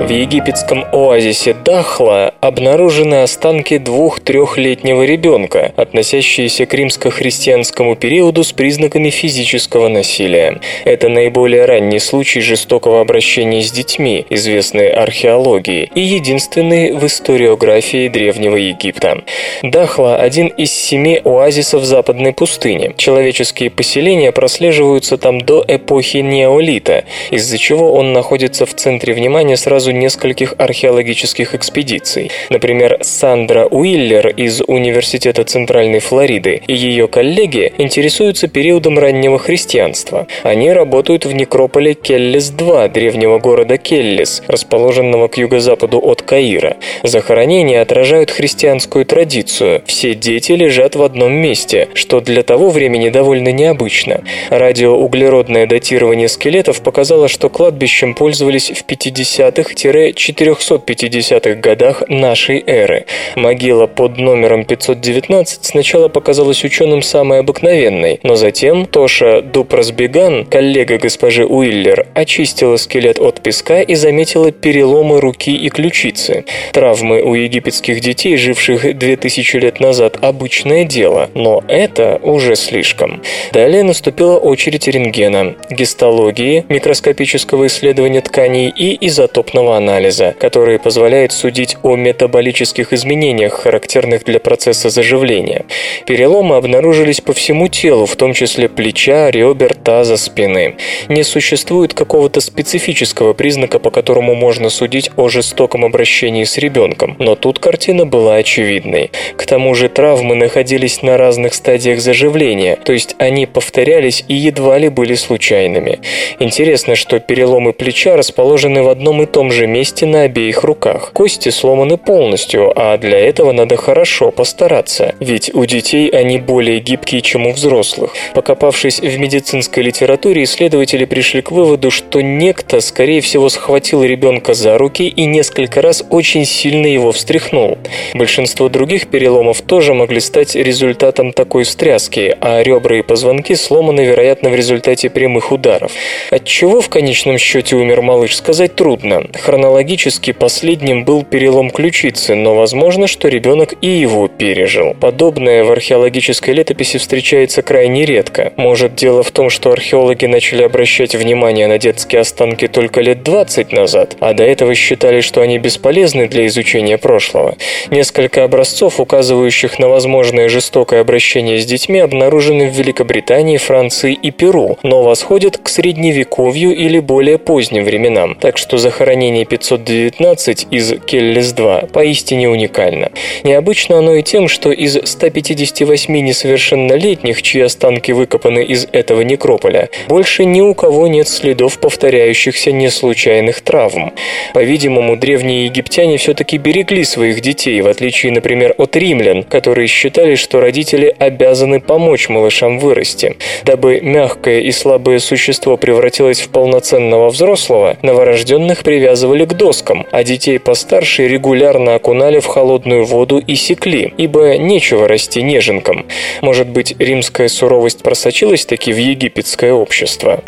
В 0.05 0.11
египетском 0.11 0.85
оазисе 0.93 1.55
Дахла 1.55 2.35
обнаружены 2.43 3.23
останки 3.23 3.79
двух-трехлетнего 3.79 5.03
ребенка, 5.03 5.73
относящиеся 5.77 6.67
к 6.67 6.75
римско-христианскому 6.75 7.97
периоду 7.97 8.45
с 8.45 8.53
признаками 8.53 9.09
физического 9.09 9.89
насилия. 9.89 10.61
Это 10.85 11.09
наиболее 11.09 11.65
ранний 11.65 12.01
случай 12.01 12.43
жестокого 12.43 13.01
обращения 13.01 13.63
с 13.63 13.73
детьми, 13.73 14.27
известный 14.29 14.91
археологии, 14.91 15.91
и 15.95 16.01
единственный 16.03 16.93
в 16.93 17.07
историографии 17.07 18.09
Древнего 18.09 18.57
Египта. 18.57 19.23
Дахла– 19.63 20.17
один 20.19 20.49
из 20.49 20.71
семи 20.71 21.19
оазисов 21.25 21.83
западной 21.83 22.35
пустыни. 22.35 22.93
Человеческие 22.99 23.71
поселения 23.71 24.33
прослеживаются 24.33 25.17
там 25.17 25.41
до 25.41 25.65
эпохи 25.67 26.19
неолита, 26.19 27.05
из-за 27.31 27.57
чего 27.57 27.95
он 27.95 28.13
находится 28.13 28.67
в 28.67 28.75
центре 28.75 29.15
внимания 29.15 29.57
сразу 29.57 29.94
нескольких 29.95 30.55
археологических 30.59 31.55
экспедиций. 31.55 32.31
Например, 32.51 32.99
Сандра 33.03 33.67
Уиллер 33.67 34.29
из 34.29 34.61
Университета 34.67 35.45
Центральной 35.45 36.01
Флориды 36.01 36.63
и 36.67 36.75
ее 36.75 37.09
коллеги 37.09 37.73
интересуются 37.79 38.49
периодом 38.49 38.99
раннего 38.99 39.39
христианства. 39.39 40.27
Они 40.43 40.73
работают 40.73 41.25
в 41.25 41.33
некрополе 41.33 41.93
Келлис-2 41.93 42.93
древнего 42.93 43.39
города 43.39 43.79
Келлис, 43.79 44.43
расположенного 44.47 45.29
к 45.29 45.39
юго-западу 45.39 46.01
от 46.03 46.23
Каира. 46.23 46.77
Захоронения 47.03 47.81
отражают 47.83 48.31
христианскую 48.31 49.05
традицию. 49.05 49.83
Все 49.87 50.15
дети 50.15 50.53
лежат 50.53 50.97
в 50.97 51.03
одном 51.03 51.33
месте, 51.33 51.89
что 51.95 52.21
для 52.21 52.43
того 52.43 52.71
времени 52.71 53.09
довольно 53.09 53.53
необычно. 53.53 54.23
Радиоуглеродное 54.51 55.67
датирование 55.67 56.29
скелетов 56.29 56.83
показало, 56.83 57.29
что 57.29 57.49
кладбищем 57.49 58.15
пользовались 58.15 58.71
в 58.71 58.85
50-х 58.85 59.75
450-х 59.91 61.55
годах 61.57 62.03
нашей 62.09 62.63
эры. 62.67 63.07
Могила 63.37 63.87
под 63.87 64.19
номером 64.19 64.65
519 64.65 65.65
сначала 65.65 66.09
показалась 66.09 66.65
ученым 66.65 67.03
самой 67.03 67.41
обыкновенной, 67.41 68.21
но 68.23 68.37
затем 68.37 68.87
Тоша 68.87 69.43
Дупрасбеган, 69.43 70.47
коллега 70.47 70.99
госпожи 70.99 71.45
Уиллер, 71.45 72.07
очистила 72.15 72.77
скелет 72.77 73.19
от 73.19 73.41
песка 73.41 73.83
и 73.83 73.95
заметила 73.95 74.53
переломы 74.53 75.21
руки 75.21 75.55
и 75.55 75.69
ключицы. 75.69 76.45
Травмы 76.73 77.23
у 77.23 77.35
египетских 77.35 78.01
детей, 78.01 78.37
живших 78.37 78.97
2000 78.97 79.57
лет 79.57 79.81
назад, 79.81 80.19
обычное 80.21 80.85
дело, 80.85 81.31
но 81.35 81.63
это 81.69 82.21
уже 82.23 82.57
слишком. 82.57 83.23
Далее 83.53 83.83
наступила 83.83 84.37
очередь 84.37 84.89
рентгена, 84.89 85.55
гистологии, 85.71 86.65
микроскопического 86.69 87.67
исследования 87.67 88.21
тканей 88.21 88.69
и 88.69 89.07
изотопного 89.07 89.74
анализа, 89.77 90.35
который 90.39 90.79
позволяет 90.79 91.33
судить 91.33 91.77
о 91.83 91.97
метаболических 91.97 92.93
изменениях, 92.93 93.55
характерных 93.55 94.25
для 94.25 94.41
процесса 94.41 94.91
заживления. 94.91 95.65
Переломы 96.07 96.57
обнаружились 96.57 97.21
по 97.21 97.33
всему 97.33 97.69
телу, 97.69 98.07
в 98.07 98.17
том 98.17 98.35
числе 98.35 98.69
плеча, 98.69 99.31
ребер, 99.31 99.75
таза, 99.75 100.17
спины. 100.17 100.77
Не 101.09 101.23
существует 101.23 101.95
какого-то 101.95 102.41
специфического 102.41 103.33
признака, 103.33 103.79
по 103.79 103.91
которому 103.91 104.35
можно 104.35 104.71
судить 104.71 105.11
о 105.17 105.29
жестоком 105.29 105.85
обращении 105.85 106.45
с 106.45 106.59
ребенком, 106.59 107.17
но 107.19 107.35
тут 107.35 107.59
картина 107.59 108.07
была 108.07 108.37
очевидной. 108.37 109.11
К 109.37 109.47
тому 109.47 109.75
же 109.75 109.89
травмы 109.89 110.35
находились 110.35 111.03
на 111.03 111.17
разных 111.17 111.55
стадиях 111.55 112.01
заживления, 112.01 112.77
то 112.77 112.93
есть 112.93 113.17
они 113.19 113.47
повторялись 113.47 114.25
и 114.29 114.35
едва 114.35 114.79
ли 114.79 114.89
были 114.89 115.15
случайными. 115.15 116.01
Интересно, 116.39 116.95
что 116.95 117.21
переломы 117.21 117.73
плеча 117.73 118.17
расположены 118.17 118.83
в 118.83 118.89
одном 118.89 119.23
и 119.23 119.27
том 119.27 119.51
же 119.51 119.64
месте 119.67 120.07
на 120.07 120.23
обеих 120.23 120.65
руках. 120.65 121.13
Кости 121.13 121.49
сломаны 121.49 121.97
полностью, 121.97 122.73
а 122.77 122.97
для 122.99 123.19
этого 123.19 123.53
надо 123.53 123.77
хорошо 123.77 124.31
постараться, 124.31 125.15
ведь 125.21 125.55
у 125.55 125.65
детей 125.65 126.09
они 126.09 126.39
более 126.39 126.81
гибкие, 126.81 127.21
чем 127.21 127.47
у 127.47 127.53
взрослых. 127.53 128.15
Покопавшись 128.35 129.01
в 129.01 129.19
медицинской 129.19 129.83
литературе, 129.83 130.45
исследователи 130.45 131.05
пришли 131.05 131.43
к 131.43 131.51
выводу, 131.51 131.91
что 131.91 132.21
некто, 132.21 132.81
скорее 132.81 133.21
всего, 133.21 133.49
схватил 133.49 134.03
ребенка 134.05 134.55
за 134.55 134.79
руки 134.79 135.09
и 135.09 135.25
несколько 135.27 135.83
раз 135.83 136.05
очень 136.11 136.45
сильно 136.45 136.87
его 136.87 137.13
встряхнул. 137.13 137.79
Большинство 138.15 138.69
других 138.69 139.09
переломов 139.09 139.61
тоже 139.61 139.95
могли 139.95 140.21
стать 140.21 140.55
результатом 140.55 141.33
такой 141.33 141.65
встряски, 141.65 142.37
а 142.41 142.63
ребра 142.63 142.99
и 142.99 143.03
позвонки 143.03 143.55
сломаны, 143.55 144.03
вероятно, 144.03 144.51
в 144.51 144.55
результате 144.55 145.11
прямых 145.11 145.53
ударов. 145.53 145.93
От 146.31 146.45
чего 146.45 146.81
в 146.81 146.89
конечном 146.89 147.39
счете 147.39 147.77
умер 147.77 148.03
малыш, 148.03 148.37
сказать 148.37 148.75
трудно. 148.75 149.27
Хронологически 149.55 150.33
последним 150.33 151.05
был 151.05 151.23
перелом 151.23 151.71
ключицы, 151.71 152.35
но 152.35 152.57
возможно, 152.57 153.07
что 153.07 153.29
ребенок 153.29 153.75
и 153.81 153.87
его 153.87 154.27
пережил. 154.27 154.97
Подобное 155.01 155.63
в 155.63 155.71
археологической 155.71 156.53
летописи 156.55 156.99
встречается 156.99 157.63
крайне 157.63 158.05
редко. 158.05 158.53
Может, 158.57 158.97
дело 158.97 159.23
в 159.23 159.31
том, 159.31 159.51
что 159.51 159.71
археологи 159.71 160.27
начали 160.27 160.65
обращать 160.65 161.15
внимание 161.15 161.69
на 161.69 161.79
детские 161.79 162.23
останки 162.23 162.67
только 162.67 163.01
лет 163.01 163.23
20 163.23 163.71
назад, 163.71 164.17
а 164.19 164.35
до 164.35 164.43
этого 164.43 164.75
считали, 164.75 165.21
что 165.21 165.41
они 165.41 165.59
бесполезны 165.59 166.27
для 166.27 166.49
изучения 166.49 166.99
прошлого. 166.99 167.55
Несколько 167.93 168.43
образцов, 168.43 168.99
указывающих 168.99 169.79
на 169.79 169.87
возможное 169.89 170.49
жестокое 170.49 171.01
обращение 171.01 171.61
с 171.61 171.65
детьми, 171.65 172.01
обнаружены 172.01 172.69
в 172.69 172.77
Великобритании, 172.77 173.59
Франции 173.59 174.19
и 174.21 174.33
Перу, 174.33 174.79
но 174.83 175.05
восходят 175.05 175.59
к 175.59 175.69
средневековью 175.69 176.75
или 176.75 176.99
более 176.99 177.39
поздним 177.39 177.85
временам, 177.85 178.35
так 178.35 178.59
что 178.59 178.79
захоронение 178.79 179.44
519 179.45 180.69
из 180.71 180.93
Келлис-2 180.93 181.91
поистине 181.91 182.49
уникально. 182.49 183.11
Необычно 183.43 183.99
оно 183.99 184.15
и 184.15 184.23
тем, 184.23 184.49
что 184.49 184.71
из 184.71 184.99
158 185.05 186.15
несовершеннолетних, 186.15 187.43
чьи 187.43 187.63
останки 187.63 188.13
выкопаны 188.13 188.63
из 188.65 188.87
этого 188.93 189.23
некрополя, 189.23 189.89
больше 190.09 190.45
ни 190.45 190.61
у 190.61 190.75
кого 190.75 191.09
нет 191.09 191.29
следов 191.29 191.79
повторяющихся 191.81 192.73
неслучайных 192.73 193.61
травм. 193.61 194.13
По-видимому, 194.53 195.17
древние 195.17 195.65
египтяне 195.65 196.17
все-таки 196.17 196.59
берегли 196.59 197.05
своих 197.05 197.41
детей, 197.41 197.81
в 197.81 197.89
отличие, 197.89 198.33
например, 198.33 198.75
от 198.79 198.95
римлян, 198.97 199.43
которые 199.43 199.89
считали, 199.89 200.37
что 200.37 200.61
родители 200.61 201.15
обязаны 201.19 201.81
помочь 201.81 202.29
малышам 202.29 202.79
вырасти. 202.79 203.37
Дабы 203.65 204.01
мягкое 204.01 204.61
и 204.61 204.71
слабое 204.71 205.19
существо 205.19 205.77
превратилось 205.77 206.41
в 206.41 206.49
полноценного 206.51 207.31
взрослого, 207.31 207.97
новорожденных 208.03 208.83
привязывали 208.83 209.34
к 209.43 209.55
доскам, 209.55 210.07
а 210.13 210.23
детей 210.23 210.61
постарше 210.61 211.27
регулярно 211.27 211.97
окунали 211.97 212.39
в 212.39 212.47
холодную 212.47 213.05
воду 213.05 213.39
и 213.39 213.57
секли, 213.57 214.15
ибо 214.17 214.57
нечего 214.57 215.09
расти 215.09 215.43
неженкам. 215.43 216.07
Может 216.41 216.69
быть, 216.69 216.95
римская 217.01 217.49
суровость 217.49 218.03
просочилась 218.03 218.65
таки 218.65 218.93
в 218.93 218.97
египетское 218.97 219.73
общество? 219.73 220.43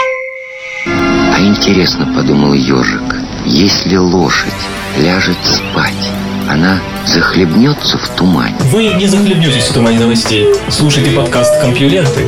А 0.87 1.41
интересно, 1.41 2.13
подумал 2.17 2.55
ежик, 2.55 3.03
если 3.45 3.97
лошадь 3.97 4.53
ляжет 4.99 5.37
спать, 5.45 5.93
она 6.49 6.81
захлебнется 7.07 7.99
в 7.99 8.09
тумане. 8.17 8.55
Вы 8.73 8.95
не 8.95 9.07
захлебнетесь 9.07 9.65
в 9.65 9.75
тумане 9.75 9.99
новостей. 9.99 10.47
Слушайте 10.71 11.11
подкаст 11.11 11.61
«Компьюленты». 11.61 12.21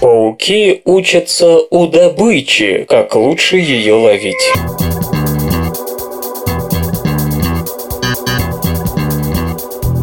Пауки 0.00 0.82
учатся 0.84 1.58
у 1.70 1.86
добычи, 1.86 2.86
как 2.88 3.16
лучше 3.16 3.56
ее 3.56 3.94
ловить. 3.94 4.52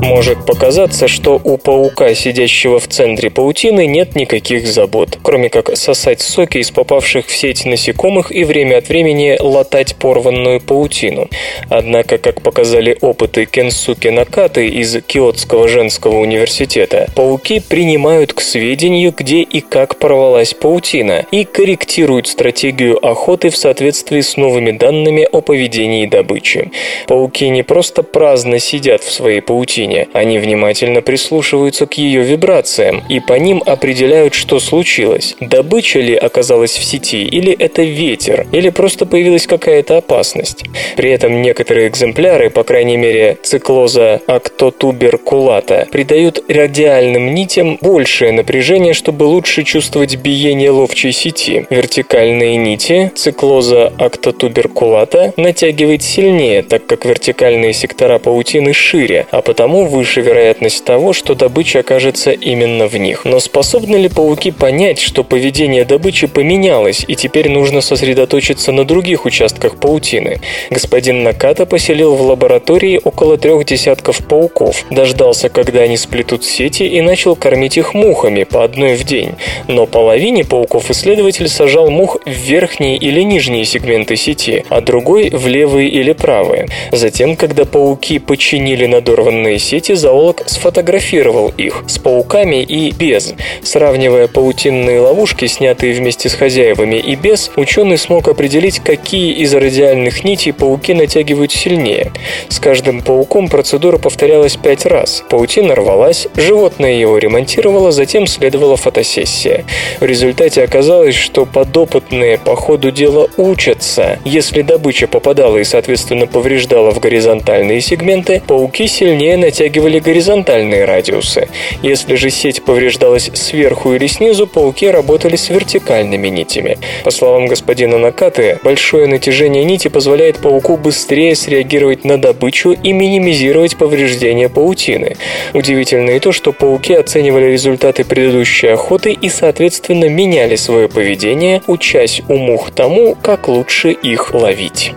Может 0.04 0.46
показаться, 0.46 1.08
что 1.08 1.40
у 1.42 1.58
паука, 1.58 2.14
сидящего 2.14 2.78
в 2.78 2.90
центре 2.90 3.30
паутины, 3.30 3.88
нет 3.88 4.16
никаких 4.16 4.68
забот, 4.68 5.18
кроме 5.24 5.50
как 5.50 5.78
сосать 5.78 6.20
соки 6.20 6.58
из 6.58 6.72
попавших 6.72 7.28
в 7.28 7.36
сеть 7.36 7.66
насекомых 7.66 8.30
и 8.30 8.44
время 8.44 8.80
от 8.80 8.90
времени 8.90 9.38
латать 9.40 9.96
порванную 9.96 10.60
паутину. 10.60 11.30
Однако, 11.70 12.18
как 12.18 12.42
показали 12.42 12.98
опыты 13.00 13.46
Кенсуки 13.46 14.10
Накаты 14.10 14.68
из 14.68 15.02
Киотского 15.02 15.70
женского 15.70 16.18
университета, 16.18 17.08
пауки 17.16 17.62
принимают 17.62 18.34
к 18.34 18.42
сведению, 18.42 19.14
где 19.18 19.40
и 19.40 19.62
как 19.62 19.98
порвалась 20.00 20.54
паутина, 20.54 21.26
и 21.32 21.46
корректируют 21.46 22.28
стратегию 22.28 23.04
охоты 23.06 23.50
в 23.50 23.56
соответствии 23.56 24.20
с 24.20 24.36
новыми 24.36 24.72
данными 24.72 25.26
о 25.32 25.40
поведении 25.40 26.06
добычи. 26.08 26.72
Пауки 27.08 27.48
не 27.48 27.64
просто 27.64 28.04
праздно 28.04 28.60
сидят 28.60 29.02
в 29.02 29.12
своей 29.12 29.40
паутине, 29.42 29.93
паутине. 29.94 30.08
Они 30.14 30.40
внимательно 30.40 31.02
прислушиваются 31.02 31.86
к 31.86 31.94
ее 31.94 32.22
вибрациям 32.22 33.04
и 33.10 33.20
по 33.20 33.34
ним 33.34 33.62
определяют, 33.66 34.34
что 34.34 34.60
случилось. 34.60 35.36
Добыча 35.40 36.00
ли 36.00 36.16
оказалась 36.16 36.72
в 36.72 36.84
сети, 36.84 37.24
или 37.24 37.54
это 37.54 37.84
ветер, 37.84 38.48
или 38.52 38.70
просто 38.70 39.06
появилась 39.06 39.48
какая-то 39.48 39.98
опасность. 39.98 40.64
При 40.96 41.10
этом 41.12 41.42
некоторые 41.42 41.88
экземпляры, 41.88 42.50
по 42.50 42.64
крайней 42.64 42.98
мере 42.98 43.38
циклоза 43.44 44.22
актотуберкулата, 44.28 45.88
придают 45.92 46.44
радиальным 46.48 47.34
нитям 47.34 47.78
большее 47.82 48.32
напряжение, 48.32 48.94
чтобы 48.94 49.24
лучше 49.24 49.64
чувствовать 49.64 50.16
биение 50.16 50.72
ловчей 50.72 51.12
сети. 51.12 51.66
Вертикальные 51.70 52.58
нити 52.58 53.12
циклоза 53.16 53.92
актотуберкулата 53.98 55.34
натягивает 55.38 56.04
сильнее, 56.04 56.64
так 56.64 56.86
как 56.86 57.06
вертикальные 57.06 57.74
сектора 57.74 58.20
паутины 58.20 58.74
шире, 58.74 59.26
а 59.32 59.42
потому 59.42 59.83
выше 59.86 60.22
вероятность 60.22 60.86
того, 60.86 61.14
что 61.14 61.36
добыча 61.36 61.80
окажется 61.80 62.32
именно 62.32 62.88
в 62.88 62.96
них. 62.98 63.26
Но 63.26 63.40
способны 63.40 63.98
ли 63.98 64.10
пауки 64.10 64.52
понять, 64.52 65.00
что 65.00 65.24
поведение 65.24 65.86
добычи 65.86 66.28
поменялось, 66.28 67.04
и 67.08 67.16
теперь 67.16 67.50
нужно 67.50 67.82
сосредоточиться 67.82 68.72
на 68.72 68.86
других 68.86 69.26
участках 69.26 69.78
паутины? 69.78 70.40
Господин 70.70 71.24
Наката 71.24 71.66
поселил 71.66 72.16
в 72.16 72.22
лаборатории 72.22 73.00
около 73.04 73.38
трех 73.38 73.66
десятков 73.66 74.26
пауков, 74.26 74.86
дождался, 74.90 75.50
когда 75.50 75.82
они 75.82 75.98
сплетут 75.98 76.44
сети 76.44 76.84
и 76.84 77.02
начал 77.02 77.36
кормить 77.36 77.78
их 77.78 77.94
мухами 77.94 78.44
по 78.44 78.64
одной 78.64 78.96
в 78.96 79.04
день. 79.04 79.36
Но 79.68 79.86
половине 79.86 80.44
пауков 80.44 80.90
исследователь 80.90 81.48
сажал 81.48 81.90
мух 81.90 82.18
в 82.26 82.30
верхние 82.30 82.98
или 82.98 83.22
нижние 83.22 83.66
сегменты 83.66 84.16
сети, 84.16 84.66
а 84.70 84.82
другой 84.82 85.30
в 85.30 85.48
левые 85.48 85.90
или 85.90 86.14
правые. 86.14 86.68
Затем, 86.92 87.36
когда 87.36 87.66
пауки 87.66 88.20
починили 88.20 88.86
надорванные 88.86 89.60
сети, 89.60 89.73
зоолог 89.80 90.44
сфотографировал 90.46 91.54
их 91.58 91.84
с 91.88 91.98
пауками 91.98 92.62
и 92.64 92.92
без. 92.92 93.34
Сравнивая 93.64 94.28
паутинные 94.28 95.00
ловушки, 95.00 95.48
снятые 95.48 95.94
вместе 95.94 96.30
с 96.30 96.34
хозяевами 96.34 96.98
и 96.98 97.16
без, 97.16 97.52
ученый 97.56 97.98
смог 97.98 98.28
определить, 98.28 98.80
какие 98.80 99.34
из 99.34 99.54
радиальных 99.54 100.24
нитей 100.24 100.54
пауки 100.54 100.94
натягивают 100.94 101.52
сильнее. 101.52 102.12
С 102.50 102.60
каждым 102.60 103.02
пауком 103.02 103.50
процедура 103.50 103.98
повторялась 103.98 104.56
пять 104.56 104.86
раз. 104.86 105.24
Паутина 105.30 105.76
рвалась, 105.76 106.28
животное 106.36 106.94
его 106.94 107.18
ремонтировало, 107.18 107.92
затем 107.92 108.28
следовала 108.28 108.78
фотосессия. 108.78 109.66
В 110.00 110.06
результате 110.06 110.64
оказалось, 110.64 111.16
что 111.16 111.46
подопытные 111.46 112.38
по 112.38 112.56
ходу 112.56 112.92
дела 112.92 113.28
учатся. 113.38 114.20
Если 114.26 114.62
добыча 114.62 115.08
попадала 115.08 115.58
и, 115.58 115.64
соответственно, 115.64 116.28
повреждала 116.28 116.92
в 116.92 117.00
горизонтальные 117.00 117.82
сегменты, 117.82 118.42
пауки 118.46 118.88
сильнее 118.88 119.38
натягивали 119.54 120.00
горизонтальные 120.00 120.86
радиусы. 120.86 121.48
Если 121.84 122.16
же 122.16 122.32
сеть 122.32 122.64
повреждалась 122.64 123.30
сверху 123.36 123.94
или 123.94 124.08
снизу, 124.08 124.48
пауки 124.48 124.88
работали 124.90 125.36
с 125.36 125.50
вертикальными 125.50 126.28
нитями. 126.30 126.80
По 127.04 127.12
словам 127.12 127.46
господина 127.46 128.00
Накаты, 128.00 128.60
большое 128.64 129.06
натяжение 129.06 129.64
нити 129.64 129.90
позволяет 129.90 130.40
пауку 130.40 130.76
быстрее 130.76 131.36
среагировать 131.36 132.04
на 132.04 132.18
добычу 132.18 132.72
и 132.72 132.94
минимизировать 132.94 133.78
повреждения 133.78 134.50
паутины. 134.50 135.18
Удивительно 135.54 136.10
и 136.10 136.20
то, 136.20 136.32
что 136.32 136.52
пауки 136.52 136.94
оценивали 136.94 137.52
результаты 137.52 138.04
предыдущей 138.04 138.70
охоты 138.70 139.12
и, 139.12 139.30
соответственно, 139.30 140.10
меняли 140.10 140.56
свое 140.56 140.90
поведение, 140.90 141.62
учась 141.68 142.24
у 142.28 142.38
мух 142.38 142.72
тому, 142.72 143.16
как 143.22 143.48
лучше 143.48 143.92
их 143.92 144.34
ловить. 144.34 144.94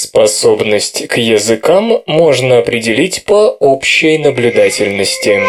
Способность 0.00 1.08
к 1.08 1.16
языкам 1.16 2.02
можно 2.06 2.58
определить 2.58 3.24
по 3.24 3.48
общей 3.58 4.16
наблюдательности. 4.18 5.42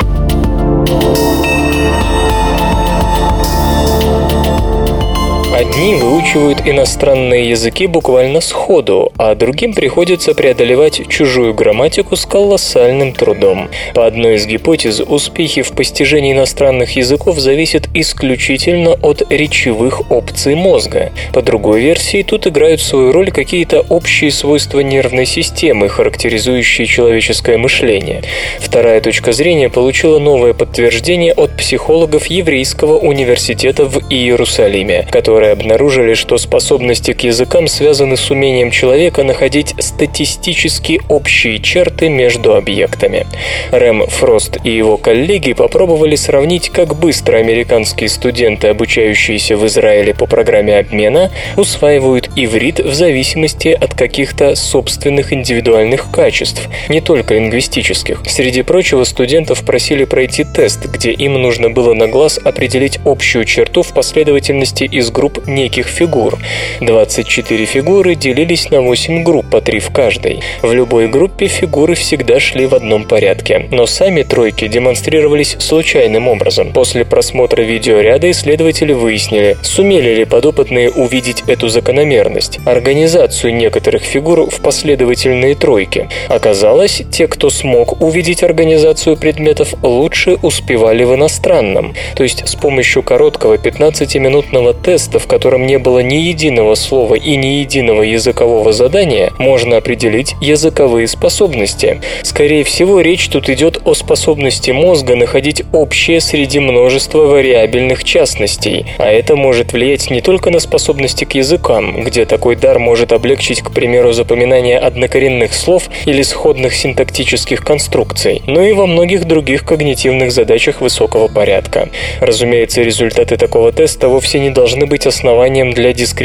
Одни 5.56 5.94
выучивают 5.94 6.59
иностранные 6.66 7.50
языки 7.50 7.88
буквально 7.88 8.42
сходу, 8.42 9.12
а 9.18 9.36
другим 9.36 9.74
приходится 9.74 10.34
преодолевать 10.34 11.08
чужую 11.08 11.54
грамматику 11.54 12.16
с 12.16 12.26
колоссальным 12.26 13.14
трудом. 13.14 13.70
По 13.94 14.06
одной 14.06 14.36
из 14.36 14.46
гипотез, 14.46 15.00
успехи 15.00 15.62
в 15.62 15.72
постижении 15.72 16.34
иностранных 16.34 16.96
языков 16.96 17.40
зависят 17.40 17.88
исключительно 17.94 18.94
от 18.94 19.32
речевых 19.32 20.12
опций 20.12 20.56
мозга. 20.56 21.12
По 21.34 21.42
другой 21.42 21.82
версии, 21.82 22.24
тут 22.24 22.48
играют 22.48 22.82
свою 22.82 23.12
роль 23.12 23.32
какие-то 23.32 23.82
общие 23.90 24.32
свойства 24.32 24.80
нервной 24.80 25.26
системы, 25.26 25.90
характеризующие 25.90 26.88
человеческое 26.88 27.58
мышление. 27.58 28.24
Вторая 28.60 29.02
точка 29.02 29.32
зрения 29.32 29.70
получила 29.70 30.20
новое 30.20 30.54
подтверждение 30.54 31.34
от 31.34 31.56
психологов 31.56 32.28
Еврейского 32.28 32.98
университета 32.98 33.86
в 33.86 34.00
Иерусалиме, 34.10 35.08
которые 35.12 35.52
обнаружили, 35.52 36.14
что 36.14 36.38
способности 36.60 37.14
к 37.14 37.24
языкам 37.24 37.68
связаны 37.68 38.18
с 38.18 38.30
умением 38.32 38.70
человека 38.70 39.24
находить 39.24 39.76
статистически 39.80 41.00
общие 41.08 41.60
черты 41.60 42.10
между 42.10 42.54
объектами. 42.54 43.26
Рэм 43.72 44.08
Фрост 44.08 44.58
и 44.66 44.70
его 44.70 44.98
коллеги 44.98 45.54
попробовали 45.54 46.16
сравнить, 46.16 46.68
как 46.70 46.96
быстро 46.96 47.38
американские 47.38 48.10
студенты, 48.10 48.68
обучающиеся 48.68 49.56
в 49.56 49.66
Израиле 49.68 50.14
по 50.14 50.26
программе 50.26 50.78
обмена, 50.78 51.32
усваивают 51.56 52.30
иврит 52.36 52.80
в 52.80 52.94
зависимости 52.94 53.70
от 53.70 53.94
каких-то 53.94 54.56
собственных 54.56 55.32
индивидуальных 55.32 56.12
качеств, 56.12 56.68
не 56.90 57.00
только 57.00 57.36
лингвистических. 57.36 58.22
Среди 58.28 58.64
прочего, 58.64 59.06
студентов 59.06 59.64
просили 59.64 60.04
пройти 60.04 60.44
тест, 60.44 60.88
где 60.88 61.12
им 61.12 61.42
нужно 61.42 61.70
было 61.70 61.94
на 61.94 62.08
глаз 62.08 62.38
определить 62.38 63.00
общую 63.06 63.46
черту 63.46 63.82
в 63.82 63.94
последовательности 63.94 64.84
из 64.84 65.10
групп 65.10 65.48
неких 65.48 65.88
фигур. 65.88 66.38
24 66.82 67.66
фигуры 67.66 68.16
делились 68.16 68.70
на 68.70 68.82
8 68.82 69.24
групп, 69.24 69.50
по 69.50 69.62
3 69.62 69.80
в 69.80 69.92
каждой. 69.92 70.42
В 70.62 70.72
любой 70.72 71.08
группе 71.08 71.48
фигуры 71.48 71.96
всегда 71.96 72.40
шли 72.40 72.66
в 72.66 72.76
одном 72.76 73.06
порядке, 73.06 73.68
но 73.72 73.86
сами 73.86 74.24
тройки 74.24 74.68
демонстрировались 74.68 75.56
случайным 75.60 76.28
образом. 76.28 76.72
После 76.72 77.06
просмотра 77.06 77.62
видеоряда 77.62 78.32
исследователи 78.32 78.94
выяснили, 78.94 79.58
сумели 79.62 80.16
ли 80.16 80.26
подопытные 80.26 80.90
увидеть 80.90 81.44
эту 81.48 81.68
закономерность, 81.68 82.60
организацию 82.66 83.54
некоторых 83.54 84.04
фигур 84.04 84.50
в 84.50 84.62
последовательные 84.62 85.56
тройки. 85.56 86.10
Оказалось, 86.28 87.02
те, 87.12 87.28
кто 87.28 87.50
смог 87.50 88.02
увидеть 88.02 88.44
организацию 88.44 89.18
предметов, 89.18 89.74
лучше 89.82 90.38
успевали 90.42 91.04
в 91.04 91.16
иностранном, 91.16 91.96
то 92.16 92.24
есть 92.24 92.48
с 92.48 92.56
помощью 92.56 93.04
короткого 93.04 93.56
15-минутного 93.56 94.74
теста, 94.74 95.20
в 95.20 95.28
котором 95.28 95.66
не 95.66 95.78
было 95.78 96.00
ни 96.00 96.29
единого 96.30 96.76
слова 96.76 97.16
и 97.16 97.36
ни 97.36 97.60
единого 97.60 98.04
языкового 98.04 98.72
задания, 98.72 99.32
можно 99.38 99.78
определить 99.78 100.36
языковые 100.42 101.08
способности. 101.08 102.02
Скорее 102.24 102.64
всего, 102.64 103.02
речь 103.02 103.28
тут 103.28 103.50
идет 103.50 103.82
о 103.86 103.94
способности 103.94 104.72
мозга 104.72 105.16
находить 105.16 105.64
общее 105.74 106.22
среди 106.22 106.60
множества 106.60 107.24
вариабельных 107.26 108.04
частностей, 108.04 108.86
а 108.98 109.08
это 109.12 109.36
может 109.36 109.74
влиять 109.74 110.10
не 110.10 110.22
только 110.22 110.52
на 110.52 110.60
способности 110.60 111.26
к 111.26 111.36
языкам, 111.36 112.04
где 112.04 112.26
такой 112.26 112.56
дар 112.56 112.80
может 112.80 113.12
облегчить, 113.12 113.62
к 113.62 113.72
примеру, 113.72 114.14
запоминание 114.14 114.78
однокоренных 114.78 115.54
слов 115.54 115.90
или 116.06 116.22
сходных 116.22 116.74
синтактических 116.76 117.64
конструкций, 117.64 118.42
но 118.48 118.62
и 118.62 118.74
во 118.74 118.86
многих 118.86 119.26
других 119.26 119.66
когнитивных 119.66 120.32
задачах 120.32 120.82
высокого 120.82 121.28
порядка. 121.28 121.90
Разумеется, 122.22 122.82
результаты 122.82 123.38
такого 123.38 123.72
теста 123.72 124.08
вовсе 124.08 124.40
не 124.40 124.50
должны 124.50 124.86
быть 124.86 125.06
основанием 125.08 125.72
для 125.72 125.94
дискриминации 125.94 126.19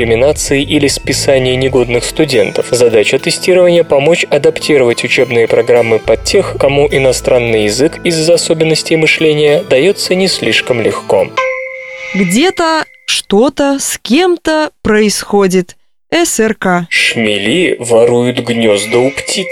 или 0.62 0.88
списания 0.88 1.56
негодных 1.56 2.04
студентов. 2.04 2.66
Задача 2.70 3.18
тестирования– 3.18 3.84
помочь 3.84 4.24
адаптировать 4.24 5.04
учебные 5.04 5.46
программы 5.46 5.98
под 5.98 6.24
тех, 6.24 6.56
кому 6.58 6.88
иностранный 6.90 7.64
язык 7.64 8.00
из-за 8.04 8.34
особенностей 8.34 8.96
мышления 8.96 9.62
дается 9.62 10.14
не 10.14 10.28
слишком 10.28 10.80
легко. 10.80 11.28
Где-то 12.14 12.84
что-то 13.06 13.78
с 13.78 13.98
кем-то 13.98 14.70
происходит. 14.82 15.76
СРК. 16.12 16.86
Шмели 16.90 17.76
воруют 17.80 18.38
гнезда 18.38 18.98
у 18.98 19.10
птиц. 19.10 19.46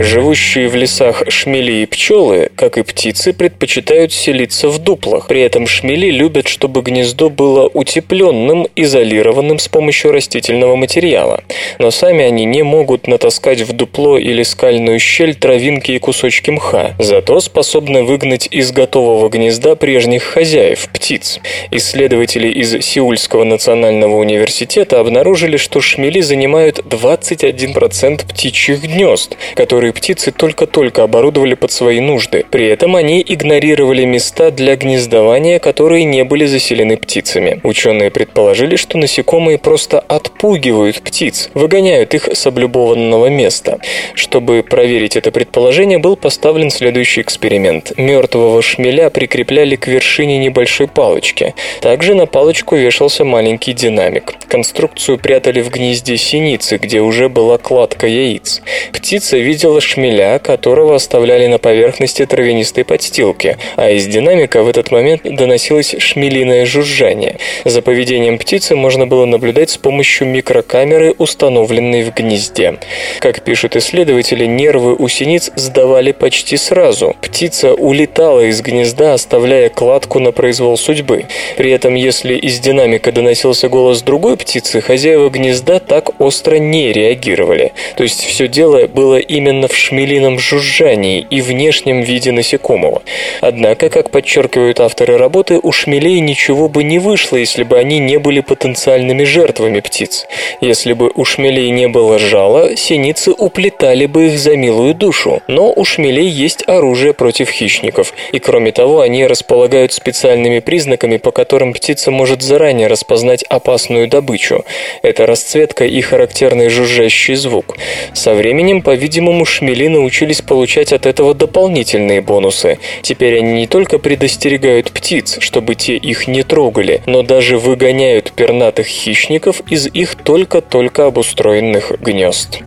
Живущие 0.00 0.68
в 0.68 0.76
лесах 0.76 1.24
шмели 1.28 1.82
и 1.82 1.86
пчелы, 1.86 2.50
как 2.54 2.78
и 2.78 2.82
птицы, 2.82 3.32
предпочитают 3.32 4.12
селиться 4.12 4.68
в 4.68 4.78
дуплах. 4.78 5.26
При 5.26 5.40
этом 5.40 5.66
шмели 5.66 6.08
любят, 6.10 6.46
чтобы 6.46 6.82
гнездо 6.82 7.30
было 7.30 7.66
утепленным, 7.66 8.68
изолированным 8.76 9.58
с 9.58 9.66
помощью 9.66 10.12
растительного 10.12 10.76
материала. 10.76 11.42
Но 11.80 11.90
сами 11.90 12.24
они 12.24 12.44
не 12.44 12.62
могут 12.62 13.08
натаскать 13.08 13.62
в 13.62 13.72
дупло 13.72 14.18
или 14.18 14.44
скальную 14.44 15.00
щель 15.00 15.34
травинки 15.34 15.90
и 15.90 15.98
кусочки 15.98 16.50
мха, 16.50 16.94
зато 17.00 17.40
способны 17.40 18.04
выгнать 18.04 18.46
из 18.52 18.70
готового 18.70 19.28
гнезда 19.28 19.74
прежних 19.74 20.22
хозяев, 20.22 20.88
птиц. 20.92 21.40
Исследователи 21.72 22.46
из 22.46 22.84
Сеульского 22.84 23.42
национального 23.42 24.14
университета 24.14 25.00
обнаружили, 25.00 25.56
что 25.56 25.80
шмели 25.80 26.20
занимают 26.20 26.78
21% 26.78 28.24
птичьих 28.28 28.82
гнезд, 28.82 29.36
которые 29.56 29.87
птицы 29.92 30.32
только-только 30.32 31.02
оборудовали 31.02 31.54
под 31.54 31.72
свои 31.72 32.00
нужды. 32.00 32.44
При 32.50 32.66
этом 32.66 32.96
они 32.96 33.24
игнорировали 33.26 34.04
места 34.04 34.50
для 34.50 34.76
гнездования, 34.76 35.58
которые 35.58 36.04
не 36.04 36.24
были 36.24 36.46
заселены 36.46 36.96
птицами. 36.96 37.60
Ученые 37.62 38.10
предположили, 38.10 38.76
что 38.76 38.98
насекомые 38.98 39.58
просто 39.58 40.00
отпугивают 40.00 41.00
птиц, 41.02 41.50
выгоняют 41.54 42.14
их 42.14 42.28
с 42.32 42.46
облюбованного 42.46 43.26
места. 43.26 43.78
Чтобы 44.14 44.62
проверить 44.62 45.16
это 45.16 45.30
предположение, 45.30 45.98
был 45.98 46.16
поставлен 46.16 46.70
следующий 46.70 47.20
эксперимент. 47.20 47.92
Мертвого 47.96 48.62
шмеля 48.62 49.10
прикрепляли 49.10 49.76
к 49.76 49.86
вершине 49.86 50.38
небольшой 50.38 50.88
палочки. 50.88 51.54
Также 51.80 52.14
на 52.14 52.26
палочку 52.26 52.76
вешался 52.76 53.24
маленький 53.24 53.72
динамик. 53.72 54.34
Конструкцию 54.48 55.18
прятали 55.18 55.60
в 55.60 55.70
гнезде 55.70 56.16
синицы, 56.16 56.76
где 56.76 57.00
уже 57.00 57.28
была 57.28 57.58
кладка 57.58 58.06
яиц. 58.06 58.62
Птица 58.92 59.36
видела 59.36 59.77
шмеля, 59.80 60.38
которого 60.38 60.94
оставляли 60.94 61.46
на 61.46 61.58
поверхности 61.58 62.26
травянистой 62.26 62.84
подстилки, 62.84 63.56
а 63.76 63.90
из 63.90 64.06
динамика 64.06 64.62
в 64.62 64.68
этот 64.68 64.90
момент 64.90 65.22
доносилось 65.24 65.94
шмелиное 65.98 66.66
жужжание. 66.66 67.38
За 67.64 67.82
поведением 67.82 68.38
птицы 68.38 68.76
можно 68.76 69.06
было 69.06 69.24
наблюдать 69.24 69.70
с 69.70 69.76
помощью 69.76 70.26
микрокамеры, 70.28 71.14
установленной 71.18 72.04
в 72.04 72.14
гнезде. 72.14 72.78
Как 73.20 73.42
пишут 73.42 73.76
исследователи, 73.76 74.46
нервы 74.46 74.94
у 74.94 75.08
синиц 75.08 75.50
сдавали 75.56 76.12
почти 76.12 76.56
сразу. 76.56 77.16
Птица 77.20 77.74
улетала 77.74 78.40
из 78.40 78.60
гнезда, 78.60 79.14
оставляя 79.14 79.68
кладку 79.68 80.18
на 80.18 80.32
произвол 80.32 80.76
судьбы. 80.76 81.26
При 81.56 81.70
этом, 81.70 81.94
если 81.94 82.34
из 82.34 82.58
динамика 82.58 83.12
доносился 83.12 83.68
голос 83.68 84.02
другой 84.02 84.36
птицы, 84.36 84.80
хозяева 84.80 85.30
гнезда 85.30 85.78
так 85.80 86.20
остро 86.20 86.56
не 86.56 86.92
реагировали. 86.92 87.72
То 87.96 88.02
есть 88.02 88.24
все 88.24 88.48
дело 88.48 88.86
было 88.86 89.18
именно 89.18 89.67
в 89.72 89.76
шмелином 89.76 90.38
жужжании 90.38 91.26
и 91.30 91.40
внешнем 91.40 92.02
виде 92.02 92.32
насекомого. 92.32 93.02
Однако, 93.40 93.90
как 93.90 94.10
подчеркивают 94.10 94.80
авторы 94.80 95.16
работы, 95.16 95.58
у 95.62 95.72
шмелей 95.72 96.20
ничего 96.20 96.68
бы 96.68 96.84
не 96.84 96.98
вышло, 96.98 97.36
если 97.36 97.62
бы 97.62 97.78
они 97.78 97.98
не 97.98 98.18
были 98.18 98.40
потенциальными 98.40 99.24
жертвами 99.24 99.80
птиц. 99.80 100.26
Если 100.60 100.92
бы 100.92 101.10
у 101.14 101.24
шмелей 101.24 101.70
не 101.70 101.88
было 101.88 102.18
жала, 102.18 102.76
синицы 102.76 103.32
уплетали 103.32 104.06
бы 104.06 104.26
их 104.26 104.38
за 104.38 104.56
милую 104.56 104.94
душу. 104.94 105.42
Но 105.46 105.72
у 105.74 105.84
шмелей 105.84 106.28
есть 106.28 106.64
оружие 106.66 107.14
против 107.14 107.50
хищников, 107.50 108.12
и 108.32 108.38
кроме 108.38 108.72
того, 108.72 109.00
они 109.00 109.26
располагают 109.26 109.92
специальными 109.92 110.58
признаками, 110.60 111.16
по 111.16 111.30
которым 111.30 111.72
птица 111.72 112.10
может 112.10 112.42
заранее 112.42 112.88
распознать 112.88 113.44
опасную 113.44 114.08
добычу. 114.08 114.64
Это 115.02 115.26
расцветка 115.26 115.84
и 115.84 116.00
характерный 116.00 116.68
жужжащий 116.68 117.34
звук. 117.34 117.76
Со 118.12 118.34
временем, 118.34 118.82
по-видимому, 118.82 119.44
шмели 119.48 119.88
научились 119.88 120.42
получать 120.42 120.92
от 120.92 121.06
этого 121.06 121.34
дополнительные 121.34 122.20
бонусы. 122.20 122.78
Теперь 123.02 123.38
они 123.38 123.52
не 123.52 123.66
только 123.66 123.98
предостерегают 123.98 124.92
птиц, 124.92 125.38
чтобы 125.40 125.74
те 125.74 125.96
их 125.96 126.28
не 126.28 126.42
трогали, 126.42 127.02
но 127.06 127.22
даже 127.22 127.58
выгоняют 127.58 128.32
пернатых 128.32 128.86
хищников 128.86 129.62
из 129.70 129.86
их 129.86 130.14
только-только 130.14 131.06
обустроенных 131.06 131.92
гнезд. 132.00 132.60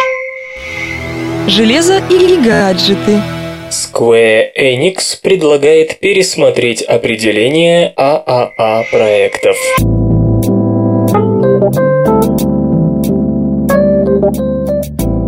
Железо 1.48 2.02
или 2.10 2.36
гаджеты? 2.36 3.22
Square 3.70 4.50
Enix 4.58 5.18
предлагает 5.22 6.00
пересмотреть 6.00 6.82
определение 6.82 7.94
ААА 7.96 8.84
проектов. 8.92 9.58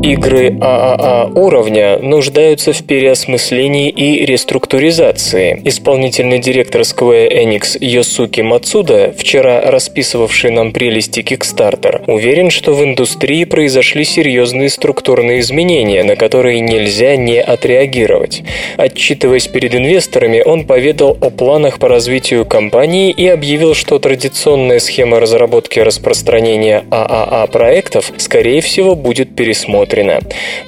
Игры 0.03 0.57
ААА 0.59 1.31
уровня 1.33 1.97
нуждаются 1.97 2.73
в 2.73 2.83
переосмыслении 2.83 3.89
и 3.89 4.25
реструктуризации. 4.25 5.61
Исполнительный 5.63 6.39
директор 6.39 6.81
Square 6.81 7.31
Enix 7.31 7.77
Йосуки 7.79 8.41
Мацуда, 8.41 9.13
вчера 9.17 9.61
расписывавший 9.61 10.51
нам 10.51 10.73
прелести 10.73 11.21
Kickstarter, 11.21 12.03
уверен, 12.07 12.49
что 12.49 12.73
в 12.73 12.83
индустрии 12.83 13.45
произошли 13.45 14.03
серьезные 14.03 14.67
структурные 14.67 15.39
изменения, 15.39 16.03
на 16.03 16.17
которые 16.17 16.59
нельзя 16.59 17.15
не 17.15 17.41
отреагировать. 17.41 18.43
Отчитываясь 18.75 19.47
перед 19.47 19.73
инвесторами, 19.73 20.43
он 20.45 20.65
поведал 20.65 21.17
о 21.21 21.29
планах 21.29 21.79
по 21.79 21.87
развитию 21.87 22.45
компании 22.45 23.09
и 23.09 23.25
объявил, 23.25 23.73
что 23.73 23.99
традиционная 23.99 24.79
схема 24.79 25.21
разработки 25.21 25.79
и 25.79 25.83
распространения 25.83 26.83
ААА 26.91 27.47
проектов, 27.47 28.11
скорее 28.17 28.59
всего, 28.59 28.95
будет 28.95 29.33
пересмотрена 29.33 29.92
предусмотрено. 29.93 30.19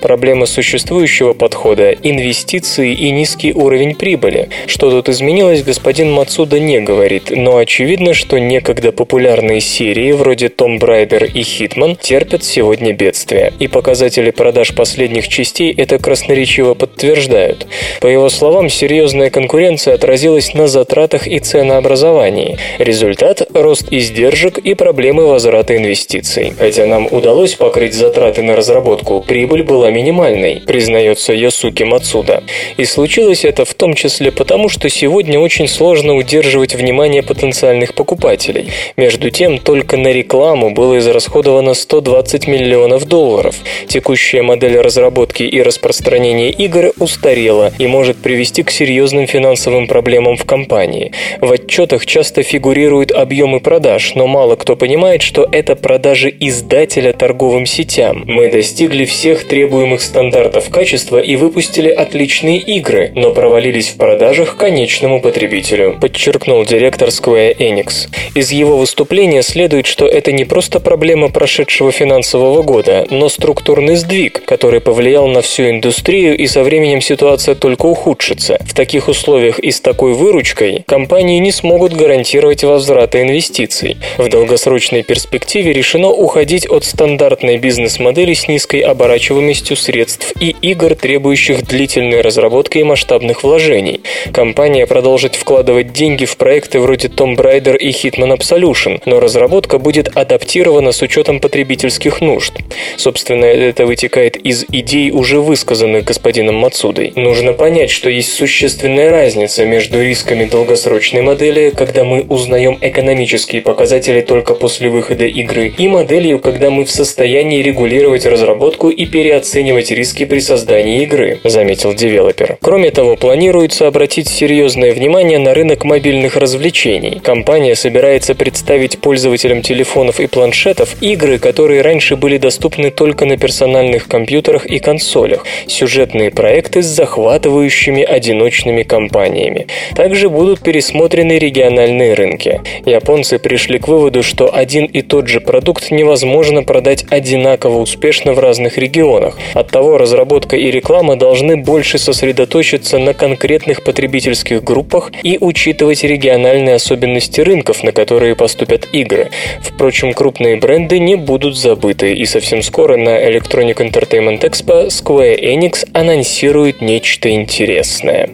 Проблема 0.02 0.46
существующего 0.46 1.34
подхода– 1.34 1.92
инвестиции 2.04 2.94
и 2.94 3.12
низкий 3.12 3.54
уровень 3.54 3.96
прибыли. 3.96 4.50
Что 4.68 4.90
тут 4.92 5.10
изменилось, 5.10 5.64
господин 5.64 6.12
Мацуда 6.12 6.60
не 6.60 6.80
говорит, 6.80 7.32
но 7.32 7.58
очевидно, 7.58 8.14
что 8.14 8.40
некогда 8.40 8.92
популярные 8.92 9.62
серии 9.62 10.12
вроде 10.12 10.50
Том 10.50 10.78
Брайдер 10.78 11.26
и 11.26 11.42
Хитман 11.42 11.96
терпят 11.96 12.44
сегодня 12.44 12.94
бедствие. 12.94 13.54
И 13.60 13.68
показатели 13.68 14.32
продаж 14.32 14.76
последних 14.76 15.28
частей 15.28 15.74
это 15.76 15.98
красноречиво 15.98 16.74
подтверждают. 16.74 17.68
По 18.02 18.08
его 18.08 18.30
словам, 18.30 18.70
серьезная 18.70 19.30
конкуренция 19.30 19.96
отразилась 19.96 20.54
на 20.54 20.68
затратах 20.68 21.28
и 21.28 21.40
ценообразовании. 21.40 22.58
Результат– 22.78 23.42
рост 23.54 23.88
издержек 23.92 24.58
и 24.58 24.74
проблемы 24.76 25.28
возврата 25.28 25.76
инвестиций. 25.76 26.54
Хотя 26.58 26.86
нам 26.86 27.08
удалось 27.10 27.56
покрыть 27.56 27.94
затраты 27.94 28.44
на 28.44 28.56
разработку, 28.56 29.15
прибыль 29.22 29.64
была 29.64 29.92
минимальной, 29.92 30.62
признается 30.66 31.34
Ясуки 31.34 31.84
Мацуда. 31.84 32.44
И 32.78 32.86
случилось 32.86 33.46
это 33.46 33.66
в 33.66 33.74
том 33.74 33.94
числе 33.94 34.32
потому, 34.32 34.70
что 34.70 34.90
сегодня 34.90 35.40
очень 35.40 35.68
сложно 35.68 36.16
удерживать 36.16 36.76
внимание 36.76 37.24
потенциальных 37.24 37.94
покупателей. 37.94 38.70
Между 38.98 39.30
тем, 39.30 39.58
только 39.60 39.98
на 39.98 40.12
рекламу 40.12 40.72
было 40.72 40.98
израсходовано 41.00 41.74
120 41.74 42.48
миллионов 42.48 43.06
долларов. 43.06 43.56
Текущая 43.88 44.42
модель 44.42 44.80
разработки 44.80 45.44
и 45.44 45.62
распространения 45.62 46.50
игр 46.50 46.94
устарела 47.00 47.72
и 47.80 47.88
может 47.88 48.18
привести 48.18 48.64
к 48.64 48.72
серьезным 48.72 49.28
финансовым 49.28 49.88
проблемам 49.88 50.38
в 50.38 50.46
компании. 50.46 51.12
В 51.42 51.52
отчетах 51.52 52.06
часто 52.06 52.44
фигурируют 52.44 53.12
объемы 53.12 53.60
продаж, 53.60 54.16
но 54.16 54.28
мало 54.28 54.56
кто 54.56 54.76
понимает, 54.76 55.22
что 55.22 55.48
это 55.52 55.76
продажи 55.76 56.34
издателя 56.40 57.14
торговым 57.14 57.66
сетям. 57.66 58.24
Мы 58.26 58.50
достигли 58.50 59.05
всех 59.06 59.48
требуемых 59.48 60.02
стандартов 60.02 60.70
качества 60.70 61.20
и 61.20 61.36
выпустили 61.36 61.90
отличные 61.90 62.60
игры, 62.60 63.12
но 63.16 63.32
провалились 63.32 63.90
в 63.90 63.98
продажах 63.98 64.58
конечному 64.58 65.22
потребителю, 65.22 65.98
подчеркнул 66.00 66.66
директор 66.66 67.10
Square 67.10 67.58
Enix. 67.58 68.08
Из 68.36 68.52
его 68.52 68.78
выступления 68.78 69.42
следует, 69.42 69.86
что 69.86 70.06
это 70.06 70.32
не 70.32 70.46
просто 70.46 70.80
проблема 70.80 71.30
прошедшего 71.30 71.92
финансового 71.92 72.62
года, 72.62 73.08
но 73.10 73.30
структурный 73.30 73.96
сдвиг, 73.96 74.44
который 74.46 74.82
повлиял 74.82 75.28
на 75.28 75.42
всю 75.42 75.70
индустрию 75.70 76.38
и 76.38 76.48
со 76.48 76.64
временем 76.64 77.02
ситуация 77.02 77.56
только 77.56 77.86
ухудшится. 77.86 78.58
В 78.66 78.74
таких 78.74 79.08
условиях 79.08 79.60
и 79.60 79.72
с 79.72 79.82
такой 79.82 80.14
выручкой 80.14 80.84
компании 80.88 81.40
не 81.40 81.52
смогут 81.52 81.94
гарантировать 81.94 82.64
возврата 82.64 83.22
инвестиций. 83.22 83.98
В 84.18 84.30
долгосрочной 84.30 85.04
перспективе 85.04 85.74
решено 85.74 86.10
уходить 86.10 86.70
от 86.70 86.86
стандартной 86.86 87.58
бизнес-модели 87.58 88.34
с 88.34 88.48
низкой 88.48 88.82
оборачиваемостью 88.86 89.76
средств 89.76 90.34
и 90.40 90.56
игр, 90.62 90.96
требующих 90.96 91.66
длительной 91.66 92.22
разработки 92.22 92.78
и 92.78 92.84
масштабных 92.84 93.44
вложений. 93.44 94.02
Компания 94.32 94.86
продолжит 94.86 95.36
вкладывать 95.36 95.94
деньги 95.94 96.26
в 96.26 96.38
проекты 96.38 96.80
вроде 96.80 97.08
Tomb 97.08 97.36
Raider 97.36 97.78
и 97.78 97.90
Hitman 97.90 98.38
Absolution, 98.38 99.02
но 99.06 99.20
разработка 99.20 99.80
будет 99.80 100.16
адаптирована 100.16 100.92
с 100.92 101.02
учетом 101.02 101.40
потребительских 101.40 102.22
нужд. 102.22 102.54
Собственно, 102.98 103.46
это 103.46 103.86
вытекает 103.86 104.38
из 104.38 104.66
идей, 104.72 105.12
уже 105.12 105.40
высказанных 105.40 106.06
господином 106.06 106.56
Мацудой. 106.56 107.14
Нужно 107.16 107.54
понять, 107.54 107.90
что 107.90 108.10
есть 108.10 108.34
существенная 108.34 109.10
разница 109.10 109.66
между 109.66 110.02
рисками 110.02 110.46
долгосрочной 110.46 111.22
модели, 111.22 111.72
когда 111.76 112.04
мы 112.04 112.22
узнаем 112.22 112.78
экономические 112.82 113.62
показатели 113.62 114.22
только 114.22 114.54
после 114.54 114.90
выхода 114.90 115.26
игры, 115.26 115.74
и 115.78 115.88
моделью, 115.88 116.40
когда 116.40 116.70
мы 116.70 116.86
в 116.86 116.92
состоянии 116.92 117.62
регулировать 117.62 118.26
разработку 118.26 118.75
разработку 118.76 118.90
и 118.90 119.06
переоценивать 119.06 119.92
риски 119.92 120.26
при 120.26 120.40
создании 120.40 121.04
игры, 121.04 121.40
заметил 121.44 121.94
девелопер. 121.94 122.58
Кроме 122.62 122.92
того, 122.92 123.16
планируется 123.16 123.88
обратить 123.88 124.28
серьезное 124.28 124.94
внимание 124.94 125.40
на 125.40 125.54
рынок 125.54 125.84
мобильных 125.84 126.36
развлечений. 126.38 127.20
Компания 127.24 127.76
собирается 127.76 128.36
представить 128.36 129.00
пользователям 129.00 129.62
телефонов 129.62 130.20
и 130.20 130.28
планшетов 130.28 130.96
игры, 131.02 131.40
которые 131.40 131.82
раньше 131.82 132.16
были 132.16 132.38
доступны 132.38 132.92
только 132.92 133.26
на 133.26 133.38
персональных 133.38 134.08
компьютерах 134.08 134.66
и 134.66 134.80
консолях, 134.80 135.46
сюжетные 135.68 136.32
проекты 136.32 136.82
с 136.82 136.86
захватывающими 136.86 138.04
одиночными 138.04 138.84
компаниями. 138.84 139.68
Также 139.96 140.30
будут 140.30 140.60
пересмотрены 140.60 141.40
региональные 141.40 142.14
рынки. 142.14 142.62
Японцы 142.86 143.40
пришли 143.40 143.80
к 143.80 143.88
выводу, 143.88 144.24
что 144.24 144.50
один 144.54 144.86
и 144.86 145.02
тот 145.02 145.28
же 145.28 145.40
продукт 145.40 145.92
невозможно 145.92 146.64
продать 146.64 147.06
одинаково 147.10 147.80
успешно 147.80 148.34
в 148.34 148.40
разных 148.40 148.65
регионах. 148.78 149.38
Оттого 149.54 149.98
разработка 149.98 150.56
и 150.56 150.72
реклама 150.72 151.16
должны 151.16 151.58
больше 151.58 151.98
сосредоточиться 151.98 153.00
на 153.00 153.14
конкретных 153.14 153.84
потребительских 153.84 154.64
группах 154.64 155.12
и 155.24 155.38
учитывать 155.40 156.04
региональные 156.04 156.76
особенности 156.76 157.42
рынков, 157.42 157.84
на 157.84 157.92
которые 157.92 158.36
поступят 158.36 158.88
игры. 158.92 159.30
Впрочем, 159.62 160.14
крупные 160.14 160.58
бренды 160.58 161.00
не 161.00 161.16
будут 161.16 161.58
забыты, 161.58 162.14
и 162.14 162.26
совсем 162.26 162.62
скоро 162.62 162.98
на 162.98 163.10
Electronic 163.30 163.78
Entertainment 163.78 164.42
Expo 164.42 164.88
Square 164.88 165.40
Enix 165.40 165.88
анонсирует 165.94 166.82
нечто 166.82 167.30
интересное. 167.30 168.30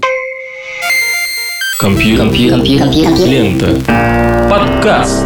Компьютер. 1.79 2.61
Лента. 3.25 3.82
Подкаст. 4.49 5.25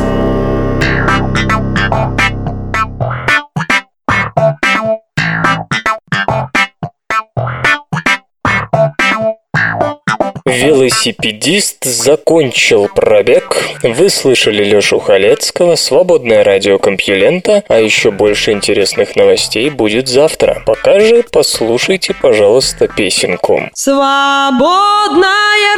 Велосипедист 10.56 11.84
закончил 11.84 12.88
пробег. 12.88 13.58
Вы 13.84 14.10
слышали 14.10 14.64
Лешу 14.64 15.00
Халецкого, 15.00 15.76
свободное 15.76 16.44
радио 16.44 16.80
Компьюлента, 16.80 17.64
а 17.68 17.80
еще 17.80 18.12
больше 18.12 18.52
интересных 18.52 19.16
новостей 19.16 19.70
будет 19.70 20.08
завтра. 20.08 20.64
Пока 20.66 21.00
же 21.00 21.24
послушайте, 21.32 22.16
пожалуйста, 22.20 22.88
песенку. 22.88 23.70
Свободное 23.74 25.26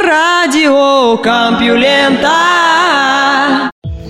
радио 0.04 1.16
Компьюлента. 1.18 2.30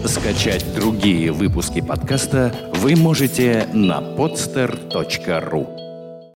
Скачать 0.05 0.65
другие 0.75 1.33
выпудки 1.33 1.81
подкаста 1.81 2.55
вы 2.75 2.95
можете 2.97 3.67
на 3.73 4.01
podster.ru 4.01 5.78